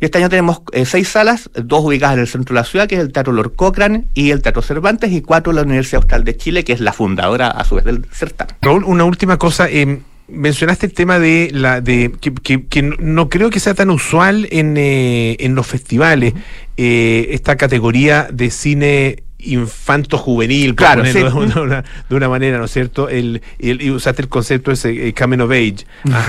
Y 0.00 0.06
este 0.06 0.18
año 0.18 0.28
tenemos 0.30 0.62
eh, 0.72 0.86
seis 0.86 1.08
salas, 1.08 1.50
dos 1.54 1.84
ubicadas 1.84 2.14
en 2.14 2.20
el 2.20 2.26
centro 2.28 2.54
de 2.54 2.60
la 2.60 2.64
ciudad, 2.66 2.86
que 2.88 2.94
es 2.94 3.00
el 3.02 3.12
Teatro 3.12 3.32
Lord 3.32 3.54
Cochrane 3.54 4.06
y 4.14 4.30
el 4.30 4.40
Teatro 4.42 4.62
Cervantes, 4.62 5.12
y 5.12 5.20
cuatro 5.20 5.52
en 5.52 5.56
la 5.56 5.62
Universidad 5.62 6.02
Austral 6.02 6.24
de 6.24 6.36
Chile, 6.36 6.64
que 6.64 6.72
es 6.72 6.80
la 6.80 6.92
fundadora 6.94 7.48
a 7.48 7.64
su 7.64 7.74
vez 7.74 7.84
del 7.84 8.06
certamen. 8.10 8.56
Raúl, 8.62 8.84
una 8.84 9.04
última 9.04 9.36
cosa. 9.38 9.68
eh, 9.68 10.00
mencionaste 10.30 10.86
el 10.86 10.92
tema 10.92 11.18
de 11.18 11.50
la 11.52 11.80
de 11.80 12.12
que, 12.20 12.32
que- 12.34 12.66
que 12.66 12.82
no- 12.82 13.28
creo 13.28 13.50
que 13.50 13.60
sea 13.60 13.74
tan 13.74 13.90
usual 13.90 14.48
en, 14.50 14.76
eh, 14.76 15.36
en 15.40 15.54
los 15.54 15.66
festivales 15.66 16.34
eh, 16.76 17.28
esta 17.30 17.56
categoría 17.56 18.28
de 18.32 18.50
cine 18.50 19.22
infanto 19.42 20.18
juvenil 20.18 20.74
Claro, 20.74 21.02
sí. 21.06 21.12
de, 21.14 21.24
una, 21.24 21.82
de 22.10 22.14
una 22.14 22.28
manera 22.28 22.58
no 22.58 22.66
es 22.66 22.70
cierto 22.72 23.08
el, 23.08 23.40
el- 23.58 23.80
y 23.80 23.90
usaste 23.90 24.20
el 24.22 24.28
concepto 24.28 24.70
ese 24.70 25.08
eh, 25.08 25.14
coming 25.14 25.38
of 25.40 25.50
age 25.50 25.76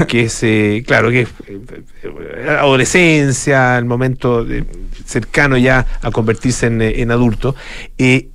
que 0.07 0.21
es 0.23 0.41
eh, 0.43 0.81
claro 0.87 1.09
que 1.11 1.21
es 1.21 1.29
eh, 1.47 2.57
adolescencia 2.57 3.77
el 3.77 3.85
momento 3.85 4.43
de- 4.45 4.63
cercano 5.05 5.57
ya 5.57 5.85
a 6.01 6.11
convertirse 6.11 6.67
en, 6.67 6.81
en 6.81 7.11
adulto. 7.11 7.53
Eh, 7.97 8.29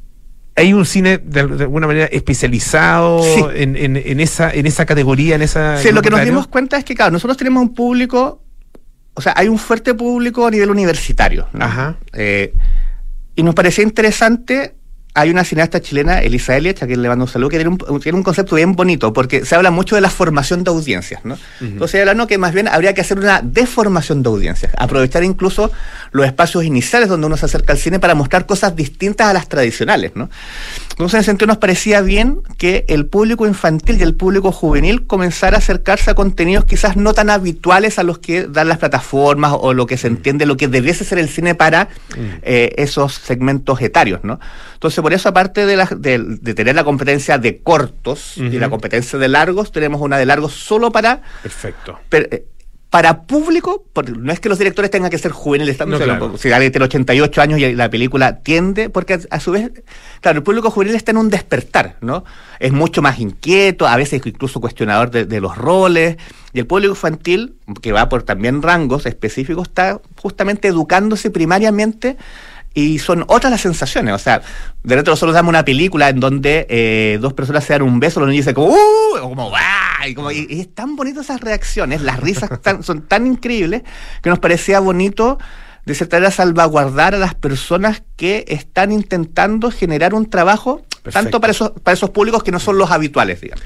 hay 0.56 0.72
un 0.72 0.86
cine 0.86 1.18
de, 1.18 1.46
de 1.46 1.64
alguna 1.64 1.86
manera 1.86 2.06
especializado 2.06 3.22
Sí. 3.22 3.44
en, 3.54 3.76
en- 3.76 3.96
en 3.96 4.20
esa 4.20 4.50
en 4.50 4.66
esa 4.66 4.86
categoría, 4.86 5.34
en 5.36 5.42
esa 5.42 5.76
Sí, 5.78 5.92
lo 5.92 6.00
que 6.02 6.10
nos 6.10 6.24
dimos 6.24 6.46
cuenta 6.46 6.76
es 6.78 6.84
que, 6.84 6.94
claro, 6.94 7.10
nosotros 7.12 7.36
tenemos 7.36 7.62
un 7.62 7.74
público, 7.74 8.40
o 9.14 9.20
sea, 9.20 9.34
hay 9.36 9.48
un 9.48 9.58
fuerte 9.58 9.94
público 9.94 10.46
a 10.46 10.50
nivel 10.50 10.70
universitario. 10.70 11.46
¿no? 11.52 11.64
Ajá. 11.64 11.96
Eh, 12.14 12.52
y 13.34 13.42
nos 13.42 13.54
parecía 13.54 13.84
interesante. 13.84 14.74
Hay 15.16 15.30
una 15.30 15.44
cineasta 15.44 15.80
chilena, 15.80 16.20
Elisa 16.20 16.54
Eliach, 16.56 16.82
a 16.82 16.86
quien 16.86 17.00
le 17.00 17.08
mando 17.08 17.24
un 17.24 17.30
saludo, 17.30 17.48
que 17.48 17.56
tiene 17.56 17.70
un, 17.70 18.00
tiene 18.00 18.18
un 18.18 18.22
concepto 18.22 18.54
bien 18.56 18.74
bonito, 18.74 19.14
porque 19.14 19.46
se 19.46 19.54
habla 19.54 19.70
mucho 19.70 19.94
de 19.94 20.02
la 20.02 20.10
formación 20.10 20.62
de 20.62 20.70
audiencias, 20.70 21.24
¿no? 21.24 21.38
Entonces, 21.60 22.00
hablando 22.00 22.26
que 22.26 22.36
más 22.36 22.52
bien 22.52 22.68
habría 22.68 22.92
que 22.92 23.00
hacer 23.00 23.18
una 23.18 23.40
deformación 23.42 24.22
de 24.22 24.28
audiencias, 24.28 24.72
aprovechar 24.76 25.24
incluso 25.24 25.72
los 26.12 26.26
espacios 26.26 26.64
iniciales 26.64 27.08
donde 27.08 27.26
uno 27.26 27.38
se 27.38 27.46
acerca 27.46 27.72
al 27.72 27.78
cine 27.78 27.98
para 27.98 28.14
mostrar 28.14 28.44
cosas 28.44 28.76
distintas 28.76 29.28
a 29.28 29.32
las 29.32 29.48
tradicionales, 29.48 30.12
¿no? 30.14 30.28
Entonces, 30.90 31.14
en 31.14 31.20
ese 31.20 31.30
sentido, 31.30 31.46
nos 31.46 31.58
parecía 31.58 32.02
bien 32.02 32.42
que 32.58 32.84
el 32.88 33.06
público 33.06 33.46
infantil 33.46 33.98
y 33.98 34.02
el 34.02 34.14
público 34.14 34.52
juvenil 34.52 35.06
comenzara 35.06 35.56
a 35.56 35.58
acercarse 35.58 36.10
a 36.10 36.14
contenidos 36.14 36.66
quizás 36.66 36.96
no 36.96 37.14
tan 37.14 37.30
habituales 37.30 37.98
a 37.98 38.02
los 38.02 38.18
que 38.18 38.46
dan 38.46 38.68
las 38.68 38.78
plataformas 38.78 39.54
o 39.58 39.72
lo 39.72 39.86
que 39.86 39.96
se 39.96 40.08
entiende, 40.08 40.46
lo 40.46 40.56
que 40.56 40.68
debiese 40.68 41.04
ser 41.04 41.18
el 41.18 41.28
cine 41.28 41.54
para 41.54 41.88
eh, 42.42 42.74
esos 42.76 43.14
segmentos 43.14 43.80
etarios, 43.80 44.20
¿no? 44.24 44.38
Entonces, 44.74 45.02
por 45.06 45.12
eso, 45.14 45.28
aparte 45.28 45.66
de, 45.66 45.76
la- 45.76 45.88
de- 45.96 46.18
de 46.18 46.54
tener 46.54 46.74
la 46.74 46.82
competencia 46.82 47.38
de 47.38 47.58
cortos 47.62 48.32
y 48.38 48.58
la 48.58 48.68
competencia 48.68 49.16
de 49.20 49.28
largos, 49.28 49.70
tenemos 49.70 50.00
una 50.00 50.18
de 50.18 50.26
largos 50.26 50.52
solo 50.54 50.90
para 50.90 51.22
Perfecto. 51.44 51.96
per- 52.08 52.28
eh, 52.32 52.44
para 52.90 53.22
público, 53.22 53.84
porque 53.92 54.10
no 54.12 54.32
es 54.32 54.40
que 54.40 54.48
los 54.48 54.58
directores 54.58 54.90
tengan 54.90 55.10
que 55.10 55.18
ser 55.18 55.30
juveniles, 55.30 55.78
No, 55.86 55.96
claro. 55.98 56.36
si 56.38 56.50
alguien 56.50 56.72
tiene 56.72 56.84
88 56.86 57.40
años 57.42 57.60
y 57.60 57.74
la 57.74 57.88
película 57.88 58.38
tiende, 58.40 58.88
porque 58.90 59.14
a, 59.14 59.18
a 59.30 59.38
su 59.38 59.52
vez, 59.52 59.70
claro, 60.20 60.38
el 60.38 60.42
público 60.42 60.70
juvenil 60.72 60.94
está 60.96 61.10
en 61.12 61.18
un 61.18 61.28
despertar, 61.30 61.96
¿no? 62.00 62.24
Es 62.58 62.72
mucho 62.72 63.00
más 63.02 63.18
inquieto, 63.20 63.86
a 63.86 63.96
veces 63.96 64.22
incluso 64.24 64.60
cuestionador 64.60 65.10
de, 65.10 65.24
de 65.24 65.40
los 65.40 65.56
roles, 65.56 66.16
y 66.52 66.58
el 66.60 66.66
público 66.66 66.92
infantil, 66.94 67.56
que 67.82 67.92
va 67.92 68.08
por 68.08 68.22
también 68.22 68.62
rangos 68.62 69.04
específicos, 69.06 69.68
está 69.68 70.00
justamente 70.16 70.68
educándose 70.68 71.30
primariamente 71.30 72.16
y 72.76 72.98
son 72.98 73.24
otras 73.28 73.50
las 73.50 73.62
sensaciones. 73.62 74.12
O 74.14 74.18
sea, 74.18 74.40
de 74.82 74.94
repente 74.94 75.10
nosotros 75.10 75.34
damos 75.34 75.48
una 75.48 75.64
película 75.64 76.10
en 76.10 76.20
donde 76.20 76.66
eh, 76.68 77.18
dos 77.20 77.32
personas 77.32 77.64
se 77.64 77.72
dan 77.72 77.80
un 77.82 77.98
beso, 77.98 78.20
los 78.20 78.28
niños 78.28 78.44
dicen 78.44 78.54
como 78.54 78.68
¡Uh! 78.68 79.16
o 79.22 79.28
como. 79.30 79.50
Y, 80.06 80.14
como, 80.14 80.30
y, 80.30 80.46
y 80.50 80.60
es 80.60 80.74
tan 80.74 80.94
bonito 80.94 81.22
esas 81.22 81.40
reacciones, 81.40 82.02
las 82.02 82.20
risas 82.20 82.50
tan- 82.62 82.82
son 82.82 83.02
tan 83.08 83.26
increíbles 83.26 83.82
que 84.22 84.28
nos 84.28 84.38
parecía 84.38 84.78
bonito 84.78 85.38
de 85.86 85.94
cierta 85.94 86.16
manera 86.16 86.30
salvaguardar 86.32 87.14
a 87.14 87.18
las 87.18 87.34
personas 87.34 88.02
que 88.16 88.44
están 88.48 88.92
intentando 88.92 89.70
generar 89.70 90.12
un 90.14 90.28
trabajo 90.28 90.82
tanto 91.12 91.40
para 91.40 91.52
esos, 91.52 91.70
para 91.82 91.94
esos 91.94 92.10
públicos 92.10 92.42
que 92.42 92.50
no 92.52 92.58
son 92.60 92.76
los 92.76 92.90
habituales, 92.90 93.40
digamos. 93.40 93.64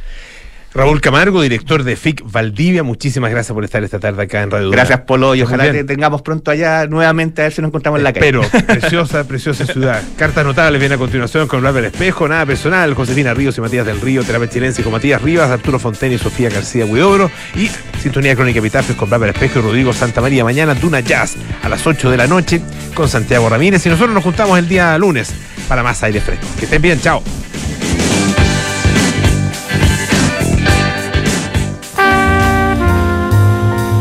Raúl 0.73 1.01
Camargo, 1.01 1.43
director 1.43 1.83
de 1.83 1.97
FIC 1.97 2.23
Valdivia, 2.31 2.85
muchísimas 2.85 3.31
gracias 3.33 3.53
por 3.53 3.65
estar 3.65 3.83
esta 3.83 3.99
tarde 3.99 4.23
acá 4.23 4.43
en 4.43 4.53
Radio 4.53 4.67
Duna. 4.67 4.77
Gracias, 4.77 5.01
Polo, 5.01 5.35
y 5.35 5.43
ojalá 5.43 5.73
te 5.73 5.83
tengamos 5.83 6.23
pronto 6.23 6.53
allá 6.53 6.87
nuevamente 6.87 7.43
a 7.43 7.45
ver 7.47 7.53
si 7.53 7.61
nos 7.61 7.71
encontramos 7.71 7.99
en 7.99 8.05
la 8.05 8.13
calle. 8.13 8.27
Pero, 8.27 8.43
preciosa, 8.67 9.25
preciosa 9.25 9.67
ciudad. 9.67 10.01
Cartas 10.17 10.45
notables 10.45 10.79
viene 10.79 10.95
a 10.95 10.99
continuación 10.99 11.49
con 11.49 11.61
Blanca 11.61 11.77
del 11.77 11.87
Espejo, 11.87 12.29
nada 12.29 12.47
personal, 12.47 12.95
Josefina 12.95 13.35
Ríos 13.35 13.59
y 13.59 13.61
Matías 13.61 13.85
del 13.85 14.01
Río, 14.01 14.23
Terapia 14.23 14.49
Chilense 14.49 14.85
con 14.85 14.93
Matías 14.93 15.21
Rivas, 15.21 15.51
Arturo 15.51 15.81
Fontaine 15.81 16.15
y 16.15 16.19
Sofía 16.19 16.51
García 16.51 16.85
Huidobro, 16.85 17.31
y 17.57 17.69
Sintonía 18.01 18.37
Crónica 18.37 18.61
Epitafios 18.61 18.97
con 18.97 19.09
Blanca 19.09 19.27
del 19.27 19.35
Espejo 19.35 19.59
y 19.59 19.63
Rodrigo 19.63 19.93
Santa 19.93 20.21
María. 20.21 20.45
Mañana 20.45 20.75
Duna 20.75 21.01
Jazz 21.01 21.37
a 21.63 21.69
las 21.69 21.85
8 21.85 22.11
de 22.11 22.17
la 22.17 22.29
noche 22.29 22.63
con 22.95 23.09
Santiago 23.09 23.49
Ramírez 23.49 23.85
y 23.87 23.89
nosotros 23.89 24.15
nos 24.15 24.23
juntamos 24.23 24.57
el 24.57 24.69
día 24.69 24.97
lunes 24.99 25.35
para 25.69 25.83
más 25.83 26.01
aire 26.05 26.21
fresco. 26.21 26.47
Que 26.59 26.67
estén 26.67 26.81
bien, 26.81 27.01
chao. 27.01 27.23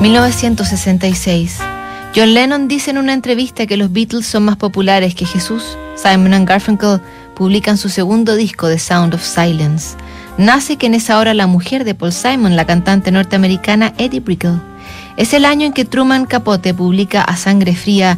1966. 0.01 1.59
John 2.15 2.33
Lennon 2.33 2.69
dice 2.69 2.91
en 2.91 2.97
una 2.97 3.13
entrevista 3.13 3.67
que 3.67 3.75
los 3.75 3.91
Beatles 3.91 4.25
son 4.25 4.43
más 4.43 4.55
populares 4.55 5.13
que 5.13 5.25
Jesús. 5.25 5.77
Simon 5.95 6.33
and 6.33 6.47
Garfunkel 6.47 7.01
publican 7.35 7.77
su 7.77 7.89
segundo 7.89 8.35
disco, 8.35 8.69
The 8.69 8.79
Sound 8.79 9.13
of 9.13 9.21
Silence. 9.21 9.97
Nace 10.37 10.77
que 10.77 10.87
en 10.87 10.93
esa 10.93 11.19
hora 11.19 11.33
la 11.33 11.47
mujer 11.47 11.83
de 11.83 11.95
Paul 11.95 12.13
Simon, 12.13 12.55
la 12.55 12.65
cantante 12.65 13.11
norteamericana 13.11 13.93
Eddie 13.97 14.21
Brickell. 14.21 14.61
Es 15.17 15.33
el 15.33 15.43
año 15.43 15.65
en 15.65 15.73
que 15.73 15.83
Truman 15.83 16.25
Capote 16.25 16.73
publica 16.73 17.21
A 17.21 17.35
Sangre 17.35 17.75
Fría 17.75 18.17